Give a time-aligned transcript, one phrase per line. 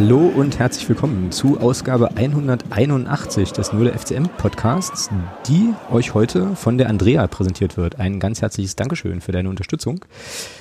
[0.00, 5.10] Hallo und herzlich willkommen zu Ausgabe 181 des Null FCM Podcasts,
[5.48, 7.98] die euch heute von der Andrea präsentiert wird.
[7.98, 10.04] Ein ganz herzliches Dankeschön für deine Unterstützung.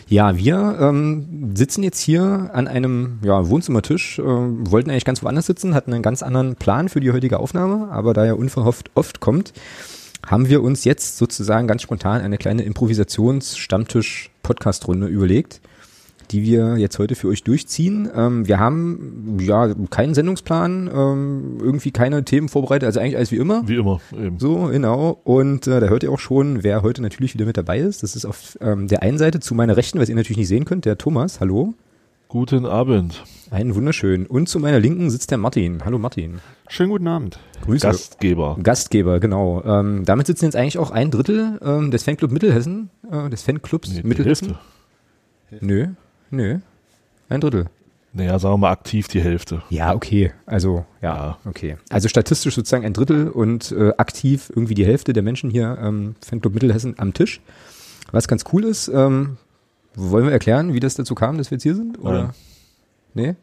[0.07, 5.45] Ja, wir ähm, sitzen jetzt hier an einem ja, Wohnzimmertisch, äh, wollten eigentlich ganz woanders
[5.45, 9.19] sitzen, hatten einen ganz anderen Plan für die heutige Aufnahme, aber da er unverhofft oft
[9.19, 9.53] kommt,
[10.25, 15.61] haben wir uns jetzt sozusagen ganz spontan eine kleine Improvisations-Stammtisch-Podcast-Runde überlegt
[16.31, 18.09] die wir jetzt heute für euch durchziehen.
[18.13, 23.37] Ähm, wir haben ja keinen Sendungsplan, ähm, irgendwie keine Themen vorbereitet, also eigentlich alles wie
[23.37, 23.67] immer.
[23.67, 24.39] Wie immer, eben.
[24.39, 25.19] So, genau.
[25.23, 28.03] Und äh, da hört ihr auch schon, wer heute natürlich wieder mit dabei ist.
[28.03, 30.65] Das ist auf ähm, der einen Seite zu meiner Rechten, was ihr natürlich nicht sehen
[30.65, 31.39] könnt, der Thomas.
[31.39, 31.73] Hallo.
[32.29, 33.23] Guten Abend.
[33.51, 34.25] Einen wunderschön.
[34.25, 35.85] Und zu meiner Linken sitzt der Martin.
[35.85, 36.39] Hallo Martin.
[36.67, 37.39] Schönen guten Abend.
[37.61, 37.87] Grüße.
[37.87, 38.57] Gastgeber.
[38.61, 39.63] Gastgeber, genau.
[39.63, 43.89] Ähm, damit sitzen jetzt eigentlich auch ein Drittel ähm, des Fanclub Mittelhessen, äh, des Fanclubs
[43.89, 44.57] Nee, die Mittelhessen.
[45.49, 45.65] Hälfte.
[45.65, 45.87] Nö,
[46.29, 46.59] nö.
[47.29, 47.65] Ein Drittel.
[48.13, 49.61] Naja, sagen wir mal aktiv die Hälfte.
[49.69, 50.31] Ja, okay.
[50.45, 51.37] Also, ja, Ja.
[51.45, 51.77] okay.
[51.89, 56.15] Also statistisch sozusagen ein Drittel und äh, aktiv irgendwie die Hälfte der Menschen hier ähm,
[56.25, 57.41] Fanclub Mittelhessen am Tisch.
[58.11, 59.37] Was ganz cool ist, ähm,
[59.95, 61.99] wollen wir erklären, wie das dazu kam, dass wir jetzt hier sind?
[61.99, 62.33] Oder?
[63.13, 63.35] Nee?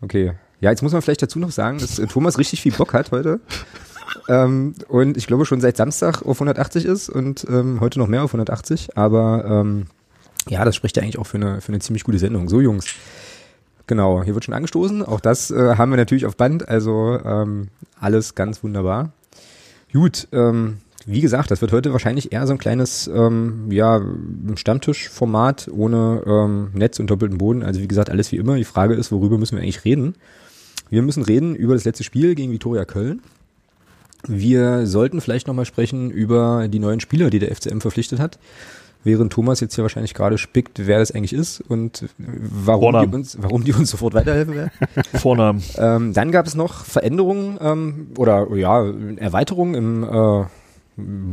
[0.00, 0.32] Okay.
[0.60, 3.10] Ja, jetzt muss man vielleicht dazu noch sagen, dass äh, Thomas richtig viel Bock hat
[3.10, 3.40] heute.
[4.28, 8.22] ähm, und ich glaube schon seit Samstag auf 180 ist und ähm, heute noch mehr
[8.22, 8.96] auf 180.
[8.96, 9.86] Aber ähm,
[10.48, 12.48] ja, das spricht ja eigentlich auch für eine, für eine ziemlich gute Sendung.
[12.48, 12.86] So, Jungs.
[13.86, 15.02] Genau, hier wird schon angestoßen.
[15.02, 16.68] Auch das äh, haben wir natürlich auf Band.
[16.68, 19.12] Also ähm, alles ganz wunderbar.
[19.92, 24.02] Gut, ähm, wie gesagt, das wird heute wahrscheinlich eher so ein kleines ähm, ja,
[24.56, 27.62] Stammtischformat ohne ähm, Netz und doppelten Boden.
[27.62, 28.56] Also wie gesagt, alles wie immer.
[28.56, 30.16] Die Frage ist, worüber müssen wir eigentlich reden?
[30.90, 33.22] Wir müssen reden über das letzte Spiel gegen Viktoria Köln.
[34.26, 38.38] Wir sollten vielleicht nochmal sprechen über die neuen Spieler, die der FCM verpflichtet hat.
[39.08, 43.10] Während Thomas jetzt hier wahrscheinlich gerade spickt, wer das eigentlich ist und warum, Vornamen.
[43.10, 44.70] die uns, warum die uns sofort weiterhelfen werden.
[45.14, 45.62] Vornamen.
[45.78, 48.84] Ähm, dann gab es noch Veränderungen ähm, oder ja,
[49.16, 50.44] Erweiterungen im äh,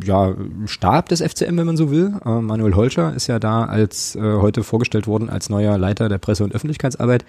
[0.06, 2.14] ja, Stab des FCM, wenn man so will.
[2.26, 6.18] Äh, Manuel Holscher ist ja da als äh, heute vorgestellt worden als neuer Leiter der
[6.18, 7.26] Presse- und Öffentlichkeitsarbeit.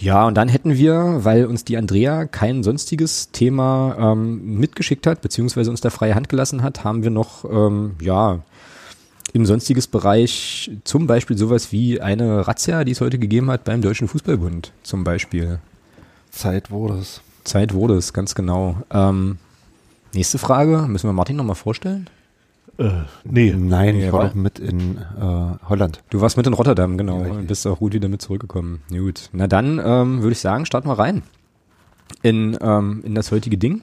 [0.00, 5.22] Ja, und dann hätten wir, weil uns die Andrea kein sonstiges Thema ähm, mitgeschickt hat,
[5.22, 8.40] beziehungsweise uns da freie Hand gelassen hat, haben wir noch, ähm, ja,
[9.32, 13.82] im sonstiges Bereich zum Beispiel sowas wie eine Razzia, die es heute gegeben hat beim
[13.82, 15.58] Deutschen Fußballbund zum Beispiel.
[16.30, 17.20] Zeit wurde es.
[17.44, 18.76] Zeit wurde es, ganz genau.
[18.90, 19.38] Ähm,
[20.14, 22.08] nächste Frage, müssen wir Martin nochmal vorstellen?
[22.78, 22.90] Äh,
[23.24, 23.52] nee.
[23.56, 26.00] Nein, Ja, ich war wa- doch mit in äh, Holland.
[26.10, 28.82] Du warst mit in Rotterdam, genau, Ja, und bist auch gut wieder mit zurückgekommen.
[28.90, 31.22] Gut, na dann ähm, würde ich sagen, starten wir rein
[32.22, 33.82] in, ähm, in das heutige Ding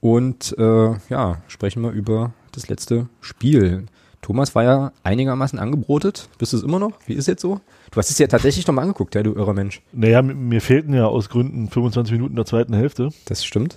[0.00, 3.86] und äh, ja, sprechen wir über das letzte Spiel.
[4.22, 6.28] Thomas war ja einigermaßen angebrotet.
[6.38, 6.92] Bist du es immer noch?
[7.06, 7.60] Wie ist jetzt so?
[7.90, 9.80] Du hast es ja tatsächlich nochmal angeguckt, ja, du irrer Mensch.
[9.92, 13.10] Naja, mir fehlten ja aus Gründen 25 Minuten der zweiten Hälfte.
[13.24, 13.76] Das stimmt.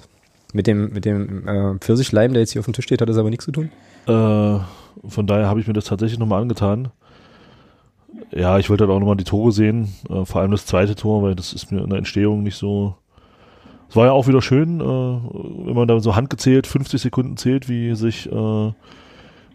[0.54, 3.18] Mit dem, mit dem äh, Pfirsichleim, der jetzt hier auf dem Tisch steht, hat das
[3.18, 3.72] aber nichts zu tun.
[4.06, 4.60] Äh,
[5.08, 6.90] von daher habe ich mir das tatsächlich nochmal angetan.
[8.32, 9.94] Ja, ich wollte halt auch nochmal die Tore sehen.
[10.10, 12.96] Äh, vor allem das zweite Tor, weil das ist mir in der Entstehung nicht so.
[13.90, 17.70] Es war ja auch wieder schön, äh, wenn man da so handgezählt 50 Sekunden zählt,
[17.70, 18.72] wie sich äh,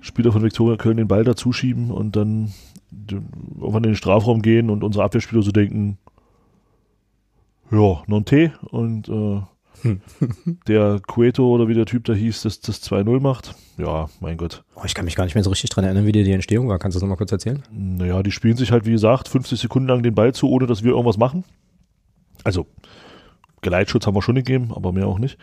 [0.01, 2.53] Spieler von Viktoria Köln den Ball dazuschieben und dann
[3.11, 5.99] irgendwann in den Strafraum gehen und unsere Abwehrspieler so denken,
[7.71, 9.43] ja, noch ein Tee und äh,
[10.67, 13.55] der Cueto oder wie der Typ da hieß, das, das 2-0 macht.
[13.77, 14.65] Ja, mein Gott.
[14.75, 16.69] Oh, ich kann mich gar nicht mehr so richtig dran erinnern, wie dir die Entstehung
[16.69, 16.79] war.
[16.79, 17.63] Kannst du das nochmal kurz erzählen?
[17.71, 20.83] Naja, die spielen sich halt, wie gesagt, 50 Sekunden lang den Ball zu, ohne dass
[20.83, 21.45] wir irgendwas machen.
[22.45, 22.67] Also,
[23.61, 25.39] Geleitschutz haben wir schon gegeben, aber mehr auch nicht.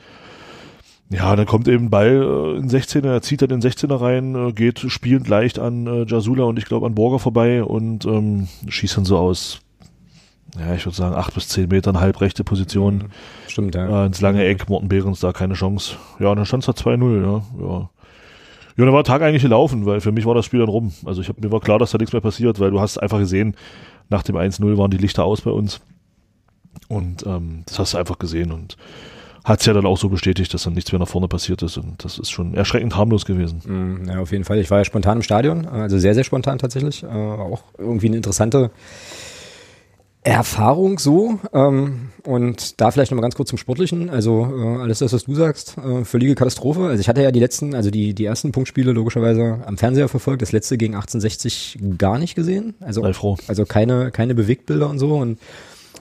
[1.10, 4.36] Ja, dann kommt eben ein Ball äh, in 16er, er zieht dann in 16er rein,
[4.36, 8.48] äh, geht spielend leicht an äh, Jasula und ich glaube an Borger vorbei und ähm,
[8.68, 9.62] schießt dann so aus,
[10.60, 13.06] ja, ich würde sagen, acht bis zehn Metern halbrechte Position
[13.48, 14.04] Stimmt, ja.
[14.04, 14.69] äh, ins lange Eck.
[14.69, 15.98] Morten Behrens da keine Chance.
[16.19, 17.44] Ja, und dann stand es da 2-0, ja.
[17.60, 20.69] Ja, ja dann war der Tag eigentlich gelaufen, weil für mich war das Spiel dann
[20.69, 20.94] rum.
[21.06, 23.19] Also ich hab, mir war klar, dass da nichts mehr passiert, weil du hast einfach
[23.19, 23.56] gesehen,
[24.10, 25.81] nach dem 1-0 waren die Lichter aus bei uns.
[26.88, 28.78] Und ähm, das hast du einfach gesehen und
[29.45, 31.77] hat es ja dann auch so bestätigt, dass dann nichts mehr nach vorne passiert ist.
[31.77, 33.62] Und das ist schon erschreckend harmlos gewesen.
[34.03, 34.59] Mm, Ja, auf jeden Fall.
[34.59, 37.03] Ich war ja spontan im Stadion, also sehr, sehr spontan tatsächlich.
[37.03, 38.71] Äh, auch irgendwie eine interessante
[40.24, 41.39] Erfahrung so.
[41.53, 44.09] Ähm, und da vielleicht nochmal ganz kurz zum Sportlichen.
[44.09, 46.88] Also äh, alles das, was du sagst, äh, völlige Katastrophe.
[46.88, 50.42] Also ich hatte ja die letzten, also die, die ersten Punktspiele logischerweise am Fernseher verfolgt,
[50.42, 52.74] das letzte gegen 1860 gar nicht gesehen.
[52.80, 53.38] Also, Sei froh.
[53.47, 55.15] also keine, keine Bewegtbilder und so.
[55.15, 55.38] Und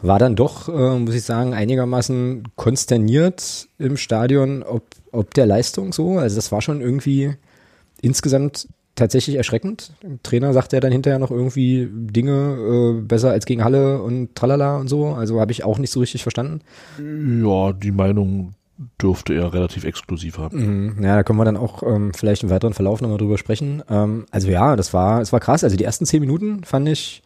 [0.02, 5.92] war dann doch, äh, muss ich sagen, einigermaßen konsterniert im Stadion, ob, ob der Leistung
[5.92, 6.18] so.
[6.18, 7.34] Also das war schon irgendwie
[8.00, 9.92] insgesamt tatsächlich erschreckend.
[10.02, 14.34] Der Trainer sagt ja dann hinterher noch irgendwie Dinge äh, besser als gegen Halle und
[14.34, 15.08] tralala und so.
[15.08, 16.60] Also habe ich auch nicht so richtig verstanden.
[16.98, 18.54] Ja, die Meinung
[19.00, 20.94] dürfte er relativ exklusiv haben.
[20.96, 21.04] Mhm.
[21.04, 23.82] Ja, da können wir dann auch ähm, vielleicht im weiteren Verlauf nochmal drüber sprechen.
[23.88, 25.64] Ähm, also ja, das war, es war krass.
[25.64, 27.22] Also die ersten zehn Minuten fand ich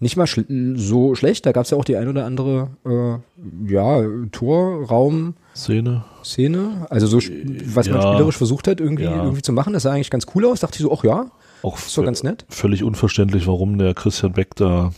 [0.00, 1.46] nicht mal schl so schlecht.
[1.46, 4.02] Da gab es ja auch die ein oder andere äh, ja,
[4.32, 5.34] Torraum.
[5.54, 6.04] Szene.
[6.24, 8.12] Szene, also so, was man Ja.
[8.12, 9.22] spielerisch versucht hat, irgendwie, Ja.
[9.24, 10.60] irgendwie zu machen, das sah eigentlich ganz cool aus.
[10.60, 11.30] Dachte ich so, ach ja,
[11.62, 12.44] Auch ist doch ganz nett.
[12.48, 14.92] völlig unverständlich, warum der Christian Beck da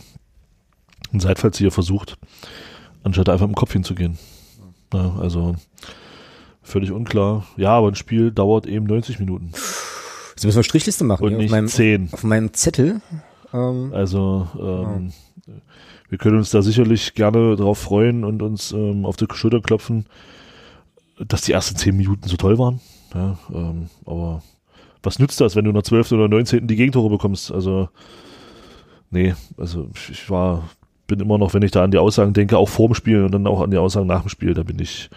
[1.11, 2.17] einen Seitfallzieher versucht,
[3.03, 4.17] anstatt einfach im Kopf hinzugehen.
[4.93, 5.55] Ja, also
[6.61, 7.45] völlig unklar.
[7.57, 9.51] Ja, aber ein Spiel dauert eben 90 Minuten
[10.35, 11.23] Jetzt müssen wir Strichliste machen.
[11.23, 12.09] und hier auf, nicht meinem, 10.
[12.11, 13.01] auf meinem Zettel.
[13.53, 15.13] Ähm, Also ähm,
[16.09, 20.05] wir können uns da sicherlich gerne drauf freuen und uns ähm, auf die Schulter klopfen,
[21.17, 22.81] dass die ersten 10 Minuten so toll waren.
[23.13, 24.41] Ja, ähm, aber
[25.01, 26.13] was nützt das, wenn du der 12.
[26.13, 26.67] oder 19.
[26.67, 27.51] die Gegentore bekommst?
[27.51, 27.89] Also
[29.11, 30.63] nee, also ich, war
[31.07, 33.45] bin immer noch, wenn ich da an die Aussagen denke, auch vorm Spiel und dann
[33.45, 35.09] auch an die Aussagen nach dem Spiel, da bin ich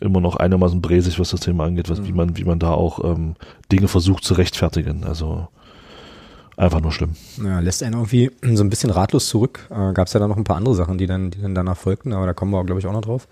[0.00, 3.04] immer noch einigermaßen bräsig, was das Thema angeht, was, wie man wie man da auch
[3.04, 3.36] ähm,
[3.70, 5.04] Dinge versucht zu rechtfertigen.
[5.04, 5.48] Also
[6.60, 7.12] einfach nur schlimm.
[7.42, 9.66] ja, lässt einen irgendwie so ein bisschen ratlos zurück.
[9.70, 11.76] Äh, Gab es ja dann noch ein paar andere Sachen, die dann, die dann danach
[11.76, 13.28] folgten, aber da kommen wir, glaube ich, auch noch drauf.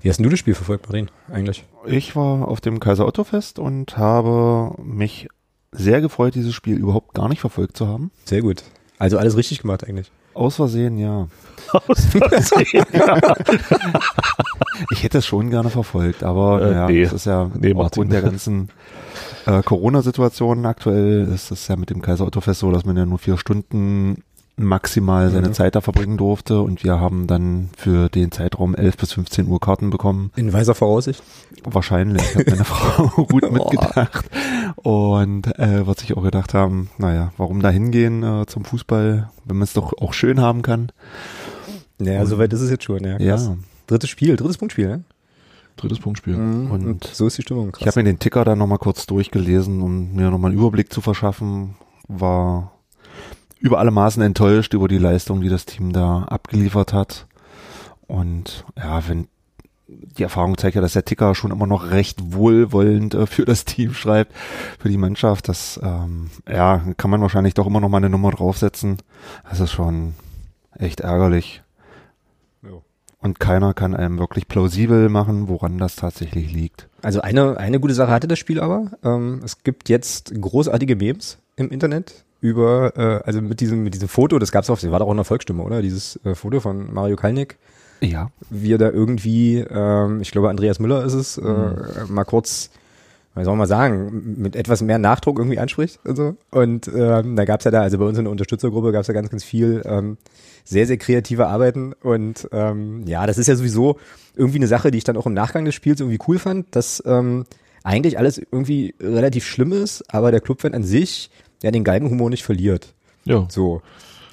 [0.00, 1.64] Wie hast denn du das Spiel verfolgt, Martin, eigentlich?
[1.86, 5.28] Ich war auf dem Kaiser Otto Fest und habe mich
[5.72, 8.10] sehr gefreut, dieses Spiel überhaupt gar nicht verfolgt zu haben.
[8.24, 8.62] Sehr gut.
[8.98, 10.10] Also alles richtig gemacht eigentlich.
[10.34, 11.28] Aus Versehen, ja.
[11.88, 12.84] Aus Versehen.
[14.90, 17.02] Ich hätte es schon gerne verfolgt, aber Äh, ja, nee.
[17.04, 18.68] das ist ja Nee, aufgrund der ganzen
[19.46, 23.06] äh, Corona-Situation aktuell ist es ja mit dem Kaiser Otto Fest so, dass man ja
[23.06, 24.22] nur vier Stunden
[24.58, 25.52] maximal seine Mhm.
[25.52, 29.60] Zeit da verbringen durfte und wir haben dann für den Zeitraum 11 bis 15 Uhr
[29.60, 30.30] Karten bekommen.
[30.34, 31.22] In weiser Voraussicht.
[31.64, 34.24] Wahrscheinlich, hat meine Frau gut mitgedacht
[34.76, 39.56] und äh, wird sich auch gedacht haben, naja, warum da hingehen äh, zum Fußball, wenn
[39.56, 40.90] man es doch auch schön haben kann.
[42.00, 43.18] Ja, Und- soweit ist es jetzt schon, ja.
[43.18, 43.46] krass.
[43.48, 43.56] Ja,
[43.88, 45.04] Drittes Spiel, drittes Punktspiel, ne?
[45.76, 46.34] Drittes Punktspiel.
[46.34, 47.72] Und, Und so ist die Stimmung.
[47.72, 47.82] Krass.
[47.82, 51.00] Ich habe mir den Ticker dann nochmal kurz durchgelesen, um mir nochmal einen Überblick zu
[51.00, 51.76] verschaffen.
[52.08, 52.72] War
[53.58, 57.26] über alle Maßen enttäuscht über die Leistung, die das Team da abgeliefert hat.
[58.06, 59.28] Und ja, wenn
[59.88, 63.64] die Erfahrung zeigt ja, dass der Ticker schon immer noch recht wohlwollend äh, für das
[63.64, 64.32] Team schreibt,
[64.78, 65.48] für die Mannschaft.
[65.48, 68.98] Das ähm, ja, kann man wahrscheinlich doch immer noch mal eine Nummer draufsetzen.
[69.48, 70.14] Das ist schon
[70.76, 71.62] echt ärgerlich.
[73.26, 76.88] Und keiner kann einem wirklich plausibel machen, woran das tatsächlich liegt.
[77.02, 78.92] Also eine, eine gute Sache hatte das Spiel aber.
[79.02, 84.06] Ähm, es gibt jetzt großartige Memes im Internet über, äh, also mit diesem, mit diesem
[84.06, 85.82] Foto, das gab's auch, das war doch auch in der Volksstimme, oder?
[85.82, 87.58] Dieses äh, Foto von Mario Kalnick,
[88.00, 88.30] Ja.
[88.48, 91.74] wie er da irgendwie, ähm, ich glaube Andreas Müller ist es, äh,
[92.08, 92.70] mal kurz,
[93.36, 96.36] was soll man mal sagen, mit etwas mehr Nachdruck irgendwie anspricht und so.
[96.50, 99.28] Und ähm, da gab's ja da, also bei uns in der Unterstützergruppe gab's ja ganz,
[99.28, 100.16] ganz viel ähm,
[100.64, 101.92] sehr, sehr kreative Arbeiten.
[102.02, 103.98] Und ähm, ja, das ist ja sowieso
[104.34, 107.02] irgendwie eine Sache, die ich dann auch im Nachgang des Spiels irgendwie cool fand, dass
[107.06, 107.44] ähm,
[107.84, 111.30] eigentlich alles irgendwie relativ schlimm ist, aber der Clubfan an sich
[111.62, 112.94] ja den Galgenhumor nicht verliert.
[113.24, 113.46] Ja.
[113.50, 113.82] So.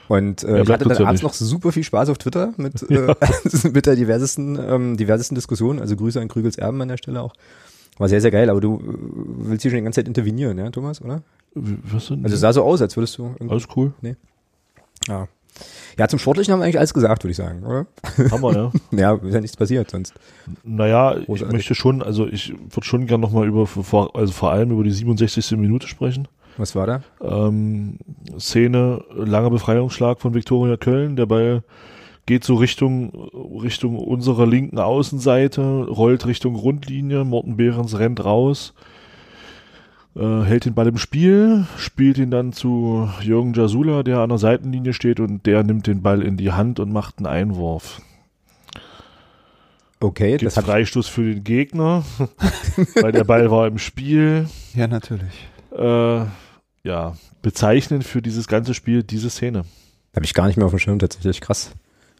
[0.07, 1.23] Und äh, Ja, ich hatte dann ja abends nicht.
[1.23, 3.13] noch super viel Spaß auf Twitter mit, äh,
[3.73, 5.79] mit der diversesten, ähm, diversesten Diskussionen.
[5.79, 7.33] Also Grüße an Krügels Erben an der Stelle auch.
[7.97, 10.69] War sehr, sehr geil, aber du äh, willst hier schon die ganze Zeit intervenieren, ja,
[10.69, 11.21] Thomas, oder?
[11.55, 12.23] Was denn?
[12.23, 13.93] Also es sah so aus, als würdest du Alles cool.
[15.07, 15.27] ja.
[15.99, 17.85] Ja, zum Sportlichen haben wir eigentlich alles gesagt, würde ich sagen, oder?
[18.31, 18.71] Hammer, ja.
[18.91, 20.15] Ja, ist ja nichts passiert sonst.
[20.63, 21.53] Naja, ich Großartig.
[21.53, 23.67] möchte schon, also ich würde schon gern nochmal über,
[24.15, 25.51] also vor allem über die 67.
[25.51, 26.27] Minute sprechen.
[26.57, 27.03] Was war da?
[27.21, 27.99] Ähm,
[28.39, 31.15] Szene, langer Befreiungsschlag von Viktoria Köln.
[31.15, 31.63] Der Ball
[32.25, 33.11] geht so Richtung,
[33.61, 37.23] Richtung unserer linken Außenseite, rollt Richtung Grundlinie.
[37.23, 38.73] Morten Behrens rennt raus,
[40.15, 44.37] äh, hält den Ball im Spiel, spielt ihn dann zu Jürgen Jasula, der an der
[44.37, 48.01] Seitenlinie steht und der nimmt den Ball in die Hand und macht einen Einwurf.
[49.99, 52.03] Okay, Gibt das hat Freistoß für den Gegner,
[53.01, 54.47] weil der Ball war im Spiel.
[54.73, 55.47] Ja, natürlich.
[55.71, 56.25] Äh,
[56.83, 59.63] ja, bezeichnend für dieses ganze Spiel diese Szene.
[60.13, 61.39] habe ich gar nicht mehr auf dem Schirm tatsächlich.
[61.39, 61.71] Krass.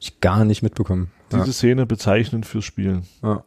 [0.04, 1.12] Ich gar nicht mitbekommen.
[1.32, 3.04] Diese Szene bezeichnend fürs Spiel.
[3.22, 3.46] Ja.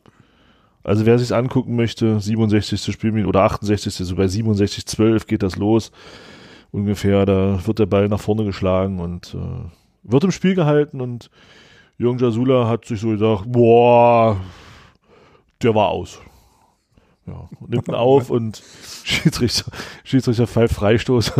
[0.82, 2.94] Also wer sich angucken möchte, 67.
[2.94, 3.94] Spielminute oder 68.
[3.94, 5.92] so bei 67 12 geht das los.
[6.72, 9.68] Ungefähr, da wird der Ball nach vorne geschlagen und äh,
[10.10, 11.30] wird im Spiel gehalten und
[11.98, 14.40] Jürgen Jasula hat sich so gedacht, boah,
[15.60, 16.20] der war aus.
[17.26, 18.62] Ja, nimmt ihn auf und
[19.02, 19.73] Schiedsrichter,
[20.04, 21.33] Schiedsrichter pfeift Freistoß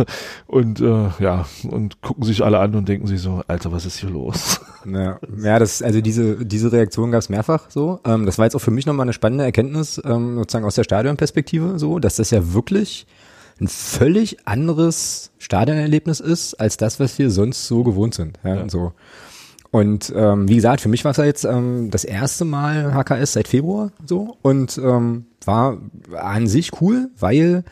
[0.47, 3.97] und äh, ja, und gucken sich alle an und denken sich so, Alter, was ist
[3.99, 4.59] hier los?
[4.85, 7.99] Ja, ja das, also diese, diese Reaktion gab es mehrfach so.
[8.05, 10.83] Ähm, das war jetzt auch für mich nochmal eine spannende Erkenntnis, ähm, sozusagen aus der
[10.83, 13.05] Stadionperspektive so, dass das ja wirklich
[13.59, 18.39] ein völlig anderes Stadionerlebnis ist, als das, was wir sonst so gewohnt sind.
[18.43, 18.61] Ja, Ja.
[18.61, 18.93] Und so.
[19.71, 23.47] Und ähm, wie gesagt, für mich war es jetzt ähm, das erste Mal HKS seit
[23.47, 25.77] Februar so und ähm, war
[26.15, 27.63] an sich cool, weil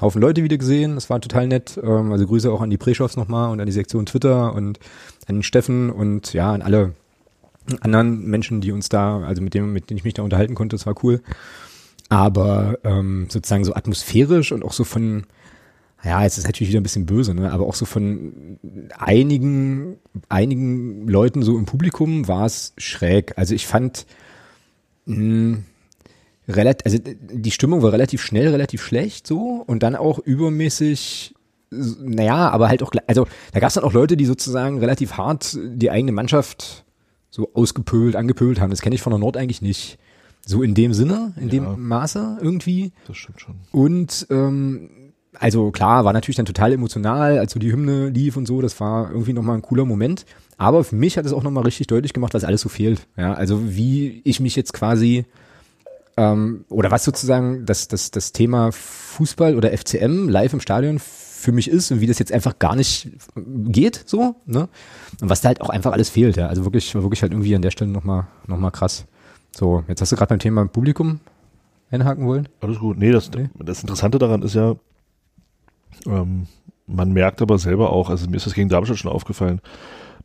[0.00, 1.78] Haufen Leute wieder gesehen, das war total nett.
[1.82, 4.80] Ähm, also Grüße auch an die Preschoffs nochmal und an die Sektion Twitter und
[5.26, 6.94] an Steffen und ja, an alle
[7.80, 10.76] anderen Menschen, die uns da, also mit dem, mit denen ich mich da unterhalten konnte,
[10.76, 11.22] das war cool.
[12.08, 15.24] Aber ähm, sozusagen so atmosphärisch und auch so von,
[16.04, 17.50] ja, jetzt ist natürlich wieder ein bisschen böse, ne?
[17.52, 18.58] aber auch so von
[18.98, 19.96] einigen,
[20.28, 23.32] einigen Leuten so im Publikum war es schräg.
[23.36, 24.06] Also ich fand,
[25.06, 25.58] mh,
[26.48, 31.34] relativ, also die Stimmung war relativ schnell, relativ schlecht so und dann auch übermäßig,
[31.70, 35.56] naja, aber halt auch, also da gab es dann auch Leute, die sozusagen relativ hart
[35.64, 36.84] die eigene Mannschaft
[37.30, 38.70] so ausgepölt, angepölt haben.
[38.70, 39.98] Das kenne ich von der Nord eigentlich nicht.
[40.46, 41.48] So in dem Sinne, in Ja.
[41.74, 42.92] dem Maße irgendwie.
[43.08, 43.54] Das stimmt schon.
[43.72, 44.90] Und ähm,
[45.38, 48.78] also klar, war natürlich dann total emotional, als so die Hymne lief und so, das
[48.80, 50.24] war irgendwie nochmal ein cooler Moment.
[50.56, 53.06] Aber für mich hat es auch nochmal richtig deutlich gemacht, was alles so fehlt.
[53.16, 55.24] Ja, also wie ich mich jetzt quasi
[56.16, 61.52] ähm, oder was sozusagen das, das, das Thema Fußball oder FCM live im Stadion für
[61.52, 64.68] mich ist und wie das jetzt einfach gar nicht geht, so, ne?
[65.20, 66.46] Und was da halt auch einfach alles fehlt, ja.
[66.46, 69.04] Also wirklich, wirklich halt irgendwie an der Stelle nochmal noch mal krass.
[69.52, 71.20] So, jetzt hast du gerade beim Thema Publikum
[71.90, 72.48] einhaken wollen.
[72.60, 72.98] Alles gut.
[72.98, 73.50] Nee, das, Nee.
[73.58, 74.74] das Interessante daran ist ja,
[76.06, 76.46] ähm,
[76.86, 79.60] man merkt aber selber auch, also mir ist das gegen Darmstadt schon aufgefallen,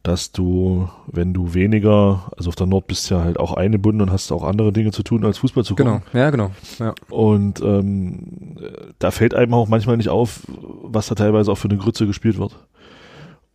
[0.03, 4.11] dass du, wenn du weniger, also auf der Nord bist ja halt auch eingebunden und
[4.11, 6.01] hast auch andere Dinge zu tun, als Fußball zu gucken.
[6.11, 6.51] Genau, ja, genau.
[6.79, 6.93] Ja.
[7.09, 8.55] Und ähm,
[8.99, 10.41] da fällt einem auch manchmal nicht auf,
[10.83, 12.55] was da teilweise auch für eine Grütze gespielt wird.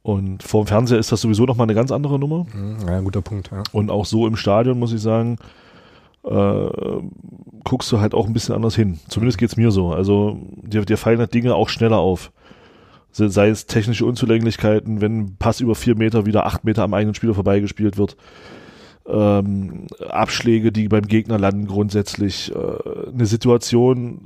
[0.02, 2.44] Und vor dem Fernseher ist das sowieso nochmal eine ganz andere Nummer.
[2.52, 3.62] Mhm, Ja, guter Punkt, ja.
[3.72, 5.38] Und auch so im Stadion, muss ich sagen,
[6.24, 6.68] äh,
[7.64, 8.98] guckst du halt auch ein bisschen anders hin.
[9.08, 9.92] Zumindest geht's mir so.
[9.92, 12.32] Also dir, dir fallen halt Dinge auch schneller auf.
[13.10, 17.14] Se- Sei es technische Unzulänglichkeiten, wenn Pass über vier Meter wieder acht Meter am eigenen
[17.14, 18.16] Spieler vorbeigespielt wird.
[19.06, 22.52] Ähm, Abschläge, die beim Gegner landen grundsätzlich.
[22.54, 24.22] Äh, eine Situation,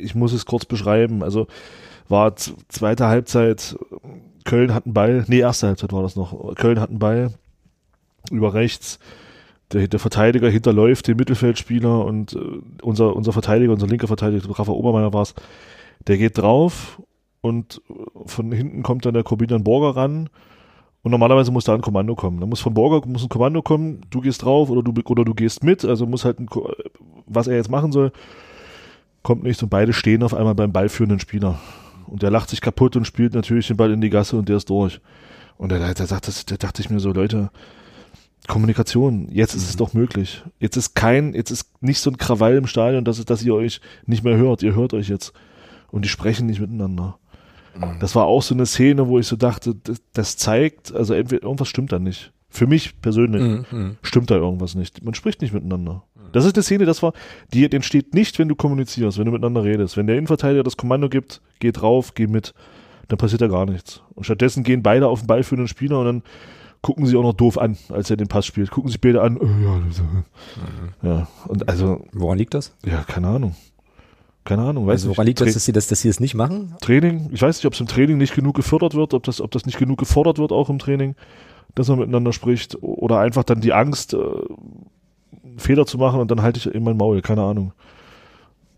[0.00, 1.48] ich muss es kurz beschreiben, also
[2.08, 3.76] war zweite Halbzeit,
[4.44, 6.54] Köln hat einen Ball, nee, erste Halbzeit war das noch.
[6.56, 7.32] Köln hat einen Ball
[8.30, 8.98] über rechts.
[9.72, 12.38] Der, der Verteidiger hinterläuft den Mittelfeldspieler und äh,
[12.82, 15.34] unser, unser Verteidiger, unser linker Verteidiger, Rafa Obermeier war es,
[16.06, 17.00] der geht drauf
[17.40, 17.94] und äh,
[18.26, 20.28] von hinten kommt dann der Corbinian Borger ran
[21.02, 22.40] und normalerweise muss da ein Kommando kommen.
[22.40, 25.34] Da muss von Borger muss ein Kommando kommen, du gehst drauf oder du, oder du
[25.34, 26.70] gehst mit, also muss halt ein, Ko-
[27.26, 28.12] was er jetzt machen soll,
[29.22, 31.58] kommt nicht und beide stehen auf einmal beim ballführenden Spieler.
[32.06, 34.56] Und der lacht sich kaputt und spielt natürlich den Ball in die Gasse und der
[34.56, 35.00] ist durch.
[35.56, 37.50] Und da, da, sagt das, da dachte ich mir so, Leute,
[38.48, 40.42] Kommunikation, jetzt ist es doch möglich.
[40.58, 43.80] Jetzt ist kein, jetzt ist nicht so ein Krawall im Stadion, dass, dass ihr euch
[44.06, 44.62] nicht mehr hört.
[44.62, 45.32] Ihr hört euch jetzt.
[45.90, 47.18] Und die sprechen nicht miteinander.
[48.00, 51.44] Das war auch so eine Szene, wo ich so dachte, das, das zeigt, also entweder
[51.44, 52.32] irgendwas stimmt da nicht.
[52.50, 53.96] Für mich persönlich Mhm, mhm.
[54.02, 55.02] stimmt da irgendwas nicht.
[55.02, 56.02] Man spricht nicht miteinander.
[56.32, 57.12] Das ist eine Szene, das war,
[57.52, 59.96] die entsteht nicht, wenn du kommunizierst, wenn du miteinander redest.
[59.96, 62.52] Wenn der Innenverteidiger das Kommando gibt, geh drauf, geh mit,
[63.08, 64.02] dann passiert da gar nichts.
[64.14, 66.22] Und stattdessen gehen beide auf den Ball für den Spieler und dann
[66.82, 68.70] gucken sie auch noch doof an, als er den Pass spielt.
[68.70, 69.36] Gucken sich beide an.
[69.36, 71.08] äh, ja, äh.
[71.08, 72.74] ja, und also, Woran liegt das?
[72.84, 73.54] ja, keine Ahnung.
[74.44, 75.16] Keine Ahnung, weiß Also nicht.
[75.16, 76.74] woran liegt das, dass sie das, dass sie das nicht machen?
[76.80, 79.52] Training, ich weiß nicht, ob es im Training nicht genug gefördert wird, ob das, ob
[79.52, 81.14] das nicht genug gefordert wird, auch im Training,
[81.76, 84.18] dass man miteinander spricht, oder einfach dann die Angst, äh,
[85.58, 87.72] Fehler zu machen und dann halte ich in mein Maul, keine Ahnung.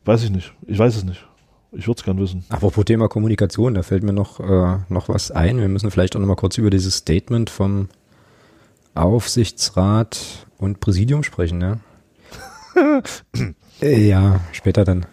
[0.04, 0.52] Weiß ich nicht.
[0.66, 1.26] Ich weiß es nicht.
[1.76, 2.44] Ich würde es gern wissen.
[2.48, 5.58] Apropos Thema Kommunikation, da fällt mir noch, äh, noch was ein.
[5.58, 7.88] Wir müssen vielleicht auch noch mal kurz über dieses Statement vom
[8.94, 11.78] Aufsichtsrat und Präsidium sprechen, ja?
[13.82, 15.04] Äh, ja, später dann.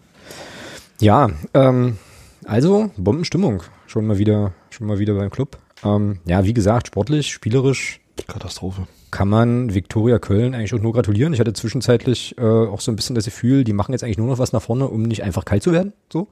[1.00, 1.98] Ja, ähm,
[2.46, 3.64] also Bombenstimmung.
[3.88, 5.58] Schon mal wieder, schon mal wieder beim Club.
[5.84, 8.88] Ähm, ja, wie gesagt, sportlich, spielerisch Katastrophe.
[9.12, 11.34] Kann man Viktoria Köln eigentlich auch nur gratulieren.
[11.34, 14.28] Ich hatte zwischenzeitlich äh, auch so ein bisschen das Gefühl, die machen jetzt eigentlich nur
[14.28, 15.94] noch was nach vorne, um nicht einfach kalt zu werden.
[16.12, 16.28] So.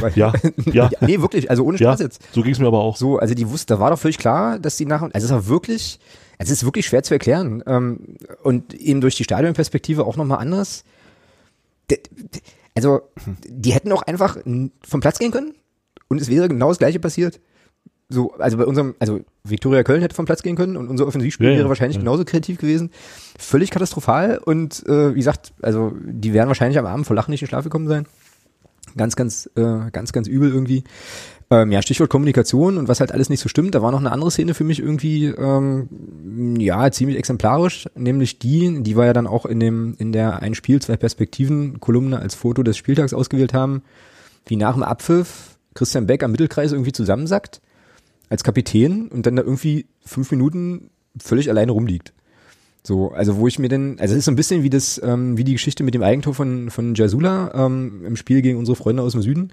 [0.00, 0.32] Weil, Ja,
[0.72, 1.90] ja, nee, wirklich, also ohne ja.
[1.90, 2.22] Spaß jetzt.
[2.32, 2.96] So ging es mir aber auch.
[2.96, 5.48] So, also die wussten, da war doch völlig klar, dass die nach, also es war
[5.48, 5.98] wirklich,
[6.38, 7.62] also es ist wirklich schwer zu erklären.
[7.66, 10.84] Ähm, und eben durch die Stadionperspektive auch nochmal anders.
[12.74, 13.02] Also,
[13.46, 15.54] die hätten auch einfach vom Platz gehen können
[16.08, 17.38] und es wäre genau das gleiche passiert.
[18.12, 21.50] So, also bei unserem, also Viktoria Köln hätte vom Platz gehen können und unser Offensivspiel
[21.50, 22.02] Ja, wäre wahrscheinlich ja.
[22.02, 22.90] genauso kreativ gewesen.
[23.38, 27.40] Völlig katastrophal und äh, wie gesagt, also die werden wahrscheinlich am Abend vor Lachen nicht
[27.40, 28.06] in Schlaf gekommen sein.
[28.96, 30.84] Ganz, ganz, äh, ganz, ganz übel irgendwie.
[31.50, 33.74] Ähm, ja, Stichwort Kommunikation und was halt alles nicht so stimmt.
[33.74, 38.82] Da war noch eine andere Szene für mich irgendwie, ähm, ja, ziemlich exemplarisch, nämlich die,
[38.82, 42.34] die wir ja dann auch in dem, in der ein Spiel, zwei Perspektiven Kolumne als
[42.34, 43.82] Foto des Spieltags ausgewählt haben,
[44.46, 47.62] wie nach dem Abpfiff Christian Beck am Mittelkreis irgendwie zusammensackt
[48.32, 52.14] als Kapitän und dann da irgendwie fünf Minuten völlig alleine rumliegt.
[52.82, 55.36] So, also wo ich mir denn, also es ist so ein bisschen wie das, ähm,
[55.36, 59.02] wie die Geschichte mit dem Eigentor von, von Jasula ähm, im Spiel gegen unsere Freunde
[59.02, 59.52] aus dem Süden,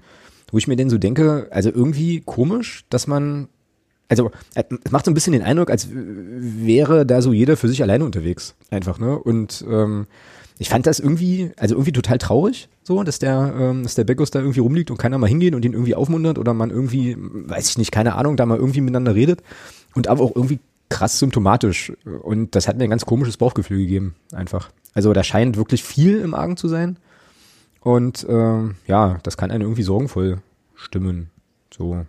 [0.50, 3.48] wo ich mir denn so denke, also irgendwie komisch, dass man,
[4.08, 7.82] also es macht so ein bisschen den Eindruck, als wäre da so jeder für sich
[7.82, 9.18] alleine unterwegs, einfach, ne?
[9.18, 10.06] Und ähm,
[10.58, 14.32] ich fand das irgendwie, also irgendwie total traurig, so, dass der, ähm, dass der Beckus
[14.32, 17.70] da irgendwie rumliegt und keiner mal hingeht und ihn irgendwie aufmuntert oder man irgendwie, weiß
[17.70, 19.44] ich nicht, keine Ahnung, da mal irgendwie miteinander redet
[19.94, 21.92] und aber auch irgendwie krass symptomatisch.
[22.22, 24.70] Und das hat mir ein ganz komisches Bauchgefühl gegeben, einfach.
[24.92, 26.98] Also da scheint wirklich viel im Argen zu sein.
[27.80, 30.38] Und ähm, ja, das kann einen irgendwie sorgenvoll
[30.74, 31.30] stimmen.
[31.72, 32.04] So.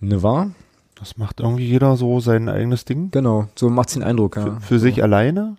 [0.00, 0.50] Ne wahr?
[0.96, 3.12] Das macht irgendwie jeder so sein eigenes Ding.
[3.12, 4.56] Genau, so macht's den Eindruck, ja.
[4.56, 5.56] Für, für sich alleine.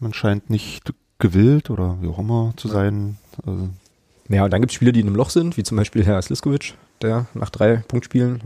[0.00, 3.18] Man scheint nicht gewillt oder wie auch immer zu sein.
[3.44, 3.68] Also
[4.28, 6.20] ja, und dann gibt es Spieler, die in einem Loch sind, wie zum Beispiel Herr
[6.20, 8.42] Sliskovic, der nach drei Punktspielen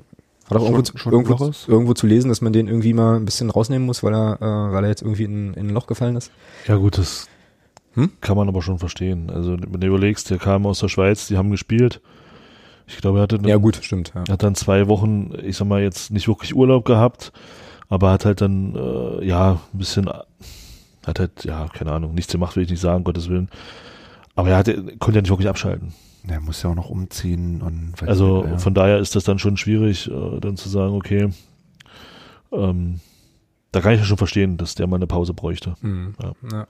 [0.49, 3.51] hat auch irgendwo, schon irgendwo, irgendwo, zu lesen, dass man den irgendwie mal ein bisschen
[3.51, 6.31] rausnehmen muss, weil er, äh, weil er jetzt irgendwie in, in ein Loch gefallen ist.
[6.67, 7.29] Ja gut, das
[7.95, 8.11] hm?
[8.21, 9.31] kann man aber schon verstehen.
[9.31, 12.01] Also wenn du überlegst, der kam aus der Schweiz, die haben gespielt.
[12.87, 14.13] Ich glaube, er hatte ja gut, stimmt.
[14.15, 14.25] Ja.
[14.29, 17.33] hat dann zwei Wochen, ich sag mal jetzt nicht wirklich Urlaub gehabt,
[17.89, 20.09] aber hat halt dann äh, ja ein bisschen,
[21.07, 23.49] hat halt ja keine Ahnung, nichts gemacht, will ich nicht sagen, Gottes Willen.
[24.35, 25.93] Aber er hatte, konnte ja nicht wirklich abschalten.
[26.27, 28.59] Er muss ja auch noch umziehen und also nicht, ja.
[28.59, 31.31] von daher ist das dann schon schwierig, äh, dann zu sagen, okay,
[32.53, 33.01] ähm,
[33.73, 35.75] da kann ich ja schon verstehen, dass der mal eine Pause bräuchte.
[35.81, 36.15] Mhm.
[36.23, 36.33] Ja.
[36.53, 36.67] ja.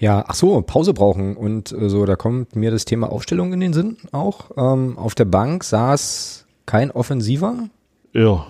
[0.00, 3.58] Ja, ach so, Pause brauchen und äh, so, da kommt mir das Thema Aufstellung in
[3.58, 4.52] den Sinn auch.
[4.56, 7.68] Ähm, auf der Bank saß kein Offensiver.
[8.12, 8.46] Ja.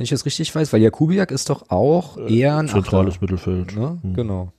[0.00, 3.20] Wenn ich das richtig weiß, weil Jakubiak ist doch auch äh, eher ein zentrales Achter,
[3.20, 3.76] Mittelfeld.
[3.76, 3.98] Ne?
[4.02, 4.14] Mhm.
[4.14, 4.52] Genau.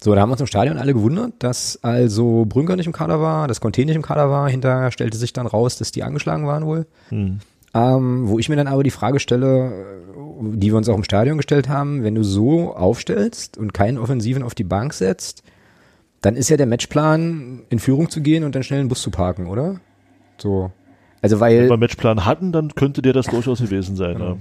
[0.00, 3.20] So, da haben wir uns im Stadion alle gewundert, dass also Brünker nicht im Kader
[3.20, 4.48] war, dass Conte nicht im Kader war.
[4.48, 6.86] Hinterher stellte sich dann raus, dass die angeschlagen waren wohl.
[7.08, 7.40] Hm.
[7.74, 9.72] Ähm, wo ich mir dann aber die Frage stelle,
[10.40, 14.44] die wir uns auch im Stadion gestellt haben, wenn du so aufstellst und keinen Offensiven
[14.44, 15.42] auf die Bank setzt,
[16.20, 19.10] dann ist ja der Matchplan, in Führung zu gehen und dann schnell einen Bus zu
[19.10, 19.80] parken, oder?
[20.36, 20.70] So.
[21.20, 21.62] Also weil.
[21.62, 24.34] Wenn wir einen Matchplan hatten, dann könnte dir das durchaus gewesen sein, genau.
[24.34, 24.38] ja.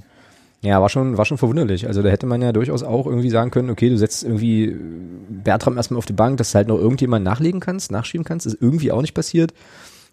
[0.61, 1.87] Ja, war schon, war schon verwunderlich.
[1.87, 4.75] Also da hätte man ja durchaus auch irgendwie sagen können, okay, du setzt irgendwie
[5.29, 8.57] Bertram erstmal auf die Bank, dass du halt noch irgendjemand nachlegen kannst, nachschieben kannst, ist
[8.59, 9.53] irgendwie auch nicht passiert.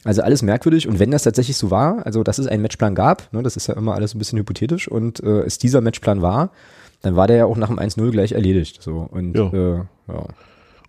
[0.05, 3.33] Also alles merkwürdig und wenn das tatsächlich so war, also dass es einen Matchplan gab,
[3.33, 6.51] ne, das ist ja immer alles ein bisschen hypothetisch und äh, es dieser Matchplan war,
[7.01, 8.83] dann war der ja auch nach dem 1-0 gleich erledigt.
[8.83, 9.51] So und ja.
[9.51, 9.77] Äh,
[10.09, 10.27] ja.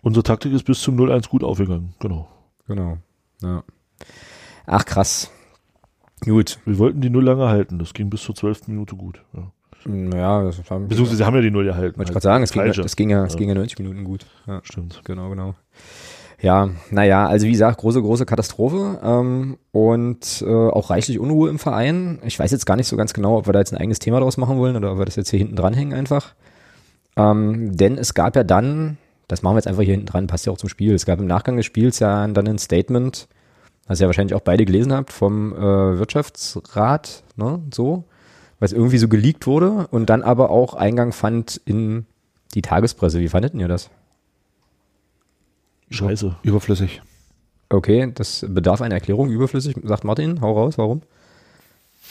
[0.01, 2.27] Unsere Taktik ist bis zum 0-1 gut aufgegangen, genau.
[2.67, 2.97] Genau.
[3.41, 3.63] Ja.
[4.65, 5.31] Ach krass.
[6.25, 6.59] Gut.
[6.65, 7.79] Wir wollten die Null lange halten.
[7.79, 9.21] Das ging bis zur zwölften Minute gut.
[9.33, 9.51] Ja.
[9.87, 11.97] Naja, das haben Beziehungsweise sie haben ja die Null erhalten.
[11.97, 14.25] Wollte ich gerade sagen, es ging, es ging, ja, es ging ja 90 Minuten gut.
[14.47, 14.59] Ja.
[14.63, 15.01] Stimmt.
[15.05, 15.53] Genau, genau.
[16.41, 21.59] Ja, naja, also wie gesagt, große, große Katastrophe ähm, und äh, auch reichlich Unruhe im
[21.59, 22.19] Verein.
[22.25, 24.19] Ich weiß jetzt gar nicht so ganz genau, ob wir da jetzt ein eigenes Thema
[24.19, 26.35] draus machen wollen oder ob wir das jetzt hier hinten dranhängen einfach.
[27.15, 30.45] Ähm, denn es gab ja dann, das machen wir jetzt einfach hier hinten dran, passt
[30.45, 33.27] ja auch zum Spiel, es gab im Nachgang des Spiels ja dann ein Statement
[33.87, 38.05] was ihr wahrscheinlich auch beide gelesen habt, vom äh, Wirtschaftsrat, ne, so,
[38.59, 42.05] was irgendwie so geleakt wurde und dann aber auch Eingang fand in
[42.53, 43.19] die Tagespresse.
[43.19, 43.89] Wie fandet ihr das?
[45.89, 46.35] Scheiße.
[46.41, 47.01] Überflüssig.
[47.69, 49.29] Okay, das bedarf einer Erklärung.
[49.29, 50.41] Überflüssig, sagt Martin.
[50.41, 51.01] Hau raus, warum?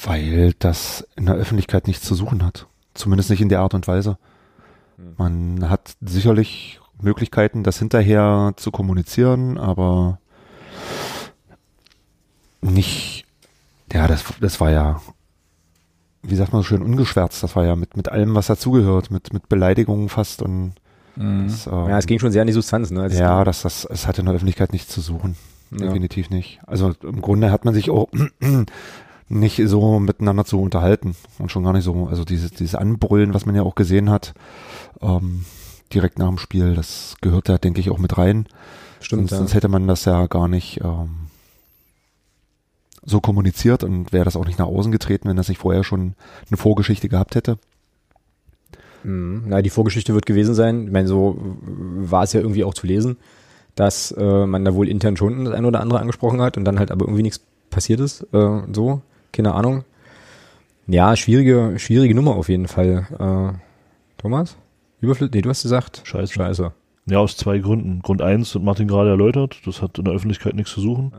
[0.04, 2.66] Weil das in der Öffentlichkeit nichts zu suchen hat.
[2.94, 4.18] Zumindest nicht in der Art und Weise.
[4.96, 5.14] Hm.
[5.16, 10.18] Man hat sicherlich Möglichkeiten, das hinterher zu kommunizieren, aber
[12.64, 13.24] nicht,
[13.92, 15.00] ja, das, das war ja,
[16.22, 17.42] wie sagt man so schön, ungeschwärzt.
[17.42, 20.74] Das war ja mit, mit allem, was dazugehört, mit, mit Beleidigungen fast und
[21.16, 21.46] mhm.
[21.46, 23.09] das, ähm, Ja, es ging schon sehr an die Substanz, ne?
[23.09, 25.37] Das ja, das, das, es hatte in der Öffentlichkeit nichts zu suchen.
[25.70, 25.87] Ja.
[25.87, 26.61] Definitiv nicht.
[26.66, 28.09] Also im Grunde hat man sich auch
[29.29, 33.46] nicht so miteinander zu unterhalten und schon gar nicht so, also dieses, dieses Anbrüllen, was
[33.46, 34.35] man ja auch gesehen hat,
[35.00, 35.44] ähm,
[35.92, 38.46] direkt nach dem Spiel, das gehört da, denke ich, auch mit rein.
[39.00, 39.22] Stimmt.
[39.22, 39.38] Sonst, ja.
[39.38, 41.23] sonst hätte man das ja gar nicht ähm,
[43.04, 46.14] so kommuniziert und wäre das auch nicht nach außen getreten, wenn das nicht vorher schon
[46.48, 47.58] eine Vorgeschichte gehabt hätte.
[49.02, 49.44] Mhm.
[49.46, 50.86] Na, die Vorgeschichte wird gewesen sein.
[50.86, 53.16] Ich meine, so war es ja irgendwie auch zu lesen,
[53.74, 56.78] dass äh, man da wohl intern schon das eine oder andere angesprochen hat und dann
[56.78, 57.40] halt aber irgendwie nichts
[57.70, 58.22] passiert ist.
[58.32, 59.84] Äh, so, keine Ahnung.
[60.86, 63.06] Ja, schwierige, schwierige Nummer auf jeden Fall.
[63.18, 63.58] Äh,
[64.18, 64.56] Thomas?
[65.00, 65.34] Überflüssig?
[65.34, 66.02] Nee, du hast gesagt.
[66.04, 66.32] Scheiße.
[66.32, 66.72] Scheiße.
[67.06, 68.00] Ja, aus zwei Gründen.
[68.00, 71.12] Grund eins hat Martin gerade erläutert, das hat in der Öffentlichkeit nichts zu suchen.
[71.12, 71.18] Ja.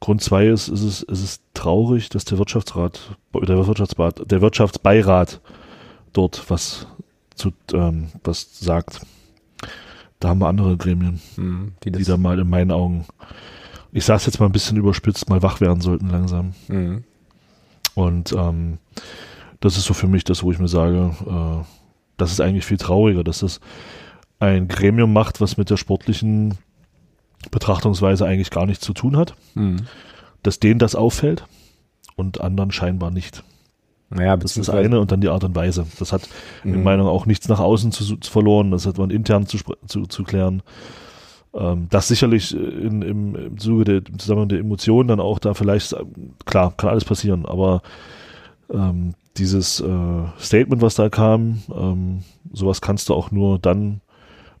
[0.00, 5.40] Grund zwei ist, ist es, ist es traurig, dass der Wirtschaftsrat, der Wirtschaftsrat, der Wirtschaftsbeirat
[6.12, 6.86] dort was
[7.34, 9.00] zu, ähm, was sagt.
[10.18, 13.06] Da haben wir andere Gremien, hm, die, die da mal in meinen Augen
[13.92, 16.52] ich sag's jetzt mal ein bisschen überspitzt, mal wach werden sollten langsam.
[16.68, 17.04] Mhm.
[17.94, 18.78] Und ähm,
[19.60, 21.64] das ist so für mich das, wo ich mir sage, äh,
[22.16, 23.60] das ist eigentlich viel trauriger, dass das
[24.38, 26.56] ein Gremium macht, was mit der sportlichen
[27.50, 29.78] Betrachtungsweise eigentlich gar nichts zu tun hat, Mhm.
[30.42, 31.44] dass denen das auffällt
[32.16, 33.42] und anderen scheinbar nicht.
[34.10, 35.86] Naja, Das ist das eine und dann die Art und Weise.
[35.98, 36.28] Das hat
[36.64, 36.82] in Mhm.
[36.82, 40.06] meiner Meinung auch nichts nach außen zu, zu verloren, das hat man intern zu, zu,
[40.06, 40.62] zu klären.
[41.54, 45.54] Ähm, das sicherlich in, im, im Zuge der im Zusammenhang der Emotionen dann auch da
[45.54, 46.04] vielleicht, äh,
[46.44, 47.82] klar, kann alles passieren, aber
[48.72, 52.22] ähm, dieses äh, Statement, was da kam, ähm,
[52.52, 54.00] sowas kannst du auch nur dann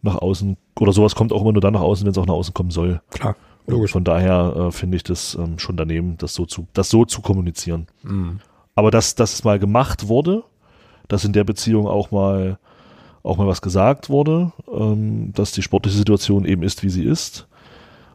[0.02, 2.34] nach außen, oder sowas kommt auch immer nur dann nach außen, wenn es auch nach
[2.34, 3.00] außen kommen soll.
[3.10, 3.36] Klar,
[3.66, 3.92] Und logisch.
[3.92, 7.20] von daher äh, finde ich das ähm, schon daneben, das so zu, das so zu
[7.20, 7.86] kommunizieren.
[8.02, 8.40] Mhm.
[8.74, 10.44] Aber dass das mal gemacht wurde,
[11.08, 12.58] dass in der Beziehung auch mal
[13.22, 17.46] auch mal was gesagt wurde, ähm, dass die sportliche Situation eben ist, wie sie ist,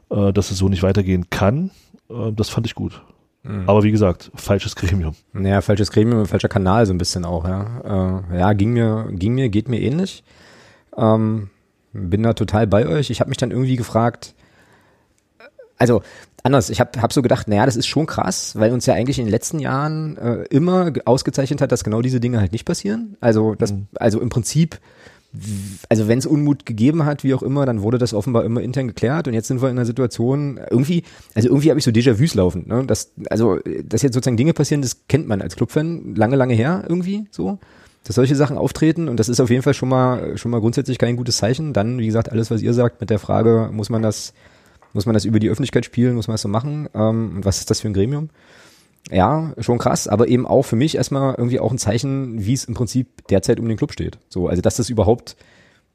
[0.10, 1.70] äh, dass es so nicht weitergehen kann,
[2.10, 3.02] äh, das fand ich gut.
[3.44, 3.70] Mhm.
[3.70, 5.14] Aber wie gesagt, falsches Gremium.
[5.34, 8.22] Naja, falsches Gremium, falscher Kanal so ein bisschen auch, ja.
[8.32, 10.24] Äh, ja, ging mir, ging mir, geht mir ähnlich.
[10.98, 11.50] Ähm,
[11.96, 13.10] bin da total bei euch.
[13.10, 14.34] Ich habe mich dann irgendwie gefragt,
[15.78, 16.02] also
[16.44, 19.20] anders, ich habe hab so gedacht, naja, das ist schon krass, weil uns ja eigentlich
[19.20, 22.66] in den letzten Jahren äh, immer ge- ausgezeichnet hat, dass genau diese Dinge halt nicht
[22.66, 23.18] passieren.
[23.20, 23.88] Also das, Mhm.
[23.96, 24.80] also im Prinzip,
[25.90, 28.88] also wenn es Unmut gegeben hat, wie auch immer, dann wurde das offenbar immer intern
[28.88, 31.04] geklärt und jetzt sind wir in einer Situation, irgendwie,
[31.34, 32.86] also irgendwie habe ich so Déjà-vus laufen, ne?
[32.88, 36.86] Das, also, dass jetzt sozusagen Dinge passieren, das kennt man als Clubfan lange, lange her
[36.88, 37.60] irgendwie so.
[38.06, 40.98] Dass solche Sachen auftreten und das ist auf jeden Fall schon mal schon mal grundsätzlich
[40.98, 41.74] kein gutes Zeichen.
[41.74, 44.34] Dann, wie gesagt, alles, was ihr sagt mit der Frage, muss man das
[44.94, 46.16] muss man das über die Öffentlichkeit spielen?
[46.16, 46.88] Muss man das so machen?
[46.94, 48.30] Ähm, und was ist das für ein Gremium?
[49.12, 52.64] Ja, schon krass, aber eben auch für mich erstmal irgendwie auch ein Zeichen, wie es
[52.64, 54.18] im Prinzip derzeit um den Club steht.
[54.30, 55.36] So, also dass das überhaupt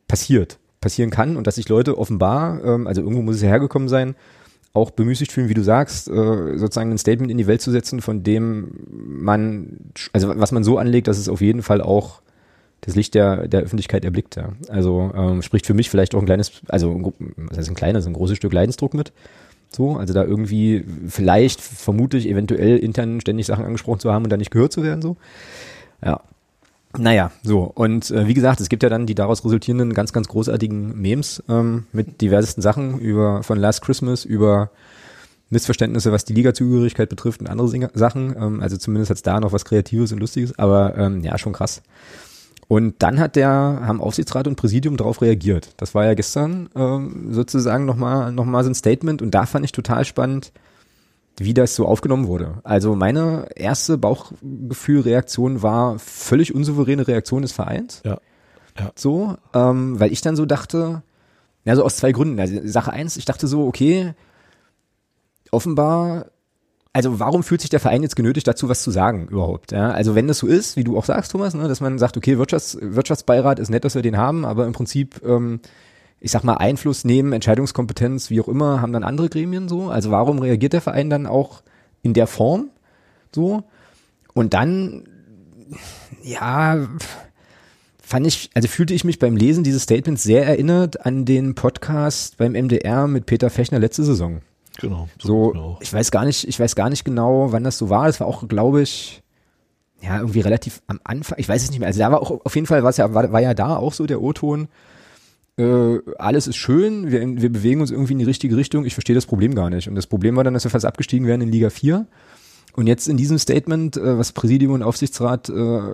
[0.06, 4.14] passiert, passieren kann und dass sich Leute offenbar, ähm, also irgendwo muss es hergekommen sein,
[4.72, 8.00] auch bemüßigt fühlen, wie du sagst, äh, sozusagen ein Statement in die Welt zu setzen,
[8.00, 9.78] von dem man,
[10.12, 12.22] also was man so anlegt, dass es auf jeden Fall auch
[12.82, 14.36] das Licht der, der Öffentlichkeit erblickt.
[14.36, 14.52] Ja.
[14.68, 18.12] Also ähm, spricht für mich vielleicht auch ein kleines, also was heißt ein kleines, ein
[18.12, 19.12] großes Stück Leidensdruck mit.
[19.72, 24.36] So, also da irgendwie vielleicht, vermutlich, eventuell intern ständig Sachen angesprochen zu haben und da
[24.36, 25.16] nicht gehört zu werden, so.
[26.04, 26.20] Ja.
[26.98, 27.62] Naja, so.
[27.62, 31.42] Und äh, wie gesagt, es gibt ja dann die daraus resultierenden ganz, ganz großartigen Memes
[31.48, 34.70] ähm, mit diversesten Sachen über von Last Christmas über
[35.50, 38.34] Missverständnisse, was die Ligazugehörigkeit betrifft und andere Singe- Sachen.
[38.36, 41.82] Ähm, also zumindest hat's da noch was Kreatives und Lustiges, aber ähm, ja, schon krass.
[42.66, 45.74] Und dann hat der, haben Aufsichtsrat und Präsidium darauf reagiert.
[45.76, 49.64] Das war ja gestern ähm, sozusagen nochmal noch mal so ein Statement und da fand
[49.64, 50.52] ich total spannend,
[51.38, 52.58] wie das so aufgenommen wurde.
[52.64, 58.02] Also meine erste Bauchgefühlreaktion war völlig unsouveräne Reaktion des Vereins.
[58.04, 58.18] Ja.
[58.78, 58.92] Ja.
[58.94, 61.02] So, ähm, weil ich dann so dachte,
[61.64, 62.38] ja, so aus zwei Gründen.
[62.40, 64.14] Also Sache eins, ich dachte so, okay,
[65.50, 66.26] offenbar,
[66.92, 69.72] also warum fühlt sich der Verein jetzt genötigt dazu, was zu sagen überhaupt?
[69.72, 69.90] Ja?
[69.90, 72.38] Also wenn das so ist, wie du auch sagst, Thomas, ne, dass man sagt, okay,
[72.38, 75.60] Wirtschafts Wirtschaftsbeirat ist nett, dass wir den haben, aber im Prinzip, ähm,
[76.20, 79.88] ich sag mal, Einfluss nehmen, Entscheidungskompetenz, wie auch immer, haben dann andere Gremien so.
[79.88, 81.62] Also warum reagiert der Verein dann auch
[82.02, 82.70] in der Form
[83.34, 83.64] so?
[84.34, 85.04] Und dann,
[86.22, 86.86] ja,
[88.02, 92.36] fand ich, also fühlte ich mich beim Lesen dieses Statements sehr erinnert an den Podcast
[92.36, 94.42] beim MDR mit Peter Fechner letzte Saison.
[94.78, 95.08] Genau.
[95.18, 95.78] So, genau.
[95.80, 98.06] ich weiß gar nicht, ich weiß gar nicht genau, wann das so war.
[98.06, 99.22] Das war auch, glaube ich,
[100.00, 101.38] ja, irgendwie relativ am Anfang.
[101.38, 101.88] Ich weiß es nicht mehr.
[101.88, 103.92] Also da war auch, auf jeden Fall war es ja, war, war ja da auch
[103.92, 104.68] so der O-Ton.
[105.60, 108.86] Äh, alles ist schön, wir, wir bewegen uns irgendwie in die richtige Richtung.
[108.86, 109.88] Ich verstehe das Problem gar nicht.
[109.88, 112.06] Und das Problem war dann, dass wir fast abgestiegen wären in Liga 4.
[112.76, 115.52] Und jetzt in diesem Statement, äh, was Präsidium und Aufsichtsrat äh,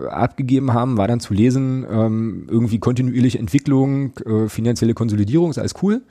[0.09, 5.74] abgegeben haben, war dann zu lesen, ähm, irgendwie kontinuierliche Entwicklung, äh, finanzielle Konsolidierung, ist alles
[5.83, 6.02] cool.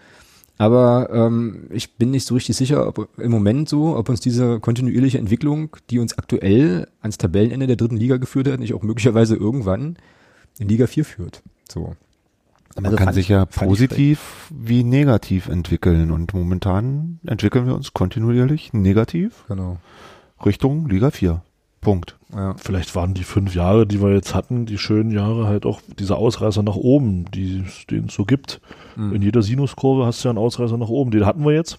[0.57, 4.59] Aber ähm, ich bin nicht so richtig sicher, ob im Moment so, ob uns diese
[4.59, 9.35] kontinuierliche Entwicklung, die uns aktuell ans Tabellenende der dritten Liga geführt hat, nicht auch möglicherweise
[9.35, 9.97] irgendwann
[10.57, 11.41] in Liga 4 führt.
[11.69, 11.95] So.
[12.75, 17.93] Man Also kann sich ich- ja positiv wie negativ entwickeln und momentan entwickeln wir uns
[17.93, 19.77] kontinuierlich negativ Genau.
[20.45, 21.41] Richtung Liga 4.
[21.79, 22.17] Punkt.
[22.33, 22.55] Ja.
[22.57, 26.15] Vielleicht waren die fünf Jahre, die wir jetzt hatten, die schönen Jahre, halt auch diese
[26.17, 28.59] Ausreißer nach oben, die den es so gibt.
[28.95, 29.13] Mhm.
[29.13, 31.11] In jeder Sinuskurve hast du ja einen Ausreißer nach oben.
[31.11, 31.77] Den hatten wir jetzt.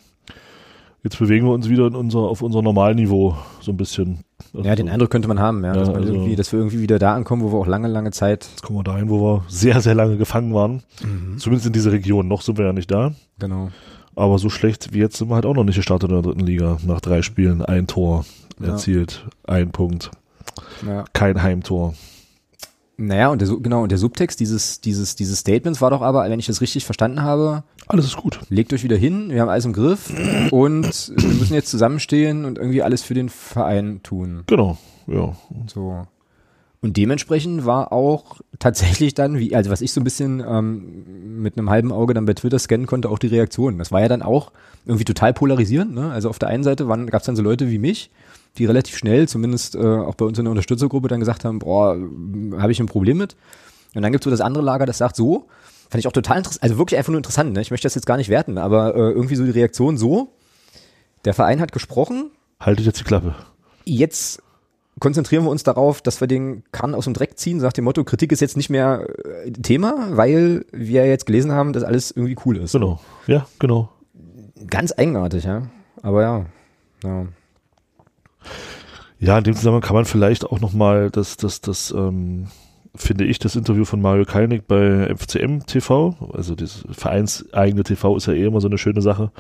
[1.07, 4.25] Jetzt bewegen wir uns wieder in unser, auf unser Normalniveau so ein bisschen.
[4.53, 6.59] Also Ja, den Eindruck könnte man haben, ja, dass, Ja, man also- irgendwie, dass wir
[6.59, 8.45] irgendwie wieder da ankommen, wo wir auch lange, lange Zeit.
[8.51, 10.83] Jetzt kommen wir dahin, wo wir sehr, sehr lange gefangen waren.
[11.05, 11.38] Mhm.
[11.38, 12.27] Zumindest in dieser Region.
[12.27, 13.12] Noch sind wir ja nicht da.
[13.38, 13.69] Genau.
[14.16, 16.45] Aber so schlecht wie jetzt sind wir halt auch noch nicht gestartet in der dritten
[16.45, 16.79] Liga.
[16.85, 18.25] Nach drei Spielen ein Tor
[18.61, 18.71] Ja.
[18.71, 20.11] erzielt, ein Punkt,
[20.85, 21.05] Ja.
[21.12, 21.95] kein Heimtor.
[22.99, 26.39] Naja, und der, genau, und der Subtext dieses, dieses, dieses Statements war doch aber, wenn
[26.39, 28.41] ich das richtig verstanden habe, Alles ist gut.
[28.49, 30.11] legt euch wieder hin, wir haben alles im Griff
[30.51, 30.85] und
[31.17, 34.45] wir müssen jetzt zusammenstehen und irgendwie alles für den Verein tun.
[34.47, 35.37] Genau, ja.
[35.67, 36.07] So.
[36.81, 41.57] Und dementsprechend war auch tatsächlich dann, wie, also was ich so ein bisschen ähm, mit
[41.57, 43.79] einem halben Auge dann bei Twitter scannen konnte, auch die Reaktionen.
[43.79, 44.53] Das war ja dann auch
[44.85, 45.95] irgendwie total polarisierend.
[45.95, 46.11] Ne?
[46.11, 48.11] Also auf der einen Seite gab es dann so Leute wie mich,
[48.59, 51.97] die relativ schnell, zumindest äh, auch bei uns in der Unterstützergruppe, dann gesagt haben, boah,
[52.59, 53.37] habe ich ein Problem mit.
[53.95, 55.47] Und dann gibt es so das andere Lager, das sagt so,
[55.89, 57.61] fand ich auch total interessant, also wirklich einfach nur interessant, ne?
[57.61, 60.33] ich möchte das jetzt gar nicht werten, aber äh, irgendwie so die Reaktion so,
[61.25, 63.35] der Verein hat gesprochen, Haltet jetzt die Klappe.
[63.85, 64.43] jetzt
[65.01, 68.05] konzentrieren wir uns darauf, dass wir den Kahn aus dem Dreck ziehen, nach dem Motto,
[68.05, 69.07] Kritik ist jetzt nicht mehr
[69.45, 72.73] äh, Thema, weil wir jetzt gelesen haben, dass alles irgendwie cool ist.
[72.73, 73.01] Genau.
[73.27, 73.91] Ja, genau.
[74.69, 75.63] Ganz eigenartig, ja.
[76.03, 76.47] Aber ja.
[77.05, 77.27] ja.
[79.19, 82.49] Ja, in dem Zusammenhang kann man vielleicht auch nochmal das, das, das, ähm,
[82.95, 88.27] finde ich, das Interview von Mario Kalnick bei FCM TV, also das vereinseigene TV ist
[88.27, 89.31] ja eh immer so eine schöne Sache,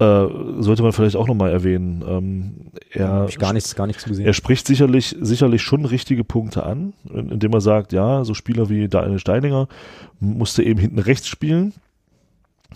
[0.00, 0.26] äh,
[0.62, 2.02] sollte man vielleicht auch nochmal erwähnen.
[2.08, 2.56] Ähm,
[2.90, 4.24] er, gar nichts, gar nichts gesehen.
[4.24, 8.68] er spricht sicherlich, sicherlich schon richtige Punkte an, in- indem er sagt, ja, so Spieler
[8.70, 9.68] wie Daniel Steininger
[10.18, 11.74] musste eben hinten rechts spielen,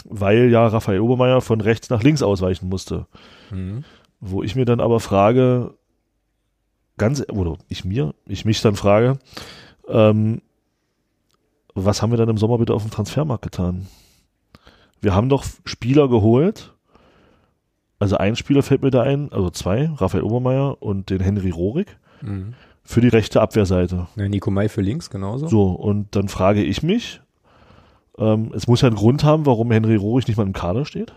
[0.05, 3.07] weil ja Raphael Obermeier von rechts nach links ausweichen musste.
[3.51, 3.85] Mhm.
[4.21, 5.75] Wo ich mir dann aber frage,
[6.99, 9.19] ganz, oder ich mir, ich mich dann frage,
[9.89, 10.43] ähm,
[11.75, 13.87] was haben wir dann im Sommer bitte auf dem Transfermarkt getan?
[15.01, 16.74] Wir haben doch Spieler geholt,
[18.05, 21.97] also ein Spieler fällt mir da ein, also zwei, Raphael Obermeier und den Henry Rohrig,
[22.23, 22.55] Mhm.
[22.85, 24.07] für die rechte Abwehrseite.
[24.17, 25.49] Ja, Nico Mai für links, genauso.
[25.49, 27.21] So, und dann frage ich mich,
[28.19, 31.13] ähm, es muss ja einen Grund haben, warum Henry Rohrig nicht mal im Kader steht.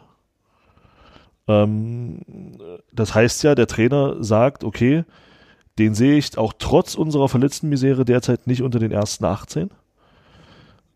[1.47, 2.19] Ähm,
[2.91, 5.03] das heißt ja, der Trainer sagt, okay,
[5.79, 9.69] den sehe ich auch trotz unserer verletzten Misere derzeit nicht unter den ersten 18.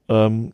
[0.09, 0.53] Ähm,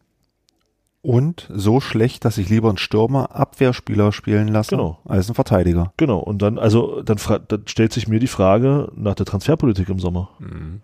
[1.08, 5.00] Und so schlecht, dass ich lieber einen Stürmer Abwehrspieler spielen lasse Genau.
[5.06, 5.94] als einen Verteidiger.
[5.96, 7.18] genau, und dann, also, dann,
[7.48, 10.30] dann stellt sich mir die Frage nach der Transferpolitik im Sommer.
[10.40, 10.82] Mhm.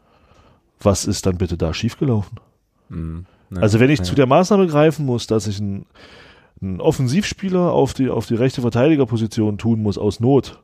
[0.81, 2.39] Was ist dann bitte da schiefgelaufen?
[2.87, 3.25] Mhm.
[3.53, 4.05] Ja, Also wenn ich ja.
[4.05, 5.85] zu der Maßnahme greifen muss, dass ich einen,
[6.61, 10.63] einen Offensivspieler auf die, auf die rechte Verteidigerposition tun muss aus Not,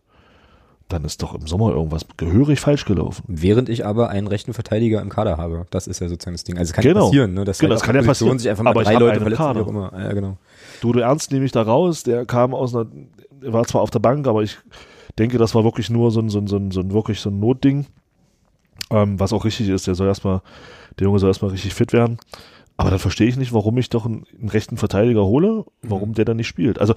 [0.90, 3.24] dann ist doch im Sommer irgendwas gehörig falsch gelaufen.
[3.28, 5.66] Während ich aber einen rechten Verteidiger im Kader habe.
[5.70, 6.58] Das ist ja sozusagen das Ding.
[6.58, 7.00] Also es kann Genau.
[7.02, 7.46] ja passieren, ne?
[7.46, 8.40] dass Genau, halt das auf kann der ja Position passieren.
[8.40, 9.62] sich einfach mal Aber drei Leute verletzen, wie Kader.
[9.62, 9.92] auch immer.
[9.98, 10.38] Ja, genau.
[10.82, 12.88] Dodo Ernst nehme ich da raus, der kam aus einer,
[13.42, 14.58] er war zwar auf der Bank, aber ich
[15.20, 17.30] denke, das war wirklich nur so ein, so ein, so ein, so ein wirklich so
[17.30, 17.86] ein Notding.
[18.92, 20.42] Ähm, was auch richtig ist, der soll erstmal,
[20.98, 22.18] der Junge soll erstmal richtig fit werden.
[22.78, 26.26] Aber dann verstehe ich nicht, warum ich doch einen, einen rechten Verteidiger hole, warum der
[26.26, 26.80] dann nicht spielt.
[26.80, 26.94] Also,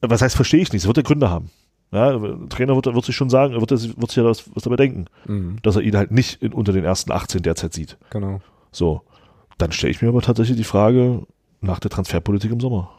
[0.00, 0.82] was heißt, verstehe ich nicht?
[0.82, 1.50] Es wird ja Gründe haben.
[1.94, 4.44] Ja, der Trainer wird, wird sich schon sagen, er wird, das- wird sich ja das,
[4.54, 5.58] was dabei denken, Mhm.
[5.62, 7.96] dass er ihn halt nicht in, unter den ersten 18 derzeit sieht.
[8.10, 8.40] Genau.
[8.72, 9.02] So.
[9.58, 11.22] Dann stelle ich mir aber tatsächlich die Frage
[11.60, 12.90] nach der Transferpolitik im Sommer.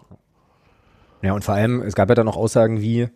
[1.22, 3.08] Ja, und vor allem, es gab ja dann noch Aussagen wie,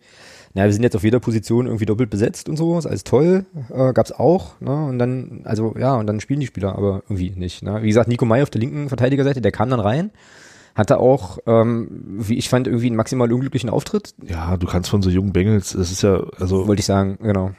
[0.52, 3.46] naja, wir sind jetzt auf jeder Position irgendwie doppelt besetzt und so, ist alles toll,
[3.72, 4.84] äh, gab's auch, ne?
[4.86, 7.62] Und dann, also ja, und dann spielen die Spieler aber irgendwie nicht.
[7.62, 7.82] Ne?
[7.82, 10.10] Wie gesagt, Nico May auf der linken Verteidigerseite, der kam dann rein,
[10.74, 15.02] hatte auch, ähm, wie ich fand, irgendwie einen maximal unglücklichen Auftritt, Ja, du kannst von
[15.02, 17.52] so jungen Bengels, das ist ja, also wollte ich sagen, genau.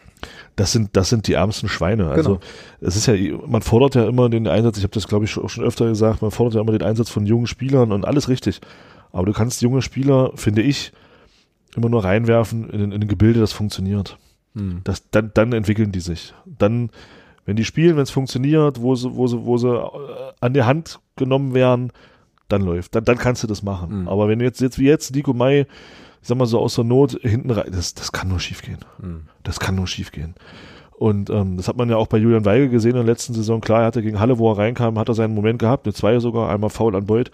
[0.55, 2.09] das sind, das sind die ärmsten Schweine.
[2.09, 2.41] Also Genau.
[2.81, 3.15] es ist ja,
[3.47, 6.21] man fordert ja immer den Einsatz, ich habe das glaube ich auch schon öfter gesagt,
[6.21, 8.61] man fordert ja immer den Einsatz von jungen Spielern und alles richtig.
[9.11, 10.93] Aber du kannst junge Spieler, finde ich,
[11.75, 14.17] immer nur reinwerfen in, in ein Gebilde, das funktioniert.
[14.55, 14.81] Hm.
[14.83, 16.33] Das, dann, dann entwickeln die sich.
[16.45, 16.89] Dann,
[17.45, 19.89] wenn die spielen, wenn es funktioniert, wo sie, wo sie, wo sie äh,
[20.39, 21.91] an die Hand genommen werden,
[22.51, 22.95] dann läuft.
[22.95, 24.01] Dann, dann kannst du das machen.
[24.01, 24.07] Mhm.
[24.07, 25.61] Aber wenn du jetzt, jetzt wie jetzt, Nico Mai,
[26.21, 28.77] ich sag mal so aus der Not hinten rein, das, das kann nur schief gehen.
[29.01, 29.21] Hm.
[29.41, 30.35] Das kann nur schief gehen.
[30.91, 33.59] Und ähm, das hat man ja auch bei Julian Weigel gesehen in der letzten Saison.
[33.59, 36.19] Klar, er hatte gegen Halle, wo er reinkam, hat er seinen Moment gehabt, eine zwei
[36.19, 37.31] sogar, einmal faul an Beuth.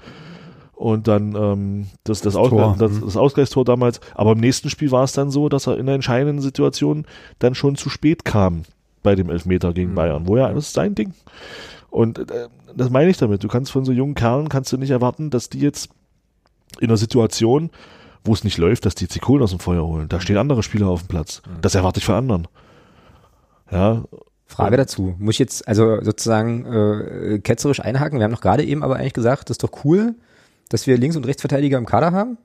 [0.73, 2.75] Und dann ähm, das, das, Ausgleich, Tor.
[2.79, 3.01] das, Mhm.
[3.05, 3.99] das Ausgleichstor damals.
[4.15, 7.05] Aber im nächsten Spiel war es dann so, dass er in der entscheidenden Situation
[7.39, 8.61] dann schon zu spät kam
[9.03, 9.95] bei dem Elfmeter gegen Mhm.
[9.95, 10.27] Bayern.
[10.27, 11.13] Wo ja, das ist sein Ding.
[11.89, 13.43] Und äh, das meine ich damit.
[13.43, 15.89] Du kannst von so jungen Kerlen kannst du nicht erwarten, dass die jetzt
[16.79, 17.69] in einer Situation,
[18.23, 20.09] wo es nicht läuft, dass die jetzt aus dem Feuer holen.
[20.09, 21.41] Da stehen andere Spieler auf dem Platz.
[21.45, 21.61] Mhm.
[21.61, 22.47] Das erwarte ich von anderen.
[23.71, 24.03] Ja,
[24.47, 25.15] Frage dazu.
[25.19, 28.19] Muss ich jetzt also sozusagen äh, ketzerisch einhaken?
[28.19, 30.15] Wir haben doch gerade eben aber eigentlich gesagt, das ist doch cool,
[30.69, 32.37] dass wir Links- und Rechtsverteidiger im Kader haben.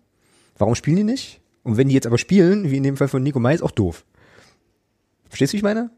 [0.59, 1.41] Warum spielen die nicht?
[1.63, 3.71] Und wenn die jetzt aber spielen, wie in dem Fall von Nico May, ist auch
[3.71, 4.05] doof.
[5.29, 5.91] Verstehst du, wie ich meine?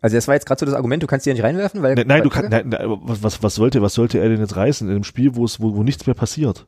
[0.00, 1.94] Also das war jetzt gerade so das Argument, du kannst die ja nicht reinwerfen, weil...
[1.94, 4.54] Ne- Nein, du weil- kannst, nein, nein, was, was, sollte, was sollte er denn jetzt
[4.56, 6.66] reißen in einem Spiel, wo es, wo, wo nichts mehr passiert?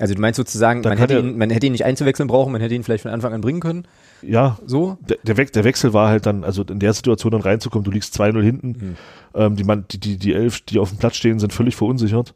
[0.00, 2.60] Also du meinst sozusagen, Dann man hätte, ihn, man hätte ihn nicht einzuwechseln brauchen, man
[2.60, 3.86] hätte ihn vielleicht von Anfang an bringen können.
[4.22, 4.96] Ja, So?
[5.24, 8.18] der, Wech- der Wechsel war halt dann, also in der Situation dann reinzukommen, du liegst
[8.20, 8.96] 2-0 hinten, Mhm.
[9.34, 12.34] ähm, die, Mann, die, die, die Elf, die auf dem Platz stehen, sind völlig verunsichert.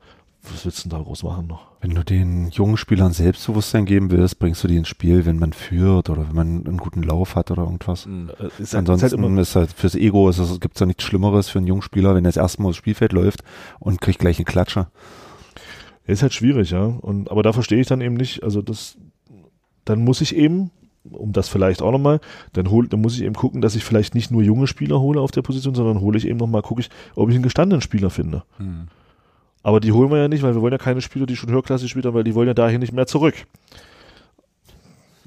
[0.51, 1.69] Was willst du denn da groß machen noch?
[1.81, 5.53] Wenn du den jungen Spielern Selbstbewusstsein geben willst, bringst du die ins Spiel, wenn man
[5.53, 8.07] führt oder wenn man einen guten Lauf hat oder irgendwas.
[8.07, 8.31] Mhm.
[8.41, 11.05] Äh, ist, ist Ansonsten halt immer, ist halt fürs Ego ist es gibt's ja nichts
[11.05, 13.45] Schlimmeres für einen jungen Spieler, wenn er das erste Mal aufs Spielfeld läuft
[13.79, 14.89] und kriegt gleich eine Klatsche.
[16.07, 16.85] ist halt schwierig, ja.
[16.87, 18.99] Und, aber da verstehe ich dann eben nicht, also das,
[19.85, 20.73] dann muss ich eben,
[21.09, 22.21] um das vielleicht auch nochmal,
[22.53, 25.21] dann hol, dann muss ich eben gucken, dass ich vielleicht nicht nur junge Spieler hole
[25.21, 28.11] auf der Position, sondern hole ich eben nochmal, gucke ich, ob ich einen gestandenen Spieler
[28.11, 28.43] finde.
[28.59, 28.89] Mhm.
[29.63, 31.91] Aber die holen wir ja nicht, weil wir wollen ja keine Spieler, die schon höherklassig
[31.91, 33.35] spielen, weil die wollen ja dahin nicht mehr zurück.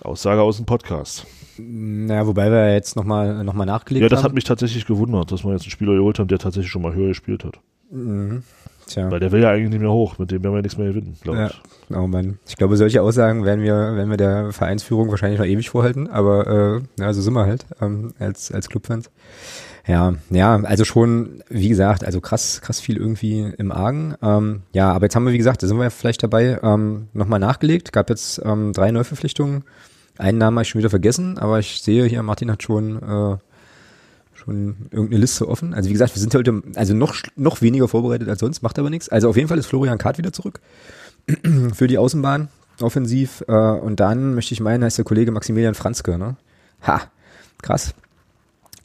[0.01, 1.25] Aussage aus dem Podcast.
[1.57, 4.25] Naja, wobei wir jetzt nochmal noch mal nachgelegt Ja, das haben.
[4.25, 6.93] hat mich tatsächlich gewundert, dass wir jetzt einen Spieler geholt haben, der tatsächlich schon mal
[6.93, 7.59] höher gespielt hat.
[7.91, 8.43] Mhm.
[8.87, 9.09] Tja.
[9.09, 11.17] Weil der will ja eigentlich nicht mehr hoch, mit dem werden wir nichts mehr gewinnen,
[11.23, 11.47] glaube Ja.
[11.47, 11.61] ich.
[11.95, 12.37] Oh Mann.
[12.47, 16.81] Ich glaube, solche Aussagen werden wir, werden wir der Vereinsführung wahrscheinlich noch ewig vorhalten, aber
[16.97, 19.09] äh, ja, so sind wir halt ähm, als, als Clubfans.
[19.87, 24.15] Ja, ja, also schon, wie gesagt, also krass, krass viel irgendwie im Argen.
[24.21, 27.39] Ähm, ja, aber jetzt haben wir, wie gesagt, da sind wir vielleicht dabei, ähm, nochmal
[27.39, 27.93] nachgelegt.
[27.93, 29.63] Gab jetzt ähm, drei Neuverpflichtungen.
[30.17, 33.37] Einen Namen habe ich schon wieder vergessen, aber ich sehe hier, Martin hat schon äh,
[34.33, 35.73] schon irgendeine Liste offen.
[35.73, 38.89] Also wie gesagt, wir sind heute also noch noch weniger vorbereitet als sonst, macht aber
[38.89, 39.09] nichts.
[39.09, 40.61] Also auf jeden Fall ist Florian Kart wieder zurück
[41.73, 42.49] für die Außenbahn
[42.81, 46.37] offensiv äh, und dann möchte ich meinen, heißt der Kollege Maximilian Franzke, ne?
[46.85, 47.01] Ha,
[47.61, 47.93] krass.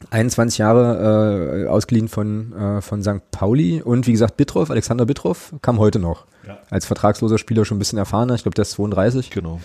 [0.09, 3.31] 21 Jahre äh, ausgeliehen von äh, von St.
[3.31, 6.25] Pauli und wie gesagt Bitroff, Alexander Bitroff kam heute noch.
[6.47, 6.57] Ja.
[6.69, 9.61] Als vertragsloser Spieler schon ein bisschen erfahrener, ich glaube, der ist 32 Genau.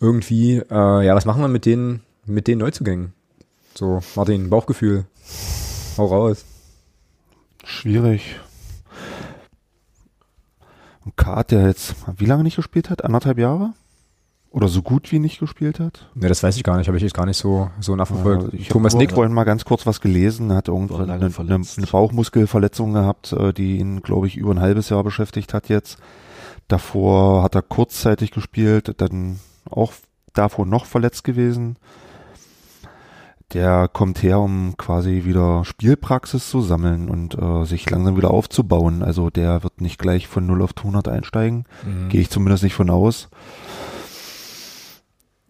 [0.00, 3.12] irgendwie, äh, ja, was machen wir mit den, mit den Neuzugängen?
[3.74, 5.04] So, Martin, Bauchgefühl.
[5.98, 6.44] Hau raus.
[7.64, 8.38] Schwierig.
[11.04, 13.04] Und Kart, der jetzt wie lange nicht gespielt hat?
[13.04, 13.72] Anderthalb Jahre?
[14.54, 16.08] Oder so gut wie nicht gespielt hat?
[16.14, 18.52] Ne, das weiß ich gar nicht, habe ich jetzt gar nicht so, so nachverfolgt.
[18.52, 21.86] Ja, ich Thomas Nick, vorhin mal ganz kurz was gelesen, hat lange eine, eine, eine
[21.90, 25.98] Bauchmuskelverletzung gehabt, äh, die ihn, glaube ich, über ein halbes Jahr beschäftigt hat jetzt.
[26.68, 29.92] Davor hat er kurzzeitig gespielt, dann auch
[30.34, 31.76] davor noch verletzt gewesen.
[33.54, 39.02] Der kommt her, um quasi wieder Spielpraxis zu sammeln und äh, sich langsam wieder aufzubauen.
[39.02, 41.64] Also der wird nicht gleich von 0 auf 100 einsteigen.
[41.84, 42.08] Mhm.
[42.08, 43.28] Gehe ich zumindest nicht von aus.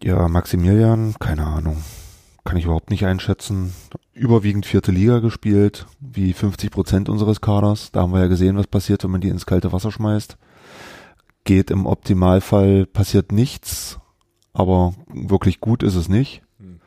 [0.05, 1.77] Ja, Maximilian, keine Ahnung.
[2.43, 3.73] Kann ich überhaupt nicht einschätzen.
[4.13, 7.91] Überwiegend vierte Liga gespielt, wie 50 Prozent unseres Kaders.
[7.91, 10.37] Da haben wir ja gesehen, was passiert, wenn man die ins kalte Wasser schmeißt.
[11.43, 13.97] Geht im Optimalfall, passiert nichts,
[14.53, 16.43] aber wirklich gut ist es nicht.
[16.59, 16.81] Hm.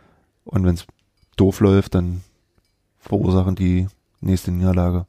[0.44, 0.86] Und wenn es
[1.34, 2.20] doof läuft, dann
[3.00, 3.88] verursachen die
[4.20, 5.06] nächste Niederlage.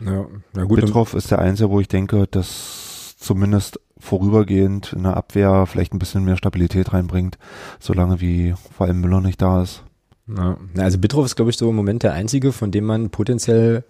[0.00, 5.04] ja, na gut, dann, Bitroff ist der Einzige, wo ich denke, dass zumindest vorübergehend in
[5.04, 7.38] der Abwehr vielleicht ein bisschen mehr Stabilität reinbringt,
[7.80, 9.82] solange wie vor allem Müller nicht da ist.
[10.28, 10.58] ja.
[10.76, 13.82] Also Bitroff ist, glaube ich, so im Moment der einzige, von dem man potenziell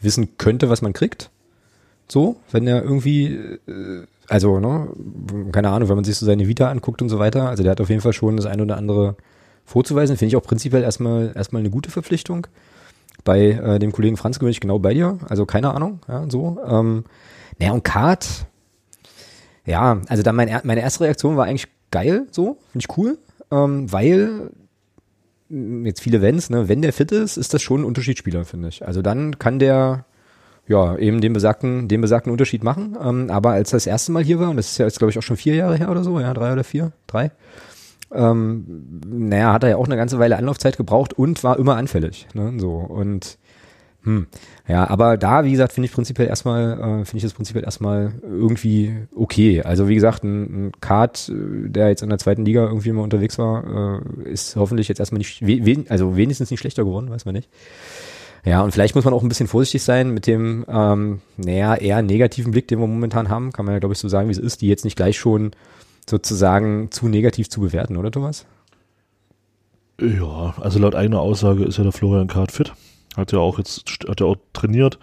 [0.00, 1.30] wissen könnte, was man kriegt.
[2.08, 4.88] So, wenn er irgendwie, äh, also, ne,
[5.52, 7.80] keine Ahnung, wenn man sich so seine Vita anguckt und so weiter, also der hat
[7.80, 9.16] auf jeden Fall schon das ein oder andere
[9.64, 12.48] vorzuweisen, finde ich auch prinzipiell erstmal, erstmal eine gute Verpflichtung.
[13.22, 16.58] Bei äh, dem Kollegen Franz bin ich genau bei dir, also keine Ahnung, ja, so.
[16.66, 17.04] Ähm,
[17.60, 18.46] naja, und Kart,
[19.66, 23.18] ja, also dann mein, meine erste Reaktion war eigentlich geil, so, finde ich cool,
[23.50, 24.50] ähm, weil
[25.50, 28.68] m, jetzt viele Wenns, ne, wenn der fit ist, ist das schon ein Unterschiedsspieler, finde
[28.68, 28.86] ich.
[28.86, 30.04] Also dann kann der
[30.70, 32.96] ja eben den besagten, den besagten Unterschied machen.
[33.02, 35.10] Ähm, aber als er das erste Mal hier war, und das ist ja jetzt, glaube
[35.10, 37.32] ich, auch schon vier Jahre her oder so, ja, drei oder vier, drei,
[38.12, 42.28] ähm, naja, hat er ja auch eine ganze Weile Anlaufzeit gebraucht und war immer anfällig.
[42.34, 43.38] Ne, so und
[44.02, 44.26] hm,
[44.66, 48.14] ja, aber da, wie gesagt, finde ich prinzipiell erstmal, äh, finde ich das prinzipiell erstmal
[48.22, 49.62] irgendwie okay.
[49.62, 53.02] Also wie gesagt, ein, ein Kart, äh, der jetzt in der zweiten Liga irgendwie mal
[53.02, 57.10] unterwegs war, äh, ist hoffentlich jetzt erstmal nicht, we wen, also wenigstens nicht schlechter geworden,
[57.10, 57.50] weiß man nicht.
[58.42, 62.00] Ja, und vielleicht muss man auch ein bisschen vorsichtig sein mit dem, ähm, naja, eher
[62.00, 64.38] negativen Blick, den wir momentan haben, kann man ja, glaube ich, so sagen, wie es
[64.38, 65.50] ist, die jetzt nicht gleich schon
[66.08, 68.46] sozusagen zu negativ zu bewerten, oder Thomas?
[70.00, 72.72] Ja, also laut eigener Aussage ist ja der Florian Kart fit.
[73.16, 74.98] Hat ja auch jetzt, hat ja auch trainiert.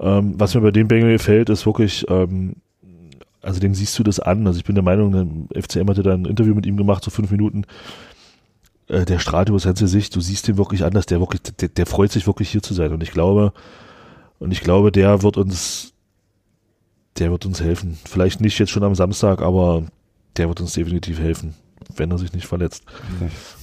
[0.00, 2.56] Ähm, was mir bei dem Bengel gefällt, ist wirklich, ähm,
[3.42, 4.46] also dem siehst du das an.
[4.46, 7.10] Also ich bin der Meinung, der FCM hatte da ein Interview mit ihm gemacht, so
[7.10, 7.64] fünf Minuten.
[8.88, 11.42] Äh, der strahlt über das ganze Gesicht, du siehst den wirklich an, dass der wirklich,
[11.42, 12.92] der, der freut sich wirklich hier zu sein.
[12.92, 13.52] Und ich glaube,
[14.38, 15.92] und ich glaube, der wird uns,
[17.18, 17.98] der wird uns helfen.
[18.04, 19.84] Vielleicht nicht jetzt schon am Samstag, aber
[20.36, 21.54] der wird uns definitiv helfen,
[21.96, 22.84] wenn er sich nicht verletzt.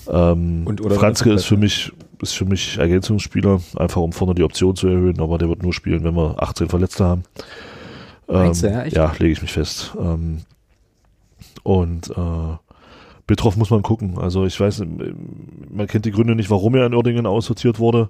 [0.10, 1.92] Ähm, Und- oder Franzke ist für mich
[2.24, 5.74] ist für mich Ergänzungsspieler, einfach um vorne die Option zu erhöhen, aber der wird nur
[5.74, 7.24] spielen, wenn wir 18 Verletzte haben.
[8.28, 9.94] Ähm, du, ja, ja, lege ich mich fest.
[10.00, 10.42] Ähm,
[11.64, 12.58] Und äh,
[13.28, 14.18] Betroff muss man gucken.
[14.18, 14.84] Also ich weiß,
[15.70, 18.10] man kennt die Gründe nicht, warum er in Uerdingen aussortiert wurde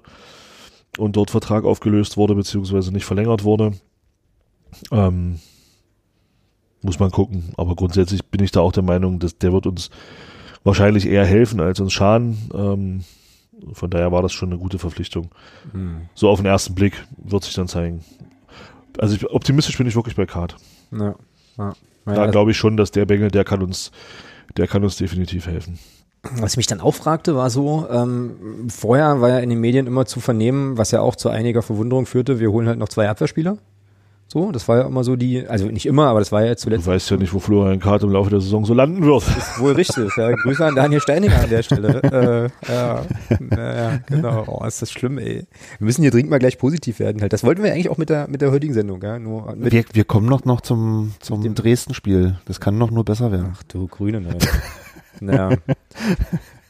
[0.98, 3.72] und dort Vertrag aufgelöst wurde, beziehungsweise nicht verlängert wurde.
[4.90, 5.38] Ähm,
[6.82, 7.52] muss man gucken.
[7.56, 9.90] Aber grundsätzlich bin ich da auch der Meinung, dass der wird uns
[10.64, 12.50] wahrscheinlich eher helfen als uns schaden.
[12.52, 13.04] Ähm,
[13.72, 15.30] von daher war das schon eine gute Verpflichtung.
[15.72, 16.08] Hm.
[16.14, 18.04] So auf den ersten Blick wird sich dann zeigen.
[18.98, 20.56] Also ich, optimistisch bin ich wirklich bei Card.
[20.92, 21.14] Ja.
[21.58, 21.74] ja.
[22.04, 23.90] Da glaube ich schon, dass der Bengel, der kann uns,
[24.56, 25.78] der kann uns definitiv helfen.
[26.22, 29.86] Was ich mich dann auch fragte, war so, ähm, vorher war ja in den Medien
[29.86, 33.08] immer zu vernehmen, was ja auch zu einiger Verwunderung führte, wir holen halt noch zwei
[33.08, 33.58] Abwehrspieler.
[34.34, 36.88] So, das war ja immer so die, also nicht immer, aber das war ja zuletzt.
[36.88, 39.24] Du weißt ja nicht, wo Florian Kart im Laufe der Saison so landen wird.
[39.28, 40.10] Das ist wohl richtig.
[40.16, 42.02] Ja, Grüße an Daniel Steininger an der Stelle.
[42.68, 43.02] äh, ja,
[43.56, 44.42] ja, genau.
[44.48, 45.46] Oh, ist das schlimm, ey.
[45.78, 47.22] Wir müssen hier dringend mal gleich positiv werden.
[47.22, 47.32] Halt.
[47.32, 49.00] Das wollten wir eigentlich auch mit der, mit der heutigen Sendung.
[49.02, 49.20] Ja?
[49.20, 52.36] Nur mit wir, wir kommen noch, noch zum, zum Dresden-Spiel.
[52.46, 53.52] Das kann noch nur besser werden.
[53.54, 54.36] Ach du Grüne, ne.
[55.20, 55.50] naja.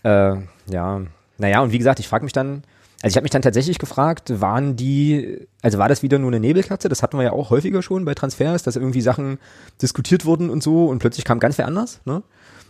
[0.02, 0.36] äh,
[0.70, 1.00] ja.
[1.38, 2.62] Naja, und wie gesagt, ich frage mich dann,
[3.04, 6.40] also ich habe mich dann tatsächlich gefragt, waren die, also war das wieder nur eine
[6.40, 6.88] Nebelkatze?
[6.88, 9.36] Das hatten wir ja auch häufiger schon bei Transfers, dass irgendwie Sachen
[9.82, 12.22] diskutiert wurden und so und plötzlich kam ganz wer anders, ne?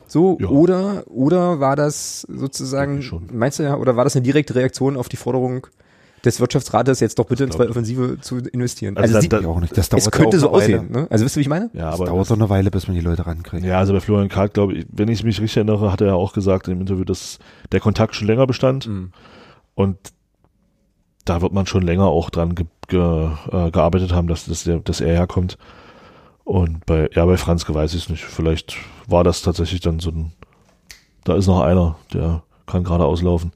[0.08, 0.48] So, ja.
[0.48, 5.08] oder, oder war das sozusagen, meinst du ja, oder war das eine direkte Reaktion auf
[5.08, 5.68] die Forderung
[6.24, 8.96] des Wirtschaftsrates, jetzt doch bitte in zwei Offensive zu investieren?
[8.96, 9.78] Also, also das, das auch nicht.
[9.78, 11.06] Das dauert es könnte so aussehen, ne?
[11.10, 11.70] Also wisst ihr, wie ich meine?
[11.74, 13.64] Ja, aber das dauert so eine Weile, bis man die Leute rankriegt.
[13.64, 16.14] Ja, also bei Florian Karl, glaube ich, wenn ich mich richtig erinnere, hat er ja
[16.14, 17.38] auch gesagt im Interview, dass
[17.70, 18.88] der Kontakt schon länger bestand.
[18.88, 19.12] Mhm.
[19.76, 19.96] Und
[21.24, 24.78] da wird man schon länger auch dran ge, ge, äh, gearbeitet haben, dass, dass, der,
[24.78, 25.58] dass er herkommt.
[26.44, 28.24] Und bei, ja, bei Franzke weiß ich es nicht.
[28.24, 30.32] Vielleicht war das tatsächlich dann so ein,
[31.24, 33.52] da ist noch einer, der kann gerade auslaufen.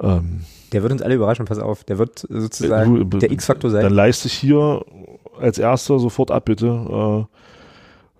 [0.00, 1.84] Ähm, der wird uns alle überraschen, pass auf.
[1.84, 3.82] Der wird sozusagen du, der X-Faktor sein.
[3.82, 4.84] Dann leiste ich hier
[5.38, 6.66] als erster sofort ab, bitte.
[6.66, 7.34] Äh,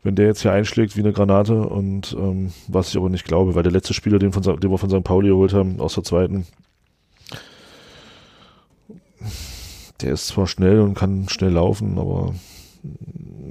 [0.05, 3.55] wenn der jetzt hier einschlägt wie eine Granate und ähm, was ich aber nicht glaube,
[3.55, 5.03] weil der letzte Spieler, den, von, den wir von St.
[5.03, 6.47] Pauli geholt haben, aus der zweiten,
[10.01, 12.35] der ist zwar schnell und kann schnell laufen, aber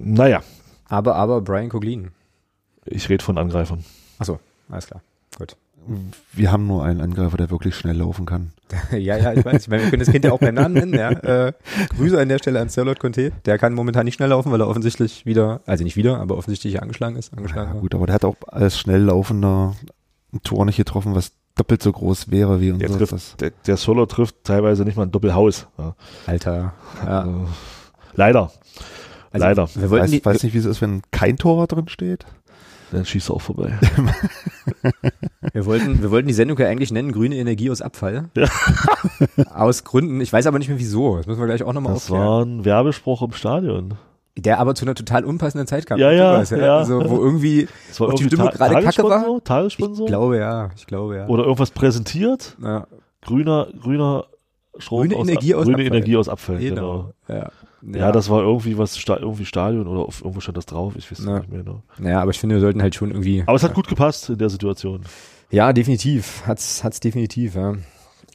[0.03, 0.43] naja.
[0.87, 2.11] Aber, aber Brian Coglin.
[2.85, 3.83] Ich rede von Angreifern.
[4.19, 4.39] Achso,
[4.69, 5.01] alles klar.
[5.37, 5.55] Gut.
[6.31, 8.53] Wir haben nur einen Angreifer, der wirklich schnell laufen kann.
[8.91, 9.63] ja, ja, ich weiß.
[9.63, 10.93] Ich meine, wir können das Kind ja auch beim Namen nennen.
[10.93, 11.11] Ja.
[11.23, 11.53] Äh,
[11.95, 13.31] Grüße an der Stelle an Sirlot Conte.
[13.45, 16.81] Der kann momentan nicht schnell laufen, weil er offensichtlich wieder, also nicht wieder, aber offensichtlich
[16.81, 17.33] angeschlagen ist.
[17.33, 19.75] Angeschlagen ja, gut, aber der hat auch als schnell laufender
[20.33, 22.87] ein Tor nicht getroffen, was doppelt so groß wäre wie unser.
[22.87, 25.67] Der, trifft, der, der Solo trifft teilweise nicht mal ein Doppelhaus.
[25.77, 25.95] Ja.
[26.25, 26.73] Alter.
[27.05, 27.19] Ja.
[27.21, 27.47] Also,
[28.15, 28.51] leider.
[29.31, 29.69] Also, leider.
[29.75, 32.25] Wir weiß, die, weiß nicht, wie es ist, wenn kein Tor drin steht.
[32.91, 33.79] Dann schießt er auch vorbei.
[35.53, 38.29] wir, wollten, wir wollten die Sendung ja eigentlich nennen, grüne Energie aus Abfall.
[38.35, 38.47] Ja.
[39.51, 40.21] aus Gründen.
[40.21, 41.17] Ich weiß aber nicht mehr wieso.
[41.17, 42.21] Das müssen wir gleich auch nochmal aufklären.
[42.21, 43.95] Das war ein Werbespruch im Stadion.
[44.35, 45.99] Der aber zu einer total unpassenden Zeit kam.
[45.99, 46.57] Ja, ja, weißt, ja.
[46.57, 46.77] ja.
[46.77, 49.43] Also, wo irgendwie, das war irgendwie die Stimme gerade kacke war.
[49.43, 50.05] Tagessponsor?
[50.05, 50.71] Ich glaube, ja.
[50.75, 51.27] Ich glaube, ja.
[51.27, 52.57] Oder irgendwas präsentiert.
[52.61, 52.87] Ja.
[53.21, 54.25] Grüner, grüner
[54.77, 55.97] Strom grüne aus, Energie aus grüne Abfall.
[55.97, 57.13] Energie aus Abfall, genau.
[57.27, 57.39] genau.
[57.41, 57.51] Ja.
[57.85, 57.99] Ja.
[57.99, 61.25] ja, das war irgendwie was, irgendwie Stadion oder auf, irgendwo stand das drauf, ich weiß
[61.25, 61.39] ja.
[61.39, 61.83] nicht mehr genau.
[62.01, 63.43] Ja, aber ich finde, wir sollten halt schon irgendwie.
[63.45, 65.01] Aber es hat gut gepasst in der Situation.
[65.51, 66.43] Ja, definitiv.
[66.47, 67.75] Hat's, hat's definitiv, ja.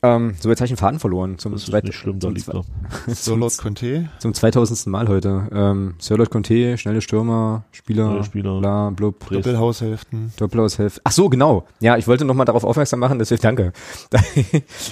[0.03, 1.39] Ähm, so, jetzt habe ich einen Faden verloren.
[1.39, 2.65] Zum das ist nicht schlimm, da liegt er.
[3.09, 4.09] Sirlot Conte.
[4.19, 4.87] Zum 2000.
[4.87, 5.49] Mal heute.
[5.53, 9.29] Ähm, Sirlot Conte, schnelle Stürmer, Spieler, schnelle Spieler bla, blub.
[9.29, 10.33] Doppelhaushälften.
[10.37, 11.03] Doppelhaushälften.
[11.05, 11.67] Ach so, genau.
[11.81, 13.73] Ja, ich wollte nochmal darauf aufmerksam machen, dass wir, danke,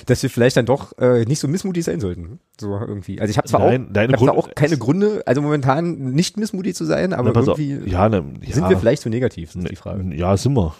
[0.07, 2.41] dass wir vielleicht dann doch äh, nicht so missmutig sein sollten.
[2.61, 3.21] So irgendwie.
[3.21, 6.75] Also ich habe zwar, Nein, auch, hab zwar auch keine Gründe, also momentan nicht missmutig
[6.75, 9.69] zu sein, aber Na, irgendwie ja, ne, ja, sind wir vielleicht zu negativ, ist ne,
[9.69, 10.03] die Frage.
[10.17, 10.75] Ja, sind wir.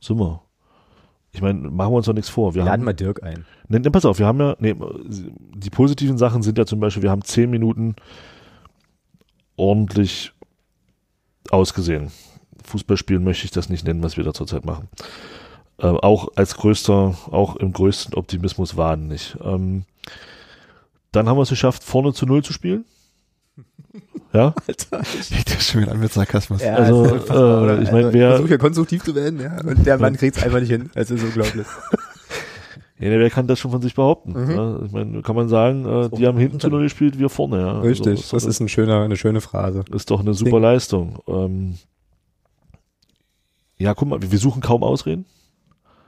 [0.00, 0.40] Sind wir.
[1.32, 2.54] Ich meine, machen wir uns doch nichts vor.
[2.54, 3.44] Wir, wir laden haben, mal Dirk ein.
[3.68, 7.02] Ne, ne, pass auf, wir haben ja, ne, die positiven Sachen sind ja zum Beispiel,
[7.02, 7.94] wir haben zehn Minuten
[9.56, 10.32] ordentlich
[11.50, 12.10] ausgesehen.
[12.64, 14.88] Fußballspielen möchte ich das nicht nennen, was wir da zurzeit machen.
[15.78, 19.38] Ähm, auch als größter, auch im größten Optimismus waren nicht.
[19.42, 19.84] Ähm,
[21.12, 22.84] dann haben wir es geschafft, vorne zu null zu spielen.
[24.32, 24.54] Ja?
[24.68, 25.00] Alter.
[25.00, 26.62] Ich das schon wieder an mit Sarkasmus.
[26.62, 28.30] Ja, also, äh, ich meine, wer.
[28.30, 29.60] Versucht ja konstruktiv zu werden, ja.
[29.62, 30.90] Und der Mann kriegt es einfach nicht hin.
[30.94, 31.66] Das ist unglaublich.
[33.02, 34.32] Ja, wer kann das schon von sich behaupten?
[34.32, 34.50] Mhm.
[34.50, 37.58] Ja, ich meine, kann man sagen, äh, die haben hinten zu null gespielt, wir vorne,
[37.58, 37.72] ja.
[37.76, 39.84] Also, Richtig, also, das ist ein schöner, eine schöne Phrase.
[39.90, 40.60] Ist doch eine super Ding.
[40.60, 41.18] Leistung.
[41.26, 41.78] Ähm,
[43.78, 45.24] ja, guck mal, wir suchen kaum Ausreden.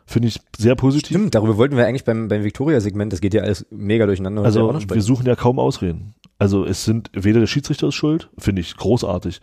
[0.04, 1.16] Finde ich sehr positiv.
[1.16, 4.42] Stimmt, darüber wollten wir eigentlich beim, beim Victoria-Segment, das geht ja alles mega durcheinander.
[4.42, 6.14] Also wir suchen ja kaum Ausreden.
[6.42, 9.40] Also es sind weder der Schiedsrichter ist schuld, finde ich großartig,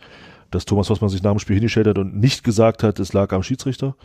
[0.50, 3.14] dass Thomas was man sich nach dem Spiel hingestellt hat und nicht gesagt hat, es
[3.14, 3.96] lag am Schiedsrichter,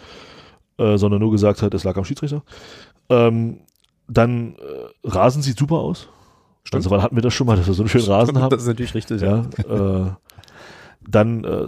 [0.77, 2.43] äh, sondern nur gesagt hat, es lag am Schiedsrichter.
[3.09, 3.59] Ähm,
[4.07, 6.07] dann äh, Rasen sieht super aus.
[6.63, 6.85] Stimmt.
[6.85, 8.51] Also wann hatten wir das schon mal, dass wir so einen schönen Rasen haben?
[8.51, 9.45] Das ist natürlich richtig, ja.
[9.67, 10.05] ja.
[10.05, 10.11] äh,
[11.05, 11.67] dann, äh,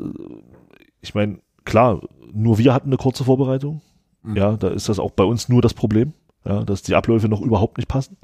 [1.02, 2.00] ich meine, klar,
[2.32, 3.82] nur wir hatten eine kurze Vorbereitung.
[4.24, 4.38] Mhm.
[4.38, 6.14] Ja, da ist das auch bei uns nur das Problem,
[6.46, 8.16] ja, dass die Abläufe noch überhaupt nicht passen.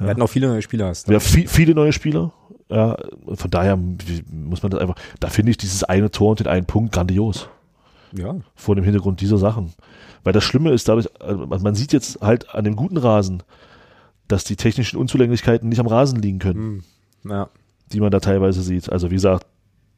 [0.00, 0.86] Wir hatten auch viele neue Spieler.
[0.88, 2.32] hast haben viel, viele neue Spieler.
[2.70, 2.96] Ja,
[3.34, 6.66] von daher muss man das einfach, da finde ich dieses eine Tor und den einen
[6.66, 7.48] Punkt grandios.
[8.12, 8.34] Ja.
[8.56, 9.72] vor dem Hintergrund dieser Sachen.
[10.24, 13.44] Weil das Schlimme ist dadurch, also man sieht jetzt halt an dem guten Rasen,
[14.26, 16.82] dass die technischen Unzulänglichkeiten nicht am Rasen liegen können,
[17.22, 17.30] Hm.
[17.30, 17.48] Ja.
[17.92, 18.90] die man da teilweise sieht.
[18.90, 19.46] Also wie gesagt,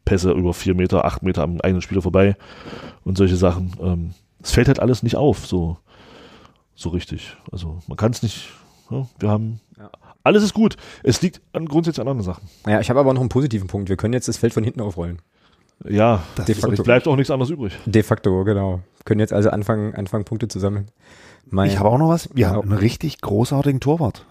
[0.05, 2.37] Pässe über vier Meter, acht Meter am eigenen Spieler vorbei
[3.05, 3.73] und solche Sachen.
[3.81, 4.11] Ähm,
[4.43, 5.79] Es fällt halt alles nicht auf, so,
[6.75, 7.37] so richtig.
[7.51, 8.53] Also man kann es nicht, ja,
[9.19, 9.91] wir haben, Ja.
[10.25, 10.77] alles ist gut.
[11.03, 12.49] Es liegt an grundsätzlich an anderen Sachen.
[12.67, 13.89] Ja, ich habe aber noch einen positiven Punkt.
[13.89, 15.19] Wir können jetzt das Feld von hinten aufrollen.
[15.89, 16.75] Ja, Das De facto.
[16.75, 17.77] es bleibt auch nichts anderes übrig.
[17.87, 18.81] De facto, genau.
[19.05, 20.87] Können jetzt also anfangen, anfangen Punkte zu sammeln.
[21.51, 22.29] Mein, Ich habe auch noch was.
[22.35, 22.51] Wir Ja.
[22.51, 24.25] haben einen richtig großartigen Torwart.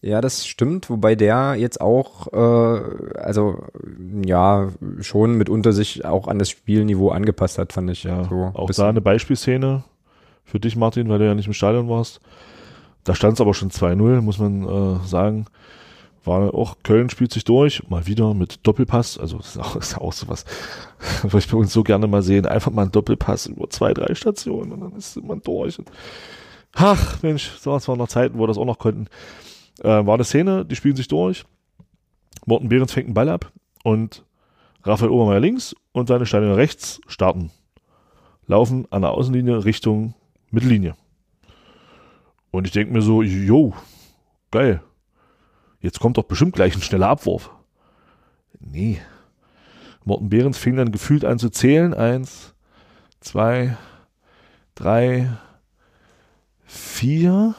[0.00, 3.64] ja, das stimmt, wobei der jetzt auch, äh, also
[4.24, 4.68] ja,
[5.00, 8.04] schon mitunter sich auch an das Spielniveau angepasst hat, fand ich.
[8.04, 9.82] Ja, so auch da eine Beispielszene
[10.44, 12.20] für dich, Martin, weil du ja nicht im Stadion warst.
[13.08, 15.46] Da stand es aber schon 2-0, muss man äh, sagen.
[16.24, 19.18] War auch, Köln spielt sich durch, mal wieder mit Doppelpass.
[19.18, 20.44] Also das ist auch, ist auch sowas,
[21.22, 22.44] was ich bei uns so gerne mal sehen.
[22.44, 25.78] Einfach mal ein Doppelpass über zwei, drei Stationen und dann ist man durch.
[25.78, 25.90] Und,
[26.74, 29.06] ach, Mensch, so, das waren noch Zeiten, wo wir das auch noch konnten.
[29.80, 31.46] Äh, war eine Szene, die spielen sich durch.
[32.44, 33.50] Morten Behrens fängt einen Ball ab
[33.84, 34.22] und
[34.84, 37.50] Raphael Obermeier links und seine Steine rechts starten
[38.46, 40.14] laufen an der Außenlinie Richtung
[40.50, 40.94] Mittellinie.
[42.50, 43.74] Und ich denke mir so, jo,
[44.50, 44.82] geil.
[45.80, 47.50] Jetzt kommt doch bestimmt gleich ein schneller Abwurf.
[48.58, 49.00] Nee.
[50.04, 51.94] Morten Behrens fing dann gefühlt an zu zählen.
[51.94, 52.54] Eins,
[53.20, 53.76] zwei,
[54.74, 55.28] drei,
[56.64, 57.54] vier,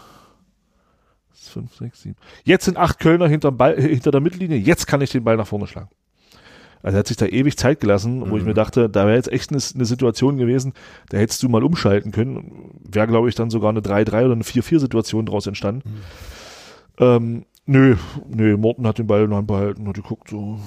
[1.32, 2.18] fünf, sechs, sieben.
[2.44, 4.58] Jetzt sind acht Kölner hinterm Ball, äh, hinter der Mittellinie.
[4.58, 5.90] Jetzt kann ich den Ball nach vorne schlagen.
[6.82, 9.32] Also er hat sich da ewig Zeit gelassen, wo ich mir dachte, da wäre jetzt
[9.32, 10.74] echt eine, eine Situation gewesen,
[11.10, 12.80] da hättest du mal umschalten können.
[12.90, 16.02] Wäre, glaube ich, dann sogar eine 3-3 oder eine 4-4-Situation daraus entstanden.
[16.98, 17.96] Ähm, nö,
[18.30, 20.60] nö, Morten hat den Ball in der Hand behalten, hat geguckt, so.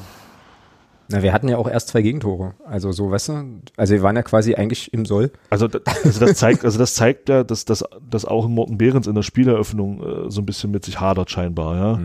[1.12, 2.54] Na, wir hatten ja auch erst zwei Gegentore.
[2.64, 5.30] Also so, weißt du, also wir waren ja quasi eigentlich im Soll.
[5.50, 9.06] Also, da- also das zeigt, also das zeigt ja, dass, dass, dass auch Morten Behrens
[9.06, 12.00] in der Spieleröffnung äh, so ein bisschen mit sich hadert scheinbar, ja.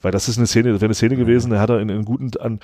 [0.00, 2.04] Weil das ist eine Szene, das wäre eine Szene gewesen, der hat er in, in
[2.04, 2.60] guten, an,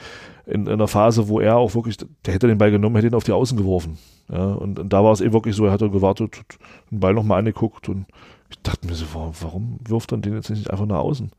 [0.46, 3.14] in, in einer Phase, wo er auch wirklich, der hätte den Ball genommen, hätte ihn
[3.14, 3.99] auf die Außen geworfen.
[4.32, 6.36] Ja, und, und da war es eben wirklich so, er hat dann gewartet,
[6.90, 8.07] den Ball nochmal angeguckt und
[8.51, 11.30] ich dachte mir so, warum, warum wirft er den jetzt nicht einfach nach außen?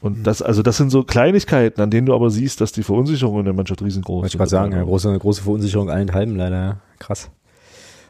[0.00, 3.38] Und das, also das sind so Kleinigkeiten, an denen du aber siehst, dass die Verunsicherung
[3.40, 4.38] in der Mannschaft riesengroß Wollte ich ist.
[4.38, 6.56] gerade sagen, ja, große, große Verunsicherung allenthalben leider.
[6.56, 6.76] ja.
[6.98, 7.30] Krass.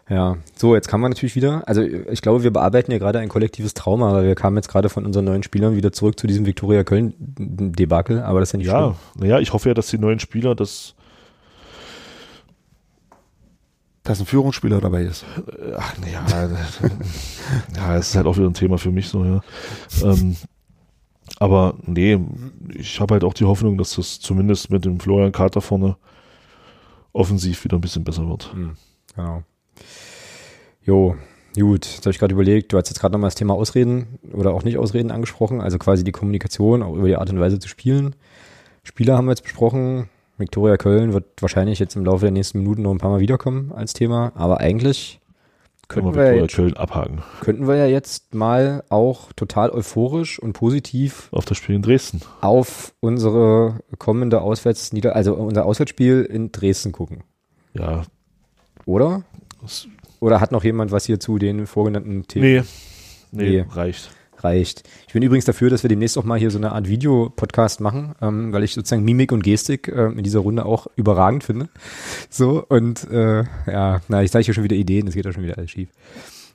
[0.08, 3.30] Ja, so, jetzt kann man natürlich wieder, also ich glaube, wir bearbeiten ja gerade ein
[3.30, 6.44] kollektives Trauma, weil wir kamen jetzt gerade von unseren neuen Spielern wieder zurück zu diesem
[6.44, 10.20] Viktoria Köln-Debakel, aber das ist ja nicht Ja, naja, ich hoffe ja, dass die neuen
[10.20, 10.94] Spieler das
[14.02, 15.24] Dass ein Führungsspieler dabei ist.
[15.78, 16.26] Ach, naja,
[17.74, 19.40] ja, es ist halt auch wieder ein Thema für mich so, ja.
[20.02, 20.36] Ähm,
[21.38, 22.18] aber nee,
[22.74, 25.96] ich habe halt auch die Hoffnung, dass das zumindest mit dem Florian Kater vorne
[27.12, 28.44] offensiv wieder ein bisschen besser wird.
[28.44, 28.76] schlimm.
[29.14, 29.42] Genau.
[30.84, 31.16] Jo,
[31.58, 34.52] gut, jetzt habe ich gerade überlegt, du hast jetzt gerade nochmal das Thema Ausreden oder
[34.52, 37.68] auch nicht Ausreden angesprochen, also quasi die Kommunikation, auch über die Art und Weise zu
[37.68, 38.14] spielen.
[38.82, 40.10] Spieler haben wir jetzt besprochen.
[40.36, 43.72] Viktoria Köln wird wahrscheinlich jetzt im Laufe der nächsten Minuten noch ein paar Mal wiederkommen
[43.72, 45.20] als Thema, aber eigentlich
[45.88, 51.28] könnten wir jetzt, Köln abhaken könnten wir ja jetzt mal auch total euphorisch und positiv
[51.32, 52.20] auf das Spiel in Dresden.
[52.40, 57.22] auf unsere kommende Auswärtsnieder, also unser Auswärtsspiel in Dresden gucken,
[57.74, 58.02] Ja,
[58.86, 59.22] oder?
[60.20, 62.62] Oder hat noch jemand was hier zu den vorgenannten Themen nee,
[63.32, 63.66] nee, Nee.
[63.70, 64.10] reicht.
[64.44, 64.82] Reicht?
[65.06, 68.14] Ich bin übrigens dafür, dass wir demnächst auch mal hier so eine Art Videopodcast machen,
[68.20, 71.68] ähm, weil ich sozusagen Mimik und Gestik äh, in dieser Runde auch überragend finde.
[72.30, 75.42] So, und äh, ja, na, ich zeige hier schon wieder Ideen, das geht ja schon
[75.42, 75.88] wieder alles schief.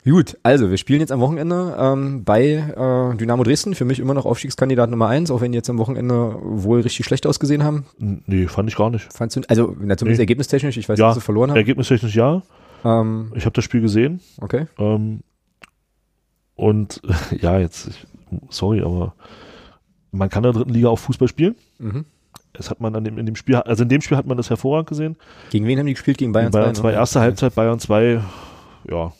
[0.05, 4.13] Gut, also wir spielen jetzt am Wochenende ähm, bei äh, Dynamo Dresden, für mich immer
[4.13, 7.85] noch Aufstiegskandidat Nummer eins, auch wenn die jetzt am Wochenende wohl richtig schlecht ausgesehen haben.
[7.97, 9.11] Nee, fand ich gar nicht.
[9.13, 10.23] Fandst du, also na, zumindest Nee.
[10.23, 11.57] ergebnistechnisch, ich weiß, Ja, dass sie verloren haben.
[11.57, 12.41] Ergebnistechnisch ja.
[12.85, 14.21] Ähm, Ich habe das Spiel gesehen.
[14.39, 14.67] okay.
[14.79, 15.19] Ähm,
[16.59, 17.01] und
[17.41, 18.05] ja, jetzt, ich,
[18.49, 19.13] sorry, aber
[20.11, 21.55] man kann in der dritten Liga auch Fußball spielen.
[21.77, 22.05] Mhm.
[22.53, 24.49] Das hat man an dem, in dem Spiel, also in dem Spiel hat man das
[24.49, 25.15] hervorragend gesehen.
[25.51, 26.17] Gegen wen haben die gespielt?
[26.17, 26.93] Gegen Bayern, Bayern 2, 2, ne?
[26.95, 28.21] erste Halbzeit, Bayern 2,
[28.89, 29.13] ja,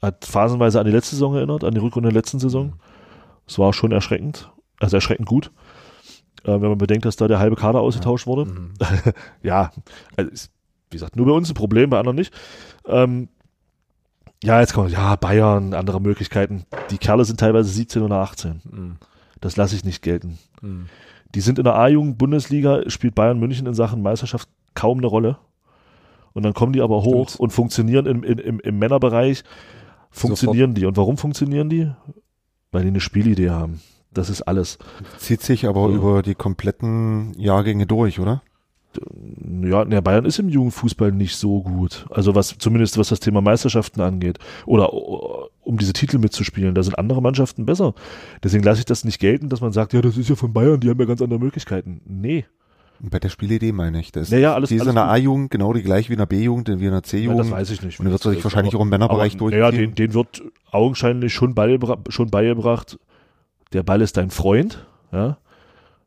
[0.00, 2.74] hat phasenweise an die letzte Saison erinnert, an die Rückrunde der letzten Saison.
[3.46, 5.50] Es war schon erschreckend, also erschreckend gut.
[6.44, 8.44] Äh, wenn man bedenkt, dass da der halbe Kader ausgetauscht wurde.
[8.44, 8.74] Mhm.
[9.42, 9.72] ja,
[10.16, 10.52] also ist,
[10.90, 12.32] wie gesagt, nur bei uns ein Problem, bei anderen nicht.
[12.86, 13.28] Ähm,
[14.44, 16.64] ja, jetzt kommt, ja, Bayern, andere Möglichkeiten.
[16.90, 18.60] Die Kerle sind teilweise 17 oder 18.
[18.70, 18.96] Mhm.
[19.40, 20.38] Das lasse ich nicht gelten.
[20.60, 20.86] Mhm.
[21.34, 25.38] Die sind in der A-Jugend-Bundesliga, spielt Bayern München in Sachen Meisterschaft kaum eine Rolle.
[26.32, 27.40] Und dann kommen die aber hoch Stimmt.
[27.40, 29.44] und funktionieren im, im, im, Männerbereich.
[30.10, 30.84] Funktionieren die.
[30.84, 31.90] Und warum funktionieren die?
[32.70, 33.80] Weil die eine Spielidee haben.
[34.12, 34.78] Das ist alles.
[35.18, 35.96] Zieht sich aber Ja.
[35.96, 38.42] über die kompletten Jahrgänge durch, oder?
[39.62, 42.06] Ja, der Bayern ist im Jugendfußball nicht so gut.
[42.10, 44.38] Also was, zumindest was das Thema Meisterschaften angeht.
[44.66, 46.74] Oder uh, um diese Titel mitzuspielen.
[46.74, 47.94] Da sind andere Mannschaften besser.
[48.42, 50.80] Deswegen lasse ich das nicht gelten, dass man sagt, ja, das ist ja von Bayern,
[50.80, 52.00] die haben ja ganz andere Möglichkeiten.
[52.04, 52.44] Nee.
[53.00, 54.30] Und bei der Spielidee meine ich das.
[54.30, 55.08] Naja, alles, die ist alles in der.
[55.10, 57.40] A-Jugend genau die gleich wie in der B-Jugend, wie in der Ja, C-Jugend.
[57.40, 57.98] das weiß ich nicht.
[57.98, 59.94] Und dann wird sich das wahrscheinlich ist, auch im Männerbereich aber, Naja, durchziehen.
[59.94, 62.98] den, den wird augenscheinlich schon, beibra schon beigebracht,
[63.72, 64.86] der Ball ist dein Freund.
[65.12, 65.38] Ja.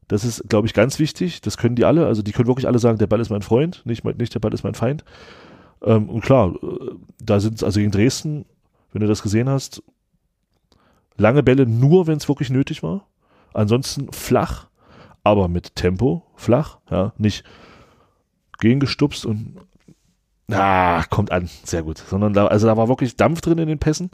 [0.07, 1.41] Das ist, glaube ich, ganz wichtig.
[1.41, 2.05] Das können die alle.
[2.05, 4.53] Also die können wirklich alle sagen, der Ball ist mein Freund, nicht, nicht der Ball
[4.53, 5.03] ist mein Feind.
[5.83, 8.45] Ähm, und klar, äh, da sind also gegen Dresden,
[8.93, 9.83] wenn du das gesehen hast,
[11.17, 13.07] lange Bälle nur, wenn es wirklich nötig war.
[13.53, 14.67] Ansonsten flach,
[15.23, 17.43] aber mit Tempo, flach, ja, nicht
[18.59, 19.57] gegengestupst und
[20.51, 21.97] ah, kommt an, sehr gut.
[21.97, 24.09] Sondern da, also da war wirklich Dampf drin in den Pässen.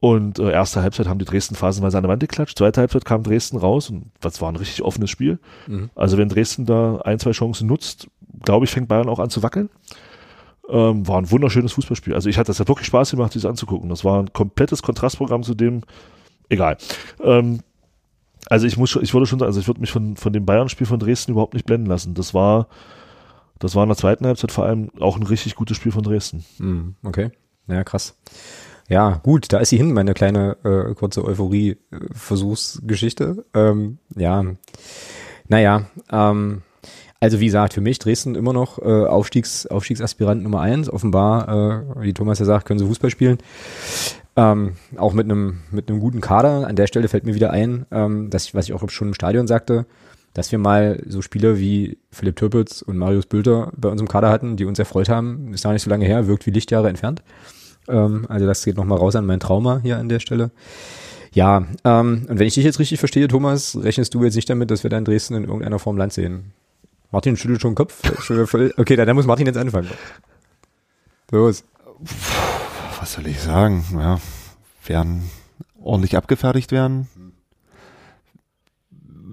[0.00, 2.56] Und äh, erste Halbzeit haben die Dresden phasenweise an der Wand geklatscht.
[2.56, 5.38] Zweite Halbzeit kam Dresden raus und das war ein richtig offenes Spiel.
[5.66, 5.90] Mhm.
[5.94, 8.08] Also wenn Dresden da ein, zwei Chancen nutzt,
[8.42, 9.68] glaube ich, fängt Bayern auch an zu wackeln.
[10.70, 12.14] Ähm, war ein wunderschönes Fußballspiel.
[12.14, 13.90] Also ich hatte das hat wirklich Spaß gemacht, dieses anzugucken.
[13.90, 15.82] Das war ein komplettes Kontrastprogramm zu dem,
[16.48, 16.78] egal.
[17.22, 17.60] Ähm,
[18.48, 20.46] also ich muss schon, ich würde schon sagen, also ich würde mich von, von dem
[20.46, 22.14] Bayern-Spiel von Dresden überhaupt nicht blenden lassen.
[22.14, 22.68] Das war,
[23.58, 26.44] das war in der zweiten Halbzeit vor allem auch ein richtig gutes Spiel von Dresden.
[26.58, 27.30] Mhm, okay.
[27.66, 28.16] Ja, krass.
[28.90, 33.44] Ja, gut, da ist sie hin, meine kleine äh, kurze Euphorie-Versuchsgeschichte.
[33.54, 34.44] Ähm, ja,
[35.46, 36.62] naja, ähm,
[37.20, 40.90] also wie gesagt, für mich Dresden immer noch äh, Aufstiegs, Aufstiegsaspirant Nummer eins.
[40.90, 43.38] Offenbar, äh, wie Thomas ja sagt, können sie Fußball spielen.
[44.34, 46.66] Ähm, auch mit einem mit einem guten Kader.
[46.66, 49.14] An der Stelle fällt mir wieder ein, ähm, dass ich, was ich auch schon im
[49.14, 49.86] Stadion sagte,
[50.34, 54.30] dass wir mal so Spieler wie Philipp Türpitz und Marius Bülter bei uns im Kader
[54.30, 55.54] hatten, die uns erfreut haben.
[55.54, 57.22] Ist gar nicht so lange her, wirkt wie Lichtjahre entfernt.
[57.90, 60.50] Ähm, also das geht nochmal raus an mein Trauma hier an der Stelle.
[61.32, 64.70] Ja, ähm, und wenn ich dich jetzt richtig verstehe, Thomas, rechnest du jetzt nicht damit,
[64.70, 66.52] dass wir da in Dresden in irgendeiner Form Land sehen?
[67.12, 68.00] Martin schüttelt schon den Kopf.
[68.76, 69.90] Okay, dann muss Martin jetzt anfangen.
[71.30, 71.64] Los.
[72.98, 73.84] Was soll ich sagen?
[73.92, 74.20] Ja,
[74.86, 75.30] werden
[75.80, 77.08] ordentlich abgefertigt werden.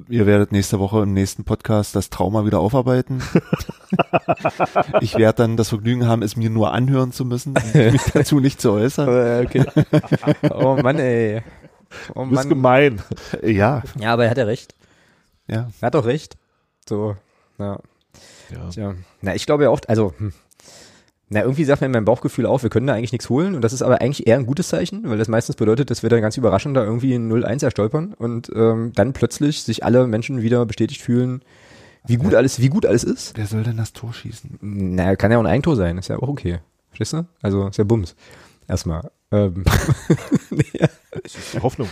[0.09, 3.21] Ihr werdet nächste Woche im nächsten Podcast das Trauma wieder aufarbeiten.
[5.01, 8.61] ich werde dann das Vergnügen haben, es mir nur anhören zu müssen, mich dazu nicht
[8.61, 9.45] zu äußern.
[9.45, 9.65] Okay.
[10.51, 11.41] Oh Mann, ey.
[12.13, 12.49] Oh Du bist Mann.
[12.49, 13.01] gemein.
[13.43, 14.75] Ja, Ja, aber er hat ja recht.
[15.47, 15.69] ja.
[15.81, 16.37] Er hat doch recht.
[16.87, 17.15] So,
[17.59, 17.79] ja.
[18.49, 18.69] Ja.
[18.69, 18.95] Tja.
[19.21, 20.33] Na, ich glaube ja oft, also, hm.
[21.29, 23.73] na, irgendwie sagt mir mein Bauchgefühl auch, wir können da eigentlich nichts holen und das
[23.73, 26.37] ist aber eigentlich eher ein gutes Zeichen, weil das meistens bedeutet, dass wir dann ganz
[26.37, 31.01] überraschend da irgendwie in 0-1 erstolpern und ähm, dann plötzlich sich alle Menschen wieder bestätigt
[31.01, 31.41] fühlen,
[32.07, 33.37] wie gut alles, wie gut alles ist.
[33.37, 34.57] Wer soll denn das Tor schießen?
[34.61, 36.59] Na, kann ja auch ein Eigentor sein, ist ja auch okay.
[36.89, 37.25] Verstehst du?
[37.41, 38.15] Also, ist ja Bums.
[38.67, 39.09] Erstmal.
[39.31, 39.63] Ähm,
[41.23, 41.87] Das ist die Hoffnung.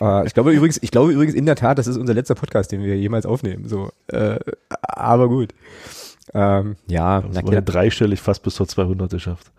[0.00, 2.70] äh, ich glaube übrigens, ich glaube übrigens in der Tat, das ist unser letzter Podcast,
[2.72, 3.66] den wir jemals aufnehmen.
[3.68, 4.38] So, äh,
[4.82, 5.54] aber gut.
[6.34, 9.50] Ähm, ja, Das na wurde klar, dreistellig fast bis zur 200 geschafft.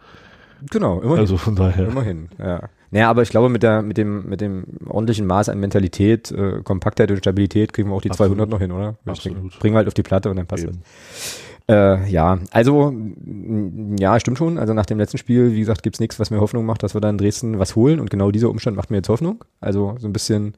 [0.70, 1.20] genau, immerhin.
[1.20, 1.88] Also von daher.
[1.88, 2.70] Immerhin, ja.
[2.92, 6.62] Naja, aber ich glaube, mit der, mit dem, mit dem ordentlichen Maß an Mentalität, äh,
[6.64, 8.38] Kompaktheit und Stabilität kriegen wir auch die Absolut.
[8.38, 8.96] 200 noch hin, oder?
[9.04, 9.38] Wir Absolut.
[9.38, 10.82] Bringen, bringen wir halt auf die Platte und dann passt Eben.
[11.12, 11.42] es.
[11.70, 14.58] Äh, ja, also, m, ja, stimmt schon.
[14.58, 17.02] Also nach dem letzten Spiel, wie gesagt, gibt's nichts, was mir Hoffnung macht, dass wir
[17.02, 18.00] da in Dresden was holen.
[18.00, 19.44] Und genau dieser Umstand macht mir jetzt Hoffnung.
[19.60, 20.54] Also so ein bisschen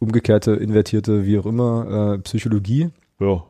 [0.00, 2.88] umgekehrte, invertierte, wie auch immer, äh, Psychologie.
[3.20, 3.42] Ja.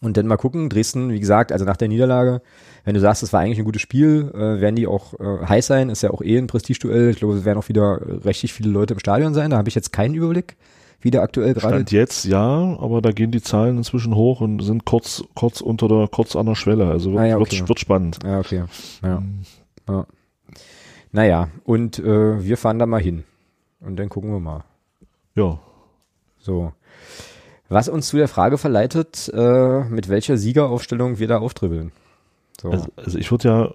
[0.00, 2.40] Und dann mal gucken, Dresden, wie gesagt, also nach der Niederlage,
[2.84, 5.66] wenn du sagst, das war eigentlich ein gutes Spiel, äh, werden die auch äh, heiß
[5.66, 7.10] sein, ist ja auch eh ein Prestigeduell.
[7.10, 9.50] Ich glaube, es werden auch wieder richtig viele Leute im Stadion sein.
[9.50, 10.56] Da habe ich jetzt keinen Überblick,
[11.00, 11.74] wie der aktuell gerade.
[11.74, 15.86] Stand jetzt ja, aber da gehen die Zahlen inzwischen hoch und sind kurz, kurz unter
[15.88, 16.88] der, kurz an der Schwelle.
[16.88, 17.58] Also wird, Ah ja, okay.
[17.60, 18.18] wird, wird spannend.
[18.24, 18.64] Ja, okay.
[19.02, 19.22] Ja.
[19.88, 20.06] ja.
[21.12, 23.24] Naja, und äh, wir fahren da mal hin.
[23.80, 24.64] Und dann gucken wir mal.
[25.34, 25.58] Ja.
[26.38, 26.72] So.
[27.68, 31.92] Was uns zu der Frage verleitet, äh, mit welcher Siegeraufstellung wir da auftribbeln.
[32.62, 32.70] So.
[32.70, 33.70] Also, also ich würde ja,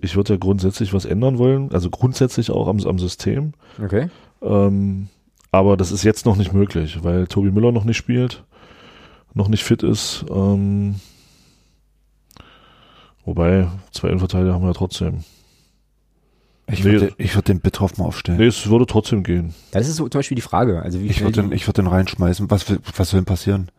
[0.00, 1.72] ich würde ja grundsätzlich was ändern wollen.
[1.72, 3.54] Also grundsätzlich auch am, am System.
[3.82, 4.10] okay.
[4.42, 5.08] Ähm,
[5.52, 8.44] aber das ist jetzt noch nicht möglich, weil Tobi Müller noch nicht spielt,
[9.32, 10.26] noch nicht fit ist.
[10.30, 10.96] Ähm,
[13.24, 15.24] wobei, zwei Innenverteidiger haben wir ja trotzdem.
[16.68, 16.92] Ich Nee.
[16.92, 18.38] würde ich würd den Betroffen aufstellen.
[18.38, 19.54] Nee, es würde trotzdem gehen.
[19.70, 20.82] Das ist so zum Beispiel die Frage.
[20.82, 22.50] Also wie Ich würde den, ich würd den reinschmeißen.
[22.50, 22.66] Was,
[22.96, 23.70] was soll denn passieren?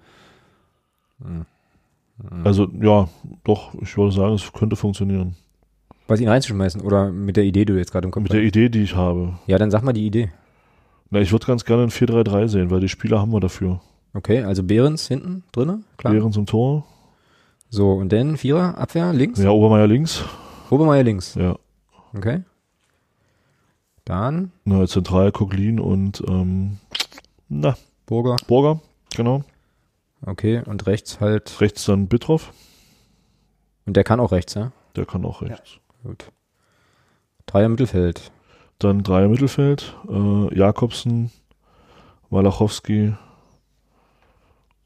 [1.19, 1.45] Mhm.
[2.43, 3.07] Also ja,
[3.43, 5.35] doch, ich würde sagen, es könnte funktionieren.
[6.07, 8.41] was ihn reinzuschmeißen oder mit der Idee, die du jetzt gerade im Kopf Mit der.
[8.43, 9.37] Idee, die ich habe.
[9.45, 10.31] Ja, dann sag mal die Idee.
[11.09, 13.81] Na, ich würde ganz gerne ein 4-3-3 sehen, weil die Spieler haben wir dafür.
[14.13, 16.11] Okay, also Behrens hinten drinne, klar.
[16.13, 16.85] Behrens im Tor,
[17.69, 19.39] So, und dann Vierer, Abwehr, links?
[19.39, 20.23] Ja, Obermeier links.
[20.69, 21.35] Obermeier links.
[21.35, 21.55] Ja.
[22.15, 22.41] Okay.
[24.05, 26.77] Dann Na, zentral Koglin und ähm,
[27.49, 28.37] na, Burger.
[28.47, 28.79] Burger,
[29.15, 29.43] genau.
[30.25, 31.61] Okay, und rechts halt.
[31.61, 32.51] Rechts dann Bittroff,
[33.85, 34.71] Und der kann auch rechts, ja?
[34.95, 35.77] der kann auch rechts.
[36.03, 36.31] Gut.
[37.45, 38.31] Dreier Mittelfeld.
[38.79, 41.31] Dann Dreier Mittelfeld, äh, Jakobsen,
[42.29, 43.15] Malachowski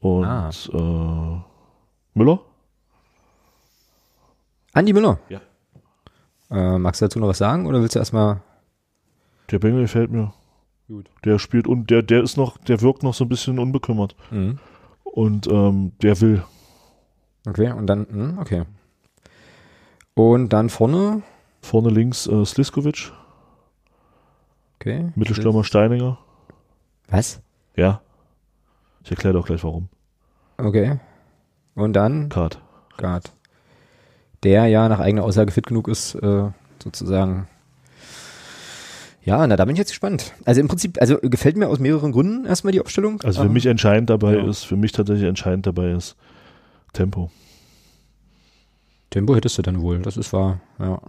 [0.00, 0.50] und Ah.
[0.50, 1.40] äh,
[2.18, 2.40] Müller.
[4.74, 5.18] Andi Müller.
[5.28, 5.40] Ja.
[6.50, 8.42] Äh, magst du dazu noch was sagen oder willst du erstmal.
[9.50, 10.32] Der Bengel gefällt mir.
[10.88, 11.10] Gut.
[11.24, 14.14] Der spielt und der, der ist noch, der wirkt noch so ein bisschen unbekümmert.
[14.30, 14.58] Mhm.
[15.12, 16.42] Und ähm, der will.
[17.46, 18.06] Okay, und dann.
[18.08, 18.64] Hm, okay.
[20.14, 21.22] Und dann vorne.
[21.60, 23.12] Vorne links äh, Sliskovic,
[24.80, 25.12] Okay.
[25.14, 26.18] Mittelstürmer Steininger.
[27.06, 27.40] Was?
[27.76, 28.00] Ja.
[29.04, 29.88] Ich erkläre doch gleich warum.
[30.58, 30.98] Okay.
[31.76, 32.60] Und dann Card.
[32.96, 33.30] Gard.
[34.42, 36.50] Der ja nach eigener Aussage fit genug ist, äh,
[36.82, 37.46] sozusagen.
[39.24, 40.32] Ja, na, da bin ich jetzt gespannt.
[40.44, 43.20] Also im Prinzip, also gefällt mir aus mehreren Gründen erstmal die Aufstellung.
[43.22, 44.48] Also für Ähm, mich entscheidend dabei ja.
[44.48, 46.16] ist, für mich tatsächlich entscheidend dabei ist
[46.92, 47.30] Tempo.
[49.10, 51.00] Tempo hättest du dann wohl, das ist wahr, ja.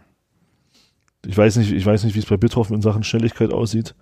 [1.25, 3.95] Ich weiß nicht, ich weiß nicht, wie es bei Bithoff in Sachen Schnelligkeit aussieht.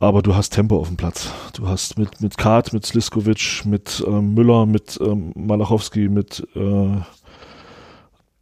[0.00, 1.32] Aber du hast Tempo auf dem Platz.
[1.54, 6.96] Du hast mit, mit Kart, mit Sliskovic, mit ähm, Müller, mit ähm, Malachowski, mit äh,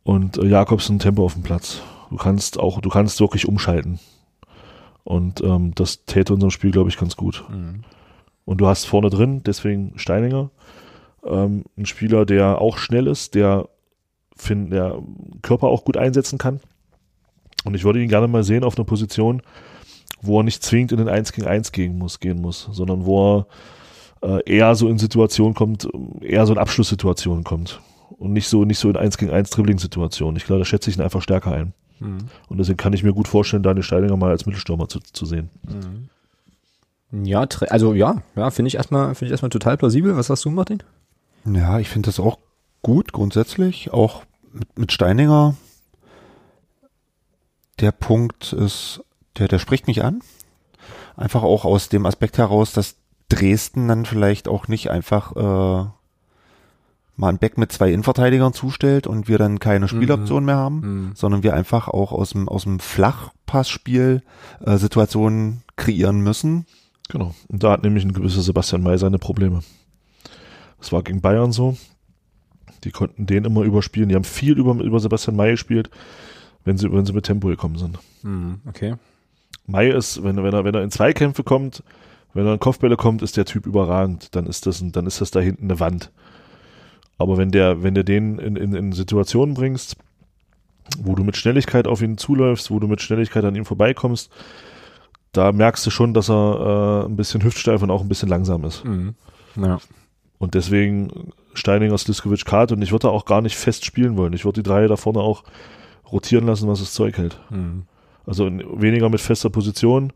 [0.02, 1.80] und äh, Jakobsen Tempo auf dem Platz.
[2.10, 3.98] Du kannst auch, du kannst wirklich umschalten.
[5.06, 7.44] Und ähm, das täte unserem Spiel, glaube ich, ganz gut.
[8.44, 10.50] Und du hast vorne drin, deswegen Steininger,
[11.24, 13.68] ähm, ein Spieler, der auch schnell ist, der,
[14.36, 14.98] find, der
[15.42, 16.58] Körper auch gut einsetzen kann.
[17.64, 19.42] Und ich würde ihn gerne mal sehen auf einer Position,
[20.22, 23.46] wo er nicht zwingend in den 1 gegen 1 gehen muss, gehen muss, sondern wo
[24.22, 25.88] er äh, eher so in Situationen kommt,
[26.20, 27.80] eher so in Abschlusssituationen kommt.
[28.18, 30.36] Und nicht so, nicht so in 1 gegen 1 Dribbling-Situationen.
[30.36, 31.74] Ich glaube, da schätze ich ihn einfach stärker ein.
[32.00, 35.50] Und deswegen kann ich mir gut vorstellen, Daniel Steininger mal als Mittelstürmer zu, zu sehen.
[37.12, 40.16] Ja, tre- also ja, ja, finde ich erstmal, finde ich erstmal total plausibel.
[40.16, 40.82] Was sagst du, Martin?
[41.44, 42.38] Ja, ich finde das auch
[42.82, 45.56] gut grundsätzlich, auch mit, mit Steininger.
[47.80, 49.02] Der Punkt ist,
[49.38, 50.20] der, der spricht mich an.
[51.16, 52.96] Einfach auch aus dem Aspekt heraus, dass
[53.28, 55.88] Dresden dann vielleicht auch nicht einfach äh,
[57.16, 61.42] mal ein Back mit zwei Innenverteidigern zustellt und wir dann keine Spieloption mehr haben, sondern
[61.42, 64.22] wir einfach auch aus dem, aus dem Flachpassspiel
[64.64, 66.66] äh, Situationen kreieren müssen.
[67.08, 67.34] Genau.
[67.48, 69.60] Und da hat nämlich ein gewisser Sebastian May seine Probleme.
[70.78, 71.76] Das war gegen Bayern so.
[72.84, 74.08] Die konnten den immer überspielen.
[74.08, 75.90] Die haben viel über, über Sebastian May gespielt,
[76.64, 77.98] wenn sie, wenn sie mit Tempo gekommen sind.
[78.68, 78.94] Okay.
[79.66, 81.82] May ist, wenn, wenn, er, wenn er in Zweikämpfe kommt,
[82.34, 84.34] wenn er in Kopfbälle kommt, ist der Typ überragend.
[84.34, 86.12] Dann ist das, ein, dann ist das da hinten eine Wand.
[87.18, 89.96] Aber wenn der, wenn der den in, in, in Situationen bringst,
[90.98, 94.30] wo du mit Schnelligkeit auf ihn zuläufst, wo du mit Schnelligkeit an ihm vorbeikommst,
[95.32, 98.64] da merkst du schon, dass er äh, ein bisschen hüftsteif und auch ein bisschen langsam
[98.64, 98.84] ist.
[99.56, 99.78] Ja.
[100.38, 104.32] Und deswegen Steininger, Sliskovic, Kart und ich würde da auch gar nicht fest spielen wollen.
[104.34, 105.44] Ich würde die drei da vorne auch
[106.10, 107.40] rotieren lassen, was das Zeug hält.
[108.26, 110.12] Also in, weniger mit fester Position,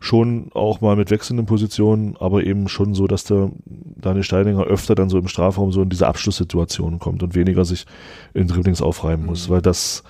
[0.00, 4.94] schon auch mal mit wechselnden Positionen, aber eben schon so, dass der Daniel Steininger öfter
[4.94, 7.84] dann so im Strafraum so in diese Abschlusssituationen kommt und weniger sich
[8.32, 10.02] in Dribblings aufreiben muss, weil das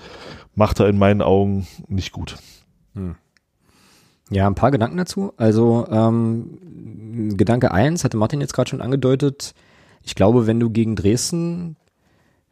[0.55, 2.37] macht er in meinen Augen nicht gut.
[4.29, 5.33] Ja, ein paar Gedanken dazu.
[5.35, 9.53] Also ähm, Gedanke eins hatte Martin jetzt gerade schon angedeutet.
[10.03, 11.75] Ich glaube, wenn du gegen Dresden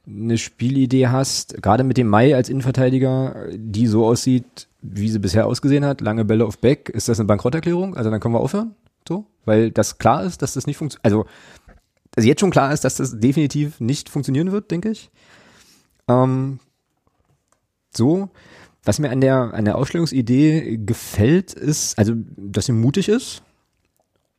[0.05, 5.45] eine Spielidee hast, gerade mit dem Mai als Innenverteidiger, die so aussieht, wie sie bisher
[5.45, 7.95] ausgesehen hat, lange Bälle auf Back, ist das eine Bankrotterklärung?
[7.95, 8.75] Also dann können wir aufhören?
[9.07, 9.25] So?
[9.45, 11.05] Weil das klar ist, dass das nicht funktioniert.
[11.05, 11.25] Also,
[12.15, 15.09] also jetzt schon klar ist, dass das definitiv nicht funktionieren wird, denke ich.
[16.07, 16.59] Ähm,
[17.95, 18.29] so.
[18.83, 23.43] Was mir an der, an der Ausstellungsidee gefällt, ist, also, dass sie mutig ist.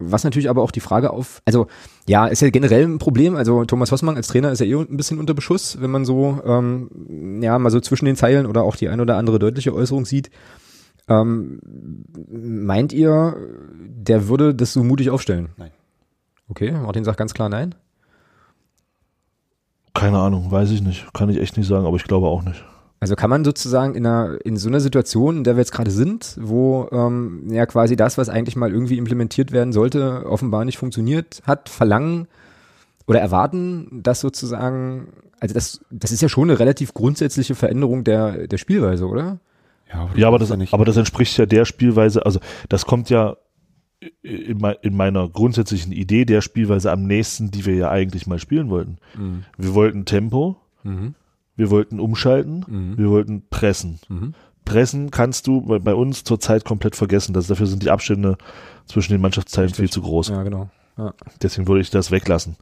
[0.01, 1.66] Was natürlich aber auch die Frage auf, also
[2.09, 3.36] ja, ist ja generell ein Problem.
[3.36, 6.40] Also Thomas Hossmann als Trainer ist ja eh ein bisschen unter Beschuss, wenn man so,
[6.44, 10.07] ähm, ja, mal so zwischen den Zeilen oder auch die ein oder andere deutliche Äußerung
[10.07, 10.30] sieht.
[11.09, 11.61] Ähm,
[12.30, 13.36] meint ihr,
[13.78, 15.51] der würde das so mutig aufstellen?
[15.57, 15.70] Nein.
[16.48, 17.74] Okay, Martin sagt ganz klar nein.
[19.92, 21.12] Keine Ahnung, weiß ich nicht.
[21.12, 22.64] Kann ich echt nicht sagen, aber ich glaube auch nicht.
[23.03, 25.90] Also kann man sozusagen in einer in so einer Situation, in der wir jetzt gerade
[25.90, 30.76] sind, wo ähm, ja quasi das, was eigentlich mal irgendwie implementiert werden sollte, offenbar nicht
[30.76, 32.28] funktioniert hat, verlangen
[33.07, 35.09] oder erwarten, dass sozusagen,
[35.40, 39.40] also das, das ist ja schon eine relativ grundsätzliche Veränderung der der Spielweise, oder?
[39.90, 40.74] Ja, Ja, aber das, ist nicht.
[40.74, 42.38] aber das entspricht ja der Spielweise, also
[42.68, 43.36] das kommt ja,
[44.22, 48.98] in meiner grundsätzlichen Idee der Spielweise am nächsten, die wir ja eigentlich mal spielen wollten.
[49.16, 49.44] Mhm.
[49.57, 51.14] Wir wollten Tempo, Mhm.
[51.61, 52.98] Wir wollten umschalten, Mhm.
[52.98, 54.00] wir wollten pressen.
[54.08, 54.34] Mhm.
[54.64, 57.32] Pressen kannst du bei, bei uns zurzeit komplett vergessen.
[57.32, 58.36] Das, dafür sind die Abstände
[58.86, 59.82] zwischen den Mannschaftsteilen Richtig.
[59.84, 60.28] viel zu groß.
[60.28, 60.68] Ja, genau.
[60.98, 61.14] Ja.
[61.42, 62.56] Deswegen würde ich das weglassen.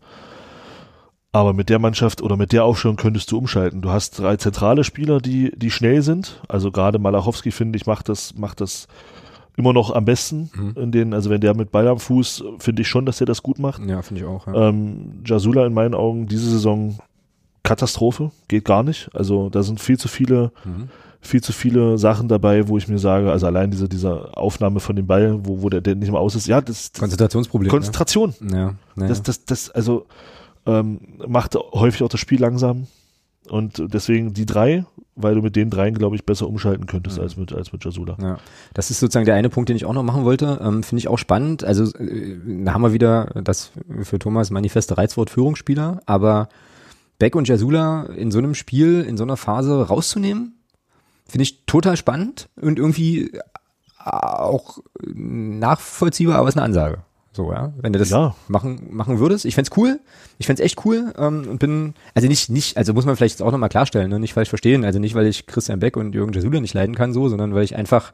[1.32, 3.82] Aber mit der Mannschaft oder mit der Aufstellung könntest du umschalten.
[3.82, 6.40] Du hast drei zentrale Spieler, die, die schnell sind.
[6.48, 8.88] Also gerade Malachowski, finde ich, macht das, macht das
[9.56, 10.50] immer noch am besten.
[10.54, 10.74] Mhm.
[10.82, 13.42] In den, also wenn der mit Ball am Fuß, finde ich schon, dass er das
[13.42, 13.82] gut macht.
[13.86, 14.46] ja, finde ich auch.
[14.46, 14.68] Ja.
[14.68, 16.98] Ähm, Jasula in meinen Augen diese Saison
[17.68, 19.10] Katastrophe, geht gar nicht.
[19.14, 20.88] Also da sind viel zu viele, Mhm.
[21.20, 24.96] viel zu viele Sachen dabei, wo ich mir sage, also allein diese, diese Aufnahme von
[24.96, 27.70] dem Ball, wo, wo der, der nicht mehr aus ist, ja, das, das Konzentrationsproblem.
[27.70, 28.34] Konzentration.
[28.40, 28.56] ne?
[28.96, 29.08] Ja, ja.
[29.08, 30.06] Das, das, das, also
[30.66, 32.86] ähm, macht häufig auch das Spiel langsam.
[33.48, 34.84] Und deswegen die drei,
[35.16, 37.22] weil du mit den dreien, glaube ich, besser umschalten könntest Mhm.
[37.22, 38.16] als mit, als mit Jasula.
[38.20, 38.38] Ja,
[38.74, 40.58] das ist sozusagen der eine Punkt, den ich auch noch machen wollte.
[40.62, 41.64] Ähm, Finde ich auch spannend.
[41.64, 43.70] Also äh, da haben wir wieder das
[44.02, 46.48] für Thomas manifeste Reizwort Führungsspieler, aber
[47.18, 50.54] Beck und Jasula in so einem Spiel, in so einer Phase rauszunehmen,
[51.26, 53.32] finde ich total spannend und irgendwie
[54.04, 56.98] auch nachvollziehbar, aber ist eine Ansage.
[57.32, 57.72] So, ja.
[57.80, 58.34] Wenn du das Ja.
[58.48, 59.44] machen, machen würdest.
[59.44, 60.00] Ich fänd's cool.
[60.38, 63.46] Ich fänd's echt cool ähm, und bin, also nicht, nicht, also muss man vielleicht jetzt
[63.46, 64.18] auch nochmal klarstellen, ne?
[64.18, 64.84] nicht falsch verstehen.
[64.84, 67.62] Also nicht, weil ich Christian Beck und Jürgen Jasula nicht leiden kann, so, sondern weil
[67.64, 68.12] ich einfach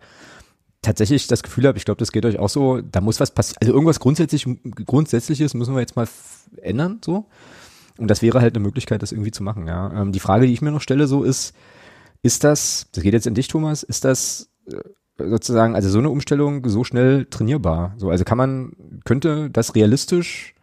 [0.82, 3.58] tatsächlich das Gefühl habe, ich glaube, das geht euch auch so, da muss was passieren.
[3.62, 4.46] Also irgendwas grundsätzlich,
[4.84, 6.08] Grundsätzliches müssen wir jetzt mal
[6.60, 7.24] ändern, so.
[7.98, 9.92] Und das wäre halt eine Möglichkeit, das irgendwie zu machen, ja.
[9.92, 11.54] Ähm, die Frage, die ich mir noch stelle, so ist,
[12.22, 16.10] ist das, das geht jetzt in dich, Thomas, ist das äh, sozusagen, also so eine
[16.10, 17.94] Umstellung so schnell trainierbar?
[17.96, 18.72] So, also kann man,
[19.04, 20.54] könnte das realistisch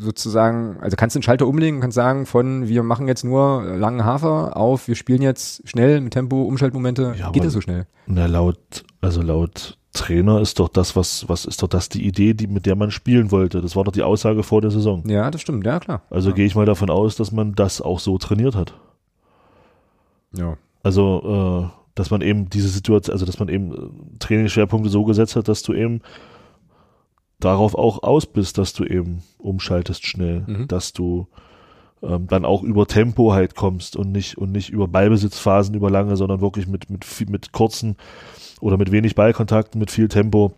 [0.00, 3.62] sozusagen, also kannst du den Schalter umlegen und kannst sagen, von wir machen jetzt nur
[3.64, 7.86] langen Hafer auf, wir spielen jetzt schnell mit Tempo, Umschaltmomente, Ja, geht das so schnell?
[8.06, 12.32] Na, laut, also laut Trainer ist doch das, was, was ist doch das die Idee,
[12.34, 13.60] die, mit der man spielen wollte.
[13.60, 15.02] Das war doch die Aussage vor der Saison.
[15.08, 16.02] Ja, das stimmt, ja klar.
[16.10, 16.36] Also ja.
[16.36, 18.74] gehe ich mal davon aus, dass man das auch so trainiert hat.
[20.36, 20.56] Ja.
[20.82, 25.34] Also, äh, dass man eben diese Situation, also dass man eben äh, Trainingsschwerpunkte so gesetzt
[25.34, 26.02] hat, dass du eben
[27.40, 30.68] darauf auch aus bist, dass du eben umschaltest schnell, Mhm.
[30.68, 31.26] dass du
[32.02, 36.16] ähm, dann auch über Tempo halt kommst und nicht und nicht über Ballbesitzphasen über lange,
[36.16, 37.96] sondern wirklich mit mit mit kurzen
[38.60, 40.52] oder mit wenig Ballkontakten, mit viel Tempo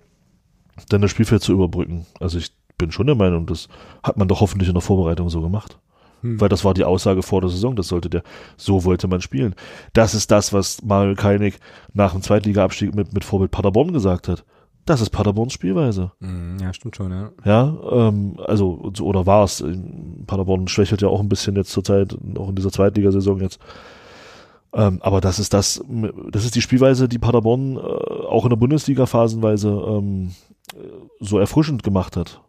[0.89, 2.07] dann das Spielfeld zu überbrücken.
[2.21, 3.69] Also ich bin schon der Meinung, das
[4.03, 5.79] hat man doch hoffentlich in der Vorbereitung so gemacht.
[6.23, 6.41] Hm.
[6.41, 8.23] Weil das war die Aussage vor der Saison, das sollte der,
[8.57, 9.55] so wollte man spielen.
[9.93, 11.59] Das ist das, was Mario Keinig
[11.93, 14.45] nach dem Zweitliga-Abstieg mit, mit Vorbild Paderborn gesagt hat.
[14.85, 16.11] Das ist Paderborns Spielweise.
[16.19, 17.31] Mhm, Ja, stimmt schon, ja.
[17.45, 17.77] Ja,
[18.09, 19.65] ähm, also, so- oder war es.
[20.27, 23.61] Paderborn schwächelt ja auch ein bisschen jetzt zurzeit, auch in dieser Zweitligasaison jetzt.
[24.75, 25.85] Ähm, aber das ist das,
[26.31, 30.31] das ist die Spielweise, die Paderborn äh, auch in der Bundesliga phasenweise ähm,
[30.75, 30.79] äh,
[31.21, 32.41] so erfrischend gemacht hat.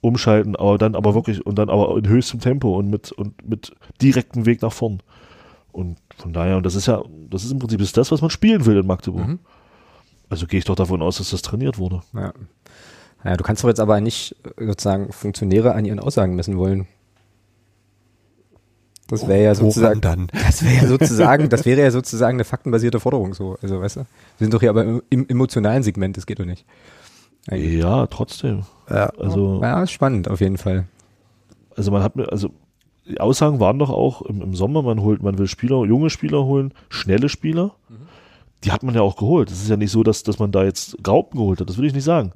[0.00, 3.74] Umschalten, aber dann aber wirklich und dann aber in höchstem Tempo und mit und mit
[4.02, 5.02] direktem Weg nach vorn.
[5.72, 8.30] Und von daher, und das ist ja, das ist im Prinzip ist das, was man
[8.30, 9.26] spielen will in Magdeburg.
[9.26, 9.38] Mhm.
[10.28, 12.02] Also gehe ich doch davon aus, dass das trainiert wurde.
[12.14, 12.32] Ja.
[13.24, 16.86] Ja, du kannst doch jetzt aber nicht äh, sozusagen Funktionäre an ihren Aussagen messen wollen.
[19.08, 20.28] Das wäre ja sozusagen, dann?
[20.32, 23.56] das wäre ja sozusagen, das wäre ja sozusagen eine faktenbasierte Forderung so.
[23.60, 24.00] Also, weißt du?
[24.00, 24.06] Wir
[24.46, 26.64] sind doch hier aber im, im emotionalen Segment, das geht doch nicht.
[27.48, 27.82] Eigentlich.
[27.82, 28.64] Ja, trotzdem.
[28.88, 29.10] Ja.
[29.18, 30.86] Also, Ja, ist spannend auf jeden Fall.
[31.76, 32.50] also man hat mir, also
[33.06, 36.44] die Aussagen waren doch auch im, im Sommer, man holt, man will Spieler, junge Spieler
[36.44, 37.74] holen, schnelle Spieler.
[38.64, 39.50] Die hat man ja auch geholt.
[39.50, 41.68] Es ist ja nicht so, dass, dass man da jetzt Graupen geholt hat.
[41.68, 42.32] Das will ich nicht sagen.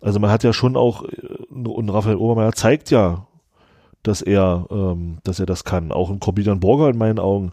[0.00, 3.26] Also man hat ja schon auch, äh, und Raphael Obermeier zeigt ja,
[4.02, 5.92] dass er, ähm, dass er das kann.
[5.92, 7.52] Auch ein Corbinian Borger in meinen Augen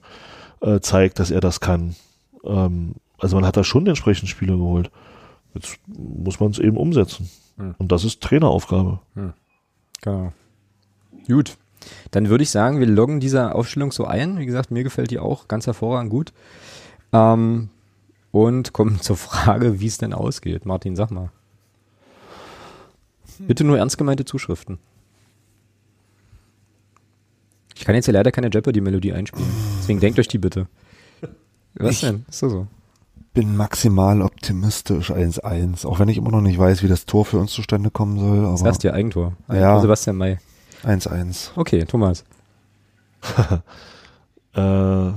[0.62, 1.95] äh, zeigt, dass er das kann.
[2.43, 4.91] Ähm, also man hat da schon entsprechend Spieler geholt.
[5.54, 7.30] Jetzt muss man es eben umsetzen.
[7.58, 7.76] Hm.
[7.78, 9.00] Und das ist Traineraufgabe.
[10.02, 10.32] Genau.
[11.28, 11.58] Gut.
[12.12, 14.38] Dann würde ich sagen, wir loggen diese Aufstellung so ein.
[14.38, 16.34] Wie gesagt, mir gefällt die auch ganz hervorragend gut.
[17.12, 17.70] Ähm,
[18.46, 20.66] und kommen zur Frage, wie es denn ausgeht.
[20.66, 21.30] Martin, sag mal.
[23.40, 24.80] Bitte nur ernst gemeinte Zuschriften.
[27.76, 29.50] Ich kann jetzt hier leider keine Jeopardy-Melodie einspielen.
[29.80, 30.68] Deswegen denkt euch die bitte.
[31.76, 32.26] Was Ich- denn?
[32.30, 32.68] Ist das so?
[33.34, 37.38] Bin maximal optimistisch 1-1, auch wenn ich immer noch nicht weiß, wie das Tor für
[37.38, 39.34] uns zustande kommen soll, Das aber heißt ja Eigentor.
[39.52, 39.80] Ja.
[39.80, 40.40] Sebastian May.
[40.84, 41.52] 1-1.
[41.56, 42.24] Okay, Thomas.
[44.56, 45.12] Äh,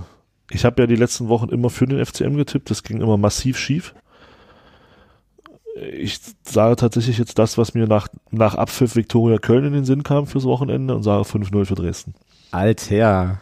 [0.51, 2.70] ich habe ja die letzten Wochen immer für den FCM getippt.
[2.70, 3.94] Das ging immer massiv schief.
[5.76, 10.03] Ich sage tatsächlich jetzt das, was mir nach, nach Abpfiff Viktoria Köln in den Sinn
[10.03, 12.14] kam fürs Wochenende und sage 5-0 für Dresden.
[12.51, 13.38] Alter.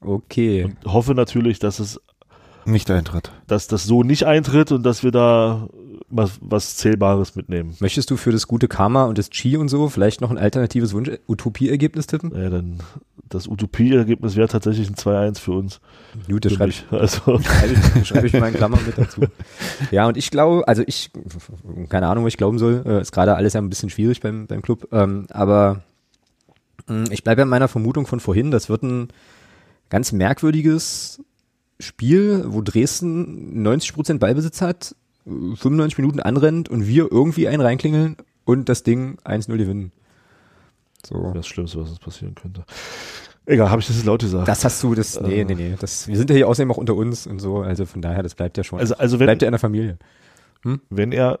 [0.00, 0.64] Okay.
[0.64, 2.00] Und hoffe natürlich, dass es,
[2.64, 3.32] Nicht eintritt.
[3.46, 5.68] dass das so nicht eintritt und dass wir da
[6.08, 7.74] was, was Zählbares mitnehmen.
[7.80, 10.92] Möchtest du für das gute Karma und das Chi und so vielleicht noch ein alternatives
[10.92, 12.32] Wunsch-Utopie-Ergebnis tippen?
[12.36, 12.78] Ja, dann
[13.30, 15.80] das Utopie-Ergebnis wäre tatsächlich ein 2-1 für uns.
[16.28, 16.84] Gut, das schreibe mich.
[16.90, 19.22] Also, schreibe ich, schreibe ich mal in Klammern mit dazu.
[19.90, 21.10] Ja, und ich glaube, also ich,
[21.88, 24.46] keine Ahnung, was ich glauben soll, äh, ist gerade alles ja ein bisschen schwierig beim,
[24.46, 25.82] beim Club, ähm, aber
[26.88, 29.08] mh, ich bleibe bei meiner Vermutung von vorhin, das wird ein
[29.88, 31.22] ganz merkwürdiges
[31.82, 34.94] Spiel, wo Dresden 90% Ballbesitz hat,
[35.26, 39.92] äh, 95 Minuten anrennt und wir irgendwie einen reinklingeln und das Ding 1-0 gewinnen.
[41.04, 41.32] So.
[41.34, 42.64] das Schlimmste, was uns passieren könnte.
[43.44, 44.46] Egal, habe ich das laut gesagt.
[44.46, 46.94] Das hast du, das, nee, nee, nee, das, wir sind ja hier außerdem auch unter
[46.94, 49.48] uns und so, also von daher, das bleibt ja schon, also, also wenn, bleibt ja
[49.48, 49.98] in der Familie.
[50.90, 51.40] wenn er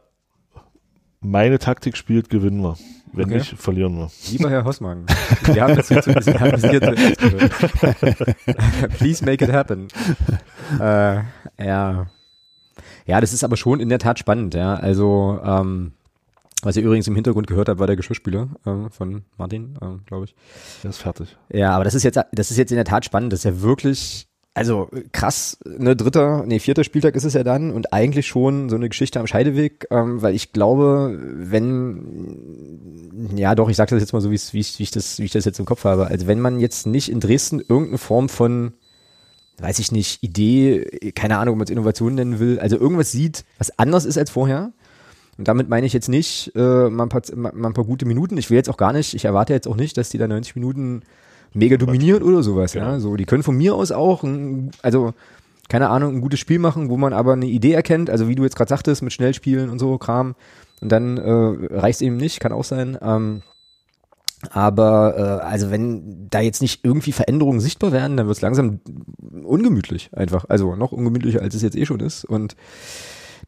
[1.20, 2.76] meine Taktik spielt, gewinnen wir.
[3.12, 3.34] Wenn Okay.
[3.38, 4.10] nicht, verlieren wir.
[4.30, 5.04] Lieber Herr Hossmann,
[5.44, 6.80] wir haben das hier zu, wir haben das hier.
[8.98, 9.88] Please make it happen.
[10.80, 11.20] Äh,
[11.64, 12.06] ja.
[13.06, 14.74] Ja, das ist aber schon in der Tat spannend, ja.
[14.74, 15.92] Also, ähm,
[16.62, 20.26] was ihr übrigens im Hintergrund gehört habt, war der Geschirrspüler ähm, von Martin, ähm, glaube
[20.26, 20.34] ich.
[20.84, 21.36] Er ist fertig.
[21.52, 23.32] Ja, aber das ist jetzt, das ist jetzt in der Tat spannend.
[23.32, 27.70] Das ist ja wirklich, also krass, ne, dritter, nee, vierter Spieltag ist es ja dann
[27.70, 33.70] und eigentlich schon so eine Geschichte am Scheideweg, ähm, weil ich glaube, wenn, ja doch,
[33.70, 35.58] ich sage das jetzt mal so, wie ich, wie, ich, das, wie ich das jetzt
[35.58, 36.08] im Kopf habe.
[36.08, 38.74] Also wenn man jetzt nicht in Dresden irgendeine Form von,
[39.58, 43.46] weiß ich nicht, Idee, keine Ahnung, ob man es Innovation nennen will, also irgendwas sieht,
[43.56, 44.72] was anders ist als vorher.
[45.38, 48.36] Und damit meine ich jetzt nicht äh, mal, ein paar, mal ein paar gute Minuten.
[48.36, 50.56] Ich will jetzt auch gar nicht, ich erwarte jetzt auch nicht, dass die da 90
[50.56, 51.04] Minuten
[51.54, 52.74] mega dominieren oder sowas.
[52.74, 52.98] Ja, Genau.
[52.98, 55.12] so die können von mir aus auch, ein, also
[55.68, 58.10] keine Ahnung, ein gutes Spiel machen, wo man aber eine Idee erkennt.
[58.10, 60.34] Also wie du jetzt gerade sagtest, mit Schnellspielen und so Kram.
[60.80, 62.98] Und dann äh, reicht eben nicht, kann auch sein.
[63.00, 63.42] Ähm,
[64.50, 68.80] aber äh, also wenn da jetzt nicht irgendwie Veränderungen sichtbar werden, dann wird es langsam
[69.44, 70.46] ungemütlich einfach.
[70.48, 72.24] Also noch ungemütlicher, als es jetzt eh schon ist.
[72.24, 72.56] Und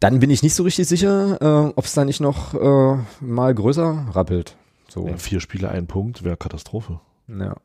[0.01, 3.55] dann bin ich nicht so richtig sicher, äh, ob es da nicht noch äh, mal
[3.55, 4.57] größer rappelt.
[4.89, 5.09] So.
[5.09, 7.01] Ja, vier Spiele, ein Punkt, wäre Katastrophe.
[7.27, 7.57] Ja.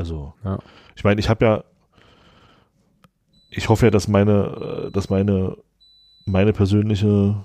[0.00, 0.58] Also, Ja.
[0.96, 1.64] ich meine, ich habe ja,
[3.50, 5.58] ich hoffe ja, dass meine, äh, dass meine,
[6.24, 7.36] meine persönliche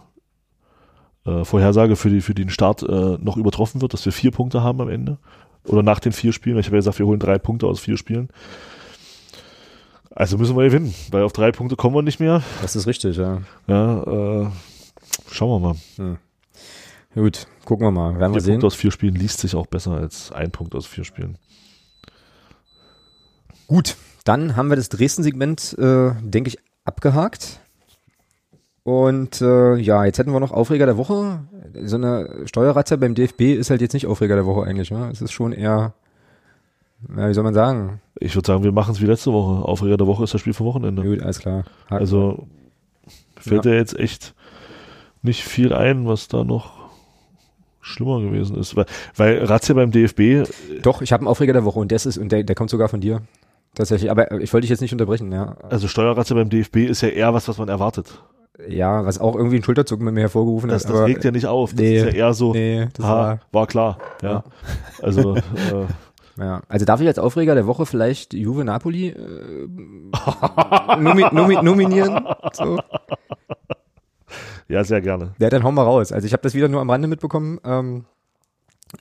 [1.25, 4.63] äh, Vorhersage für, die, für den Start äh, noch übertroffen wird, dass wir vier Punkte
[4.63, 5.17] haben am Ende.
[5.65, 6.57] Oder nach den vier Spielen.
[6.59, 8.29] Ich habe ja gesagt, wir holen drei Punkte aus vier Spielen.
[10.11, 12.41] Also müssen wir gewinnen, weil auf drei Punkte kommen wir nicht mehr.
[12.61, 13.41] Das ist richtig, ja.
[13.67, 14.47] Ja, äh,
[15.29, 16.17] schauen wir mal.
[17.15, 18.17] Gut, gucken wir mal.
[18.17, 18.53] Werden wir sehen.
[18.53, 21.37] Punkte aus vier Spielen liest sich auch besser als ein Punkt aus vier Spielen.
[23.67, 27.59] Gut, dann haben wir das Dresden-Segment, äh, denke ich, abgehakt.
[28.83, 31.39] Und äh, ja, jetzt hätten wir noch Aufreger der Woche.
[31.85, 34.91] So eine Steuerratze beim DFB ist halt jetzt nicht Aufreger der Woche eigentlich.
[34.91, 35.09] Ne?
[35.11, 35.93] Es ist schon eher,
[37.17, 37.99] ja, wie soll man sagen?
[38.19, 39.65] Ich würde sagen, wir machen es wie letzte Woche.
[39.67, 41.01] Aufreger der Woche ist das Spiel vom Wochenende.
[41.01, 41.63] Gut, alles klar.
[41.85, 41.95] Haken.
[41.95, 42.47] Also
[43.39, 43.71] fällt Ja.
[43.71, 44.35] ja jetzt echt
[45.23, 46.85] nicht viel ein, was da noch
[47.81, 48.75] schlimmer gewesen ist.
[48.75, 48.85] Weil,
[49.15, 50.47] weil Razzia beim DFB,
[50.83, 52.87] Doch, ich habe einen Aufreger der Woche und das ist, und der, der kommt sogar
[52.89, 53.21] von dir.
[53.75, 55.57] Tatsächlich, aber ich wollte dich jetzt nicht unterbrechen, ja.
[55.69, 58.21] also Steuerrazzia beim DFB ist ja eher was, was man erwartet.
[58.69, 60.93] Ja, was auch irgendwie ein Schulterzucken bei mir hervorgerufen Das, hat.
[60.93, 61.71] das regt ja nicht auf.
[61.71, 63.97] Das nee, ist ja eher so, Nee, das ha, war, war, klar.
[64.21, 64.29] Ja.
[64.29, 64.43] Ja.
[65.01, 65.41] Also äh,
[66.37, 66.61] ja.
[66.67, 69.67] Also darf ich als Aufreger der Woche vielleicht Juve Napoli äh,
[70.99, 72.25] nomi nomi nominieren?
[72.53, 72.79] So.
[74.67, 75.33] ja, sehr gerne.
[75.39, 76.11] Ja, dann hauen wir raus.
[76.11, 77.59] Also ich habe das wieder nur am Rande mitbekommen.
[77.65, 78.05] Ähm,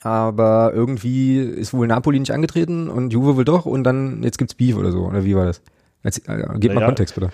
[0.03, 4.55] aber irgendwie ist wohl Napoli nicht angetreten und Juve wohl doch und dann jetzt gibt's
[4.55, 5.07] Beef oder so.
[5.07, 5.63] Oder wie war das?
[6.03, 6.87] Jetzt, äh, gib mal Naja.
[6.87, 7.31] Kontext bitte.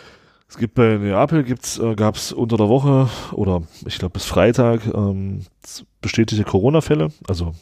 [0.49, 4.25] Es gibt bei Neapel gibt's, äh, gab es unter der Woche oder ich glaube bis
[4.25, 5.43] Freitag ähm,
[6.01, 7.13] bestätigte Corona-Fälle.
[7.29, 7.55] Also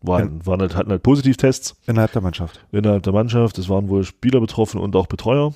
[0.00, 2.64] waren, waren halt, hatten halt Positivtests Innerhalb der Mannschaft.
[2.72, 3.58] innerhalb der Mannschaft.
[3.58, 5.52] Es waren wohl Spieler betroffen und auch Betreuer.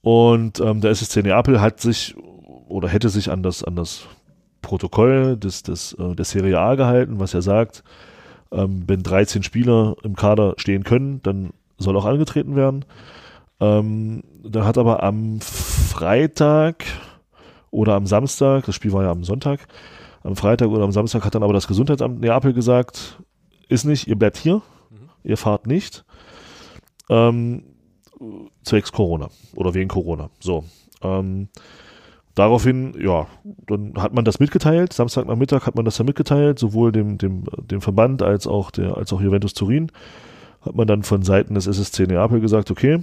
[0.00, 2.16] Und ähm, der SSC Neapel hat sich
[2.68, 4.06] oder hätte sich an das, an das
[4.62, 7.82] Protokoll des, des, äh, der Serie A gehalten, was ja sagt,
[8.50, 12.84] ähm, wenn 13 Spieler im Kader stehen können, dann soll auch angetreten werden.
[13.60, 16.84] Ähm, dann hat aber am Freitag
[17.70, 19.66] oder am Samstag, das Spiel war ja am Sonntag,
[20.22, 23.20] am Freitag oder am Samstag hat dann aber das Gesundheitsamt Neapel gesagt,
[23.68, 24.62] ist nicht, ihr bleibt hier,
[25.24, 26.04] ihr fahrt nicht.
[27.08, 27.64] Ähm,
[28.62, 30.30] zwecks Corona oder wegen Corona.
[30.38, 30.64] So.
[31.02, 31.48] Ähm,
[32.34, 33.26] daraufhin, ja,
[33.66, 34.92] dann hat man das mitgeteilt.
[34.92, 39.12] Samstagnachmittag hat man das dann mitgeteilt, sowohl dem, dem, dem Verband als auch der, als
[39.12, 39.90] auch Juventus Turin.
[40.62, 43.00] Hat man dann von Seiten des SSC Neapel gesagt, okay,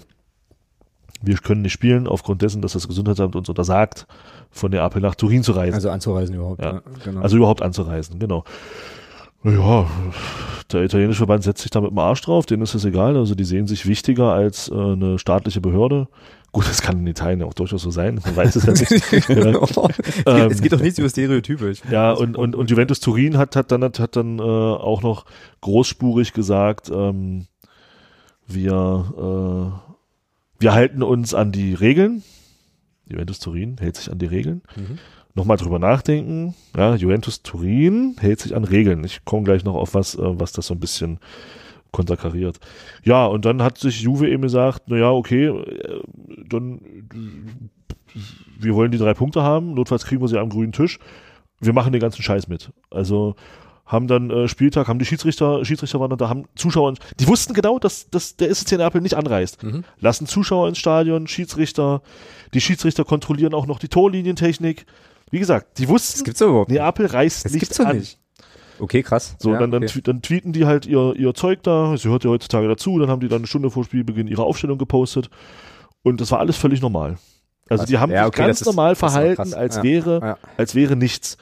[1.21, 4.07] wir können nicht spielen, aufgrund dessen, dass das Gesundheitsamt uns untersagt,
[4.51, 5.73] von Neapel nach Turin zu reisen.
[5.73, 6.61] Also anzureisen überhaupt.
[6.61, 6.75] Ja.
[6.75, 6.81] Ja.
[7.03, 7.21] genau.
[7.21, 8.45] Also überhaupt anzureisen, genau.
[9.43, 9.87] Ja,
[10.71, 13.15] der italienische Verband setzt sich da mit dem Arsch drauf, denen ist es egal.
[13.15, 16.07] Also die sehen sich wichtiger als äh, eine staatliche Behörde.
[16.51, 19.29] Gut, das kann in Italien auch durchaus so sein, man weiß es ja nicht.
[19.29, 20.43] ja.
[20.45, 21.73] Ähm, es geht doch nichts über Stereotype.
[21.91, 25.25] Ja, und, und, und Juventus Turin hat, hat dann, hat dann äh, auch noch
[25.61, 27.45] großspurig gesagt, ähm,
[28.47, 32.23] wir, äh, wir halten uns an die Regeln.
[33.05, 34.63] Juventus Turin hält sich an die Regeln.
[34.75, 34.97] Mhm
[35.39, 36.53] nochmal drüber nachdenken.
[36.77, 39.03] Ja, Juventus Turin hält sich an Regeln.
[39.03, 41.19] Ich komme gleich noch auf was, äh, was das so ein bisschen
[41.91, 42.59] konterkariert.
[43.03, 46.01] Ja, und dann hat sich Juve eben gesagt, naja, okay, äh,
[46.47, 46.81] dann
[48.59, 50.99] wir wollen die drei Punkte haben, notfalls kriegen wir sie am grünen Tisch.
[51.59, 52.71] Wir machen den ganzen Scheiß mit.
[52.89, 53.35] Also
[53.85, 57.79] haben dann äh, Spieltag, haben die Schiedsrichter, Schiedsrichter waren da, haben Zuschauer, die wussten genau,
[57.79, 59.63] dass, dass der SC Neapel nicht anreist.
[59.63, 59.83] Mhm.
[59.99, 62.01] Lassen Zuschauer ins Stadion, Schiedsrichter,
[62.53, 64.85] die Schiedsrichter kontrollieren auch noch die Torlinientechnik.
[65.31, 67.97] Wie gesagt, die wussten, das gibt's überhaupt Neapel reißt das nicht gibt's an.
[67.97, 68.19] Nicht.
[68.79, 69.35] Okay, krass.
[69.39, 70.01] So, ja, dann, dann, okay.
[70.01, 73.19] dann tweeten die halt ihr, ihr Zeug da, sie hört ja heutzutage dazu, dann haben
[73.19, 75.29] die dann eine Stunde vor Spielbeginn ihre Aufstellung gepostet
[76.01, 77.17] und das war alles völlig normal.
[77.69, 80.37] Also die haben ja, okay, sich ganz normal ist, verhalten, als ja, wäre, ja.
[80.57, 81.37] als wäre nichts.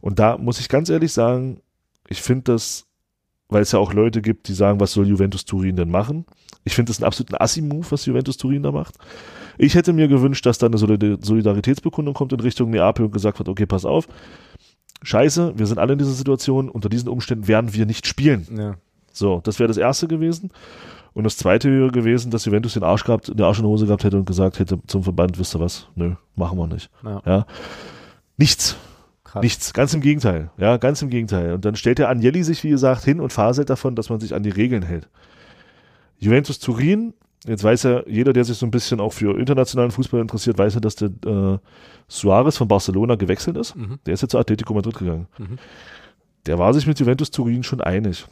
[0.00, 1.60] Und da muss ich ganz ehrlich sagen,
[2.08, 2.86] ich finde das,
[3.48, 6.24] weil es ja auch Leute gibt, die sagen, was soll Juventus Turin denn machen?
[6.64, 8.94] Ich finde das einen absoluten Assi-Move, was Juventus Turin da macht.
[9.62, 13.48] Ich hätte mir gewünscht, dass da eine Solidaritätsbekundung kommt in Richtung Neapel und gesagt wird,
[13.48, 14.08] okay, pass auf,
[15.02, 18.44] scheiße, wir sind alle in dieser Situation, unter diesen Umständen werden wir nicht spielen.
[18.58, 18.74] Ja.
[19.12, 20.50] So, das wäre das erste gewesen.
[21.12, 23.86] Und das zweite wäre gewesen, dass Juventus den Arsch gehabt, den Arsch in der Hose
[23.86, 25.86] gehabt hätte und gesagt hätte zum Verband, wisst ihr was?
[25.94, 26.90] Nö, machen wir nicht.
[27.04, 27.22] Ja.
[27.24, 27.46] ja.
[28.36, 28.76] Nichts.
[29.22, 29.44] Krass.
[29.44, 29.72] Nichts.
[29.72, 30.50] Ganz im Gegenteil.
[30.58, 31.52] Ja, ganz im Gegenteil.
[31.52, 34.34] Und dann stellt der Agnelli sich, wie gesagt, hin und faselt davon, dass man sich
[34.34, 35.08] an die Regeln hält.
[36.18, 37.14] Juventus Turin
[37.46, 40.74] Jetzt weiß ja jeder, der sich so ein bisschen auch für internationalen Fußball interessiert, weiß
[40.74, 41.58] ja, dass der äh,
[42.06, 43.74] Suarez von Barcelona gewechselt ist.
[43.74, 43.98] Mhm.
[44.06, 45.26] Der ist jetzt zu Atletico Madrid gegangen.
[45.38, 45.58] Mhm.
[46.46, 48.26] Der war sich mit Juventus Turin schon einig.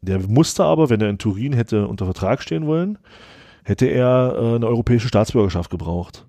[0.00, 2.98] Der musste aber, wenn er in Turin hätte unter Vertrag stehen wollen,
[3.64, 6.26] hätte er äh, eine europäische Staatsbürgerschaft gebraucht.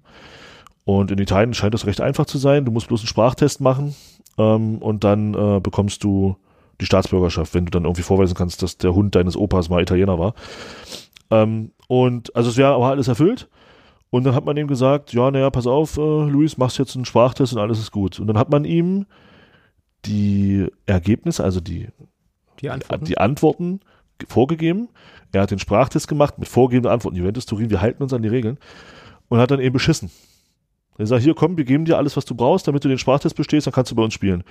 [0.83, 2.65] Und in Italien scheint das recht einfach zu sein.
[2.65, 3.95] Du musst bloß einen Sprachtest machen
[4.37, 6.35] ähm, und dann äh, bekommst du
[6.81, 10.17] die Staatsbürgerschaft, wenn du dann irgendwie vorweisen kannst, dass der Hund deines Opas mal Italiener
[10.19, 10.33] war.
[11.31, 13.49] Ähm, und also es wäre aber alles erfüllt.
[14.09, 17.05] Und dann hat man ihm gesagt, ja, naja, pass auf, äh, Luis, machst jetzt einen
[17.05, 18.19] Sprachtest und alles ist gut.
[18.19, 19.05] Und dann hat man ihm
[20.05, 21.87] die Ergebnisse, also die,
[22.59, 23.79] die Antworten, die Antworten
[24.27, 24.89] vorgegeben.
[25.31, 27.17] Er hat den Sprachtest gemacht mit vorgegebenen Antworten.
[27.17, 28.57] Juventus Turin, wir halten uns an die Regeln.
[29.29, 30.11] Und hat dann eben beschissen.
[30.97, 33.35] Er sagt, hier komm, wir geben dir alles, was du brauchst, damit du den Sprachtest
[33.35, 34.43] bestehst, dann kannst du bei uns spielen.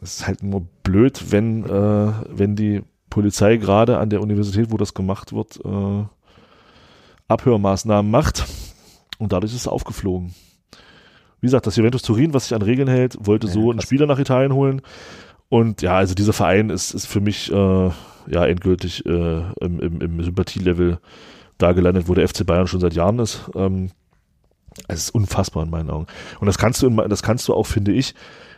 [0.00, 4.76] Das ist halt nur blöd, wenn, äh, wenn die Polizei gerade an der Universität, wo
[4.76, 6.04] das gemacht wird, äh,
[7.28, 8.46] Abhörmaßnahmen macht.
[9.18, 10.34] Und dadurch ist es aufgeflogen.
[11.40, 14.06] Wie gesagt, das Juventus Turin, was sich an Regeln hält, wollte ja, so einen Spieler
[14.06, 14.82] nach Italien holen.
[15.48, 17.90] Und ja, also dieser Verein ist, ist für mich äh,
[18.30, 20.98] ja endgültig äh, im, im, im Sympathielevel
[21.56, 23.50] da gelandet, wo der FC Bayern schon seit Jahren ist.
[23.54, 23.90] Ähm,
[24.86, 26.06] es ist unfassbar in meinen Augen.
[26.40, 28.14] Und das kannst du, das kannst du auch, finde ich,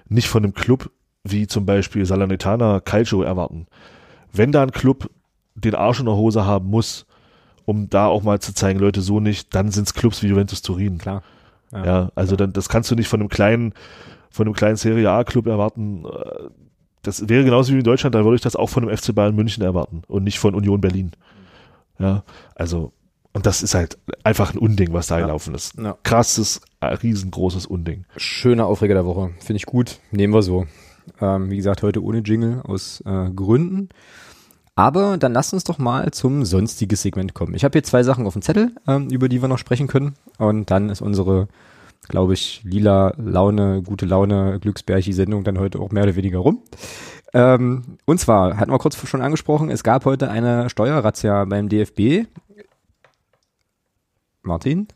[0.09, 0.91] nicht von einem Club
[1.23, 3.67] wie zum Beispiel Salernitana Calcio erwarten
[4.33, 5.11] wenn da ein Club
[5.55, 7.07] den Arsch in der Hose haben muss,
[7.65, 10.63] um da auch mal zu zeigen, Leute, so nicht, dann sind es Clubs wie Juventus
[10.63, 10.99] Turin.
[10.99, 11.23] Klar.
[11.73, 12.49] Ja, ja also klar.
[12.49, 13.75] dann, das kannst du nicht von einem kleinen,
[14.31, 16.05] von einem kleinen Serie A Club erwarten.
[16.05, 16.49] Äh,
[17.03, 19.35] das wäre genauso wie in Deutschland, da würde ich das auch von einem FC Bayern
[19.35, 21.13] München erwarten und nicht von Union Berlin.
[21.99, 22.25] Ja,
[22.55, 22.93] also,
[23.33, 25.27] und das ist halt einfach ein Unding, was da ja.
[25.27, 25.79] gelaufen ist.
[25.79, 25.97] Ja.
[26.03, 28.05] Krasses, riesengroßes Unding.
[28.17, 29.31] Schöner Aufreger der Woche.
[29.39, 30.01] Finde ich gut.
[30.11, 30.67] Nehmen wir so.
[31.21, 33.91] Ähm, wie gesagt, heute ohne Jingle aus äh, Gründen.
[34.81, 37.55] Aber dann lasst uns doch mal zum sonstiges Segment kommen.
[37.55, 40.15] Ich habe hier zwei Sachen auf dem Zettel, ähm, über die wir noch sprechen können.
[40.39, 41.49] Und dann ist unsere,
[42.09, 46.63] glaube ich, lila Laune, gute Laune, Glücksbärchi-Sendung dann heute auch mehr oder weniger rum.
[47.35, 52.27] Ähm, und zwar, hatten wir kurz schon angesprochen, es gab heute eine Steuerrazzia beim DFB.
[54.41, 54.89] Martin?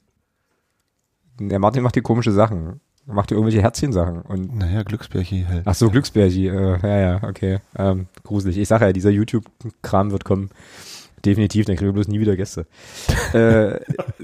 [1.39, 4.23] Der Martin macht die komische Sachen macht ihr irgendwelche Herzchensachen.
[4.23, 5.63] Und naja, Glücksbärchi halt.
[5.67, 6.49] Ach so, Glücksbärchi.
[6.49, 7.59] Äh, ja, ja, okay.
[7.77, 8.59] Ähm, gruselig.
[8.59, 10.51] Ich sage ja, dieser YouTube-Kram wird kommen.
[11.25, 12.67] Definitiv, dann kriegen wir bloß nie wieder Gäste.
[13.33, 13.81] äh,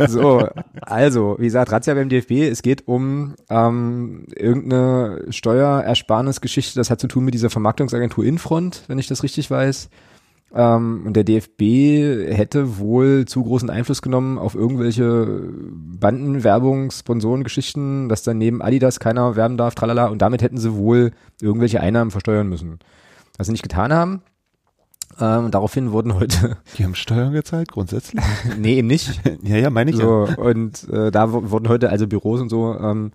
[0.07, 0.47] so,
[0.83, 7.09] also, wie gesagt, Razzia beim DFB, es geht um ähm, irgendeine Steuerersparnisgeschichte, das hat zu
[7.09, 9.89] tun mit dieser Vermarktungsagentur Infront, wenn ich das richtig weiß.
[10.53, 18.23] Ähm, und der DFB hätte wohl zu großen Einfluss genommen auf irgendwelche Bandenwerbung, Sponsorengeschichten, dass
[18.23, 20.07] dann neben Adidas keiner werben darf, tralala.
[20.07, 22.79] Und damit hätten sie wohl irgendwelche Einnahmen versteuern müssen.
[23.39, 24.23] Was sie nicht getan haben.
[25.21, 26.57] Ähm, daraufhin wurden heute.
[26.79, 28.23] Die haben Steuern gezahlt, grundsätzlich?
[28.59, 29.21] nee, eben nicht.
[29.43, 30.37] ja, ja, meine ich so, ja.
[30.37, 33.13] Und äh, da wurden heute also Büros und so ähm,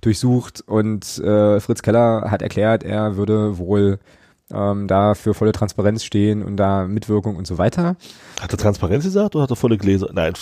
[0.00, 3.98] durchsucht und äh, Fritz Keller hat erklärt, er würde wohl
[4.52, 7.96] ähm, da für volle Transparenz stehen und da Mitwirkung und so weiter.
[8.40, 10.10] Hat er Transparenz gesagt oder hat er volle Gläser?
[10.12, 10.34] Nein.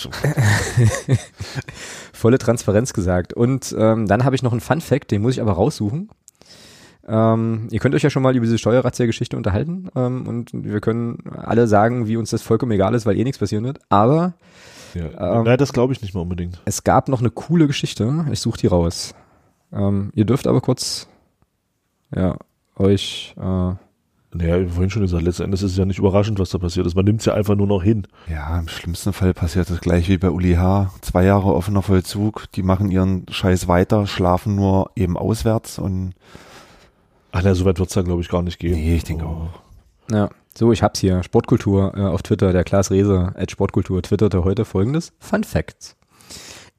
[2.13, 3.33] volle Transparenz gesagt.
[3.33, 6.09] Und ähm, dann habe ich noch einen Fun Fact, den muss ich aber raussuchen.
[7.05, 11.23] Ähm, ihr könnt euch ja schon mal über diese Steuerrazzia-Geschichte unterhalten ähm, und wir können
[11.35, 13.79] alle sagen, wie uns das vollkommen egal ist, weil eh nichts passieren wird.
[13.89, 14.33] Aber
[14.93, 15.39] ja.
[15.39, 16.61] ähm, Nein, das glaube ich nicht mehr unbedingt.
[16.65, 18.25] Es gab noch eine coole Geschichte.
[18.31, 19.15] Ich suche die raus.
[19.73, 21.07] Ähm, ihr dürft aber kurz
[22.15, 22.37] ja,
[22.77, 23.73] euch äh,
[24.33, 26.85] naja, wie vorhin schon gesagt, letzten Endes ist es ja nicht überraschend, was da passiert
[26.85, 26.95] ist.
[26.95, 28.07] Man nimmt es ja einfach nur noch hin.
[28.29, 30.91] Ja, im schlimmsten Fall passiert das gleich wie bei Uli H.
[31.01, 36.13] Zwei Jahre offener Vollzug, die machen ihren Scheiß weiter, schlafen nur eben auswärts und
[37.35, 38.73] Ach na, so weit wird es da glaube ich gar nicht gehen.
[38.73, 39.27] Nee, ich denke oh.
[39.29, 40.13] auch.
[40.13, 41.23] Ja, so, ich hab's hier.
[41.23, 45.11] Sportkultur äh, auf Twitter, der Klaas Rehse at Sportkultur twitterte heute folgendes.
[45.19, 45.95] Fun Facts.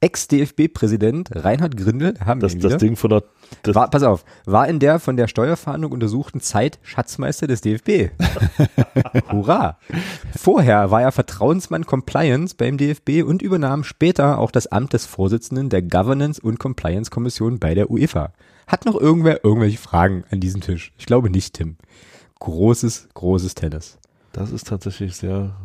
[0.04, 3.22] Ex-DFB-Präsident Reinhard Grindel, haben das, wir das Ding von der
[3.64, 8.10] war, pass auf, war in der von der Steuerfahndung untersuchten Zeit Schatzmeister des DFB.
[9.32, 9.78] Hurra!
[10.36, 15.70] Vorher war er Vertrauensmann Compliance beim DFB und übernahm später auch das Amt des Vorsitzenden
[15.70, 18.34] der Governance und Compliance Kommission bei der UEFA.
[18.66, 20.92] Hat noch irgendwer irgendwelche Fragen an diesem Tisch?
[20.98, 21.76] Ich glaube nicht, Tim.
[22.40, 23.96] Großes, großes Tennis.
[24.32, 25.56] Das ist tatsächlich sehr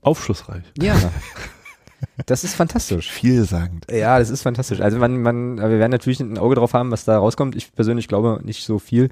[0.00, 0.62] aufschlussreich.
[0.78, 0.94] Ja.
[2.26, 3.10] Das ist fantastisch.
[3.10, 3.86] Vielsagend.
[3.90, 4.80] Ja, das ist fantastisch.
[4.80, 7.56] Also man, man, wir werden natürlich ein Auge drauf haben, was da rauskommt.
[7.56, 9.10] Ich persönlich glaube nicht so viel.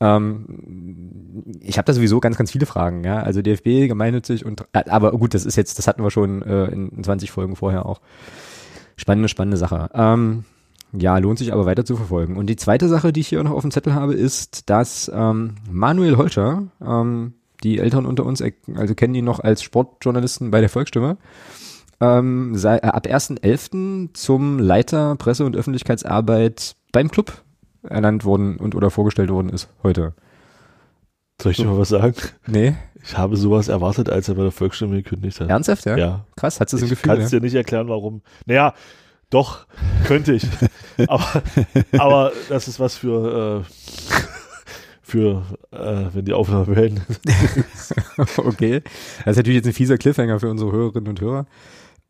[0.00, 3.20] Ähm, ich habe da sowieso ganz, ganz viele Fragen, ja.
[3.20, 6.66] Also DFB, gemeinnützig und äh, aber gut, das ist jetzt, das hatten wir schon äh,
[6.66, 8.00] in 20 Folgen vorher auch.
[8.96, 9.90] Spannende, spannende Sache.
[9.94, 10.44] Ähm,
[10.92, 12.36] ja, lohnt sich aber weiter zu verfolgen.
[12.36, 15.56] Und die zweite Sache, die ich hier noch auf dem Zettel habe, ist, dass ähm,
[15.70, 18.42] Manuel Holscher, ähm, die Eltern unter uns,
[18.74, 21.16] also kennen ihn noch als Sportjournalisten bei der Volksstimme,
[22.00, 24.14] ähm, sei, äh, ab 1.11.
[24.14, 27.42] zum Leiter Presse- und Öffentlichkeitsarbeit beim Club
[27.82, 30.14] ernannt worden und oder vorgestellt worden ist heute.
[31.40, 31.64] Soll ich so.
[31.64, 32.14] dir mal was sagen?
[32.46, 32.76] Nee.
[33.02, 35.48] Ich habe sowas erwartet, als er bei der Volksstimme gekündigt hat.
[35.48, 35.96] Ernsthaft, ja?
[35.96, 36.24] Ja.
[36.34, 36.96] Krass, hat es ein Gefühl?
[36.96, 38.22] Ich kann es dir nicht erklären, warum.
[38.46, 38.74] Naja,
[39.30, 39.66] doch,
[40.06, 40.46] könnte ich.
[41.06, 41.42] aber,
[41.98, 43.70] aber das ist was für, äh,
[45.02, 47.02] für äh, wenn die Aufnahme beenden.
[48.38, 48.82] okay.
[49.24, 51.46] Das ist natürlich jetzt ein fieser Cliffhanger für unsere Hörerinnen und Hörer.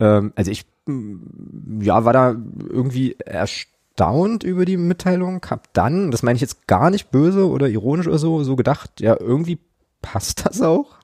[0.01, 2.37] Ähm, also ich, mm, ja, war da
[2.69, 7.69] irgendwie erstaunt über die Mitteilung, hab dann, das meine ich jetzt gar nicht böse oder
[7.69, 9.59] ironisch oder so, so gedacht, ja, irgendwie
[10.03, 10.97] passt das auch.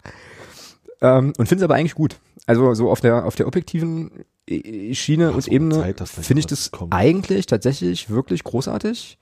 [1.01, 2.17] Ähm, und finde es aber eigentlich gut.
[2.47, 6.71] Also so auf der, auf der objektiven äh, Schiene Ach, und Ebene finde ich das
[6.71, 6.93] kommt.
[6.93, 9.19] eigentlich tatsächlich wirklich großartig.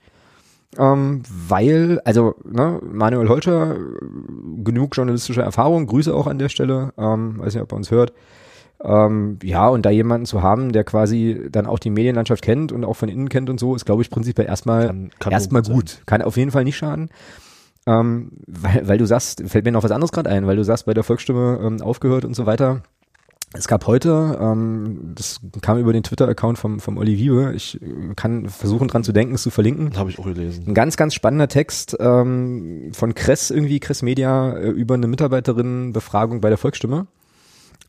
[0.77, 3.75] Ähm, weil, also, ne, Manuel Holscher,
[4.63, 8.13] genug journalistische Erfahrung, Grüße auch an der Stelle, ähm, weiß nicht, ob er uns hört.
[8.83, 12.83] Ähm, ja, und da jemanden zu haben, der quasi dann auch die Medienlandschaft kennt und
[12.83, 15.89] auch von innen kennt und so, ist, glaube ich, prinzipiell erstmal kann, kann erstmal gut.
[15.89, 16.01] Sein.
[16.05, 17.09] Kann auf jeden Fall nicht schaden.
[17.85, 20.85] Ähm, weil, weil du sagst, fällt mir noch was anderes gerade ein, weil du sagst,
[20.85, 22.81] bei der Volksstimme ähm, aufgehört und so weiter.
[23.53, 28.13] Es gab heute, ähm, das kam über den Twitter-Account vom, vom Olli Wiebe, ich äh,
[28.15, 29.97] kann versuchen dran zu denken, es zu verlinken.
[29.97, 30.65] Habe ich auch gelesen.
[30.67, 36.39] Ein ganz, ganz spannender Text ähm, von Kress irgendwie, Kress Media, äh, über eine Mitarbeiterinnenbefragung
[36.39, 37.07] bei der Volksstimme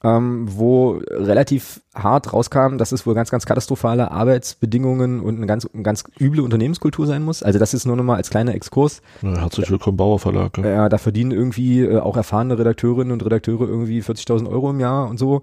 [0.04, 5.66] ähm, wo relativ hart rauskam, dass es wohl ganz, ganz katastrophale Arbeitsbedingungen und eine ganz,
[5.72, 7.42] eine ganz üble Unternehmenskultur sein muss.
[7.42, 9.02] Also das ist nur nochmal als kleiner Exkurs.
[9.22, 10.58] Ja, herzlich willkommen Bauer Verlag.
[10.58, 14.80] Ja, ja da verdienen irgendwie äh, auch erfahrene Redakteurinnen und Redakteure irgendwie 40.000 Euro im
[14.80, 15.42] Jahr und so.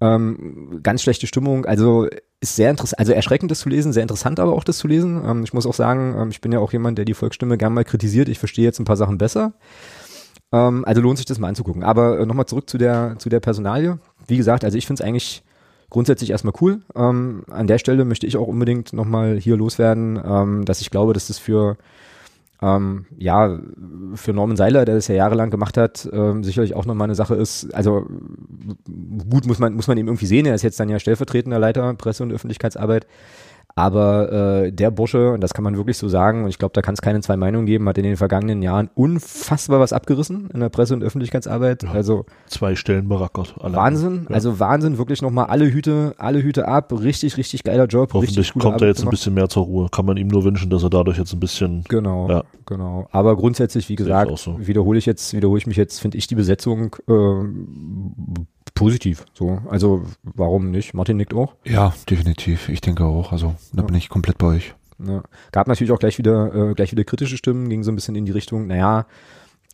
[0.00, 1.64] Ähm, ganz schlechte Stimmung.
[1.64, 2.08] Also
[2.40, 5.22] ist sehr interessant, also erschreckend das zu lesen, sehr interessant aber auch das zu lesen.
[5.24, 7.72] Ähm, ich muss auch sagen, ähm, ich bin ja auch jemand, der die Volksstimme gern
[7.72, 8.28] mal kritisiert.
[8.28, 9.52] Ich verstehe jetzt ein paar Sachen besser.
[10.52, 11.82] Ähm, also lohnt sich das mal anzugucken.
[11.82, 13.98] Aber äh, nochmal zurück zu der, zu der Personalie.
[14.26, 15.42] Wie gesagt, also ich finde es eigentlich
[15.90, 16.80] grundsätzlich erstmal cool.
[16.94, 21.12] Ähm, an der Stelle möchte ich auch unbedingt nochmal hier loswerden, ähm, dass ich glaube,
[21.12, 21.76] dass das für
[22.62, 23.58] ähm, ja,
[24.14, 27.34] für Norman Seiler, der das ja jahrelang gemacht hat, ähm, sicherlich auch nochmal eine Sache
[27.34, 27.74] ist.
[27.74, 28.06] Also
[29.28, 30.46] gut muss man, muss man ihm irgendwie sehen.
[30.46, 33.06] Er ist jetzt dann ja stellvertretender Leiter Presse- und Öffentlichkeitsarbeit.
[33.74, 36.82] Aber äh, der Bursche, und das kann man wirklich so sagen, und ich glaube, da
[36.82, 40.60] kann es keine zwei Meinungen geben, hat in den vergangenen Jahren unfassbar was abgerissen in
[40.60, 41.82] der Presse- und Öffentlichkeitsarbeit.
[41.84, 43.54] Ja, also zwei Stellen berackert.
[43.58, 44.34] Wahnsinn, ja.
[44.34, 48.12] also Wahnsinn, wirklich nochmal alle Hüte, alle Hüte ab, richtig, richtig geiler Job.
[48.12, 49.08] Hoffentlich kommt Arbeit er jetzt gemacht.
[49.08, 49.88] ein bisschen mehr zur Ruhe.
[49.90, 51.84] Kann man ihm nur wünschen, dass er dadurch jetzt ein bisschen.
[51.88, 52.44] Genau, ja.
[52.66, 53.08] genau.
[53.10, 54.56] Aber grundsätzlich, wie gesagt, so.
[54.58, 58.42] wiederhole ich jetzt, wiederhole ich mich jetzt, finde ich die Besetzung äh,
[58.74, 59.24] positiv.
[59.34, 60.94] So, also warum nicht?
[60.94, 61.54] Martin nickt auch.
[61.64, 62.68] Ja, definitiv.
[62.68, 63.32] Ich denke auch.
[63.32, 63.86] Also da ja.
[63.86, 64.74] bin ich komplett bei euch.
[64.98, 65.22] Ja.
[65.50, 68.24] Gab natürlich auch gleich wieder, äh, gleich wieder kritische Stimmen, ging so ein bisschen in
[68.24, 69.06] die Richtung, naja,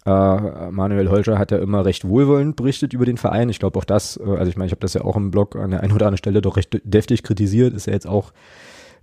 [0.07, 3.51] äh, Manuel Holscher hat ja immer recht wohlwollend berichtet über den Verein.
[3.51, 5.57] Ich glaube auch das, äh, also ich meine, ich habe das ja auch im Blog
[5.57, 8.33] an der einen oder anderen Stelle doch recht deftig kritisiert, ist ja jetzt auch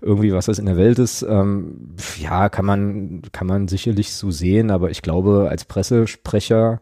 [0.02, 1.22] irgendwie was das in der Welt ist.
[1.24, 6.82] Ähm, ja, kann man, kann man sicherlich so sehen, aber ich glaube, als Pressesprecher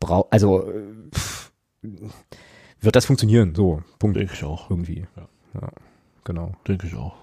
[0.00, 0.70] braucht, also
[1.14, 1.43] pff,
[2.80, 4.16] wird das funktionieren, so, Punkt.
[4.16, 4.70] Denke ich auch.
[4.70, 5.06] Irgendwie.
[5.16, 5.28] Ja.
[5.60, 5.68] ja
[6.24, 6.52] genau.
[6.66, 7.14] Denke ich auch.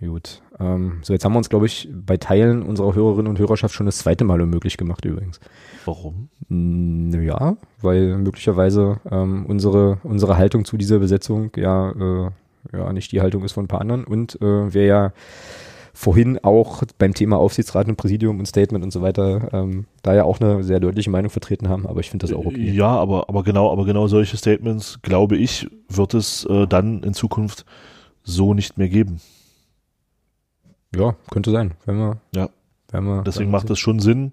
[0.00, 0.42] Gut.
[0.60, 3.86] Ähm, so, jetzt haben wir uns, glaube ich, bei Teilen unserer Hörerinnen und Hörerschaft schon
[3.86, 5.40] das zweite Mal unmöglich gemacht übrigens.
[5.86, 6.28] Warum?
[6.50, 12.30] Ja, weil möglicherweise ähm, unsere, unsere Haltung zu dieser Besetzung ja, äh,
[12.76, 15.12] ja nicht die Haltung ist von ein paar anderen und äh, wir ja
[15.96, 20.24] vorhin auch beim Thema Aufsichtsrat und Präsidium und Statement und so weiter ähm, da ja
[20.24, 22.70] auch eine sehr deutliche Meinung vertreten haben, aber ich finde das auch okay.
[22.70, 27.14] Ja, aber, aber genau, aber genau solche Statements, glaube ich, wird es äh, dann in
[27.14, 27.64] Zukunft
[28.22, 29.20] so nicht mehr geben.
[30.94, 32.18] Ja, könnte sein, wenn wir.
[32.34, 32.50] Ja.
[32.90, 34.32] Wenn wir Deswegen macht es schon Sinn,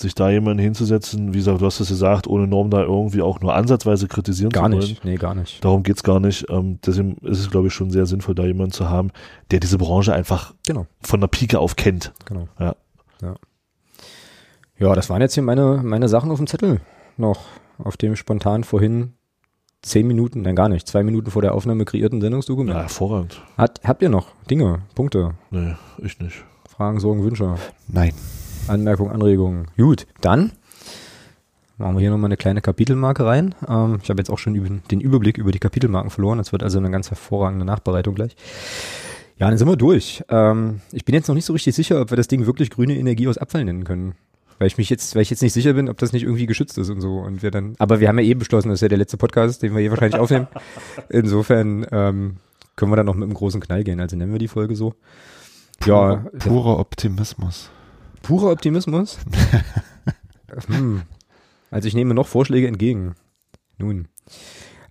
[0.00, 3.40] sich da jemanden hinzusetzen, wie gesagt, du hast es gesagt, ohne Norm da irgendwie auch
[3.40, 4.80] nur ansatzweise kritisieren gar zu wollen.
[4.88, 5.64] nicht, nee, gar nicht.
[5.64, 6.46] Darum geht's gar nicht.
[6.50, 9.10] Ähm, deswegen ist es, glaube ich, schon sehr sinnvoll, da jemanden zu haben,
[9.50, 10.86] der diese Branche einfach Genau.
[11.00, 12.12] von der Pike auf kennt.
[12.24, 12.48] Genau.
[12.58, 12.74] Ja.
[13.22, 13.34] Ja,
[14.78, 16.80] ja das waren jetzt hier meine, meine Sachen auf dem Zettel
[17.16, 17.40] noch,
[17.78, 19.14] auf dem spontan vorhin
[19.82, 22.74] zehn Minuten, nein gar nicht, zwei Minuten vor der Aufnahme kreierten Sendungsdokument.
[22.74, 23.40] Ja, hervorragend.
[23.56, 26.44] Hat, habt ihr noch Dinge, Punkte, Nee, ich nicht.
[26.68, 27.54] Fragen, Sorgen, Wünsche,
[27.88, 28.12] Nein.
[28.68, 29.66] Anmerkungen, Anregungen?
[29.76, 30.52] Gut, dann
[31.78, 33.54] machen wir hier nochmal eine kleine Kapitelmarke rein.
[33.66, 34.54] Ähm, ich habe jetzt auch schon
[34.90, 36.38] den Überblick über die Kapitelmarken verloren.
[36.38, 38.36] Das wird also eine ganz hervorragende Nachbereitung gleich.
[39.38, 40.24] Ja, dann sind wir durch.
[40.28, 42.96] Ähm, ich bin jetzt noch nicht so richtig sicher, ob wir das Ding wirklich grüne
[42.96, 44.14] Energie aus Abfall nennen können.
[44.58, 46.76] Weil ich mich jetzt, weil ich jetzt nicht sicher bin, ob das nicht irgendwie geschützt
[46.78, 47.18] ist und so.
[47.18, 49.62] Und wir dann, aber wir haben ja eben beschlossen, das ist ja der letzte Podcast,
[49.62, 50.48] den wir hier wahrscheinlich aufnehmen.
[51.08, 52.36] Insofern ähm,
[52.74, 54.00] können wir dann noch mit einem großen Knall gehen.
[54.00, 54.94] Also nennen wir die Folge so.
[55.86, 57.70] Ja, Purer Optimismus.
[58.22, 59.18] Purer Optimismus.
[60.66, 61.02] hm.
[61.70, 63.14] Also ich nehme noch Vorschläge entgegen.
[63.78, 64.08] Nun.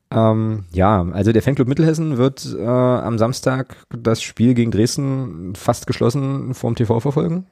[0.10, 5.86] Ähm, ja, also der Fanclub Mittelhessen wird äh, am Samstag das Spiel gegen Dresden fast
[5.86, 7.48] geschlossen vorm TV verfolgen.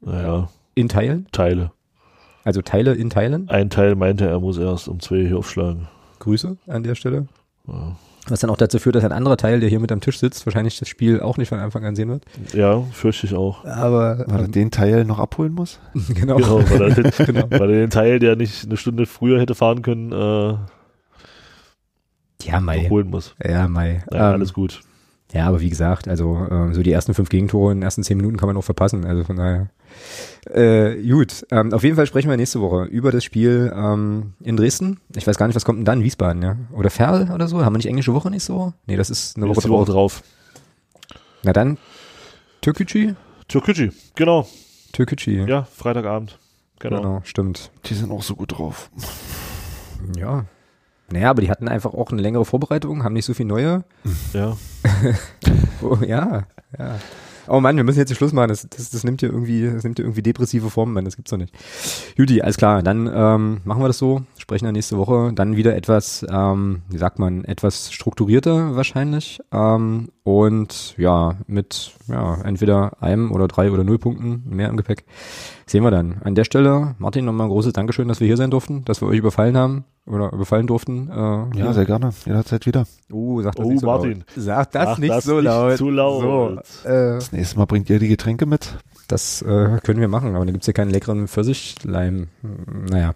[0.00, 1.28] Naja, In Teilen.
[1.30, 1.70] Teile.
[2.44, 3.48] Also Teile in Teilen.
[3.48, 5.86] Ein Teil meinte, er muss erst um zwei hier aufschlagen.
[6.18, 7.28] Grüße an der Stelle.
[7.68, 7.96] Ja,
[8.28, 10.46] Was dann auch dazu führt, dass ein anderer Teil, der hier mit am Tisch sitzt,
[10.46, 12.24] wahrscheinlich das Spiel auch nicht von Anfang an sehen wird.
[12.54, 13.64] ja fürchte ich auch.
[13.64, 15.80] Aber Weil er ähm, den Teil noch abholen muss?
[16.14, 16.36] genau.
[16.36, 17.46] Genau, weil er, den, Genau.
[17.50, 20.54] weil er den Teil, der nicht eine Stunde früher hätte fahren können, äh,
[22.44, 22.88] Ja, Mai.
[22.88, 23.34] holen muss.
[23.44, 24.04] Ja, Mai.
[24.10, 24.82] Naja, Ähm, alles gut.
[25.32, 28.16] Ja, aber wie gesagt, also äh, so die ersten fünf Gegentore in den ersten zehn
[28.18, 29.06] Minuten kann man auch verpassen.
[29.06, 29.68] Also von daher.
[30.50, 34.56] Äh, gut, ähm, auf jeden Fall sprechen wir nächste Woche über das Spiel ähm, in
[34.56, 35.00] Dresden.
[35.16, 36.02] Ich weiß gar nicht, was kommt denn dann?
[36.02, 36.56] Wiesbaden, ja?
[36.72, 37.64] Oder Ferl oder so?
[37.64, 38.74] Haben wir nicht englische Woche nächste Woche?
[38.86, 40.22] Nee, das ist eine Woche Nächste Woche drauf.
[40.22, 41.18] drauf.
[41.44, 41.78] Na dann,
[42.60, 43.14] Türkgücü?
[43.48, 44.46] Türkgücü, genau.
[44.92, 45.46] Türkgücü.
[45.48, 46.38] Ja, Freitagabend.
[46.78, 46.96] Genau.
[46.96, 47.70] genau, stimmt.
[47.86, 48.90] Die sind auch so gut drauf.
[50.16, 50.44] Ja.
[51.12, 53.84] Naja, aber die hatten einfach auch eine längere Vorbereitung, haben nicht so viel neue.
[54.32, 54.56] Ja.
[55.84, 56.44] Oh, ja,
[56.78, 56.98] ja.
[57.48, 58.48] Oh Mann, wir müssen jetzt hier Schluss machen.
[58.48, 61.04] Das, das, das nimmt hier irgendwie, das nimmt hier irgendwie depressive Formen, Mann.
[61.04, 61.52] Das gibt's doch nicht.
[62.16, 62.82] Judy, alles klar.
[62.82, 64.22] Dann ähm, machen wir das so.
[64.38, 65.32] Sprechen dann nächste Woche.
[65.34, 69.40] Dann wieder etwas, ähm, wie sagt man, etwas strukturierter wahrscheinlich.
[69.50, 75.04] Ähm, und ja, mit ja entweder einem oder drei oder null Punkten mehr im Gepäck.
[75.66, 76.22] Sehen wir dann.
[76.22, 79.08] An der Stelle, Martin, nochmal ein großes Dankeschön, dass wir hier sein durften, dass wir
[79.08, 81.08] euch überfallen haben oder überfallen durften.
[81.10, 82.10] Äh, Ja, sehr gerne.
[82.26, 82.84] Jederzeit wieder.
[83.12, 84.12] Oh, sag das Oh, nicht so Martin.
[84.18, 84.24] laut.
[84.36, 85.76] Sag das Ach, nicht das so nicht laut.
[85.76, 86.66] zu laut.
[86.66, 88.76] So, äh, Das nächste Mal bringt ihr die Getränke mit.
[89.08, 92.28] das äh, können wir machen, aber da gibt's ja keinen leckeren Pfirsichleim.
[92.90, 93.14] Naja.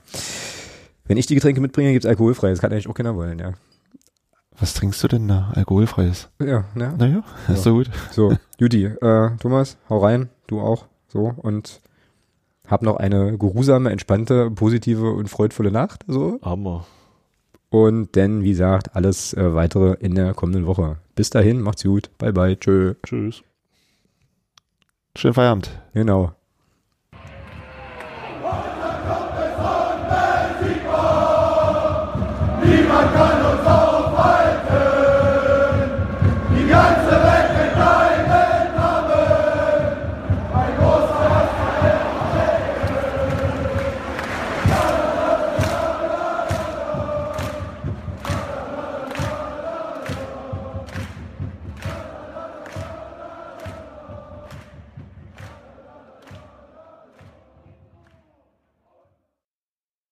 [1.07, 2.51] Wenn ich die Getränke mitbringe, gibt's alkoholfrei.
[2.51, 3.53] Das kann eigentlich auch keiner wollen, ja.
[4.59, 5.51] Was trinkst du denn da?
[5.55, 6.29] Alkoholfreies?
[6.41, 6.95] Ja, ne?
[6.99, 7.91] Naja, ist so gut.
[8.11, 11.81] So, Judy, äh, Thomas, hau rein, du auch, so, und
[12.68, 16.38] hab noch eine geruhsame, entspannte, positive und freudvolle Nacht, so.
[16.43, 16.86] Hammer.
[17.70, 20.98] Und dann, wie gesagt, alles äh, weitere in der kommenden Woche.
[21.14, 22.94] Bis dahin, macht's gut, bye bye, tschö.
[23.02, 23.43] Tschüss.
[25.16, 25.70] Schönen Feierabend.
[25.94, 26.32] Genau.
[32.64, 33.86] Niemand kann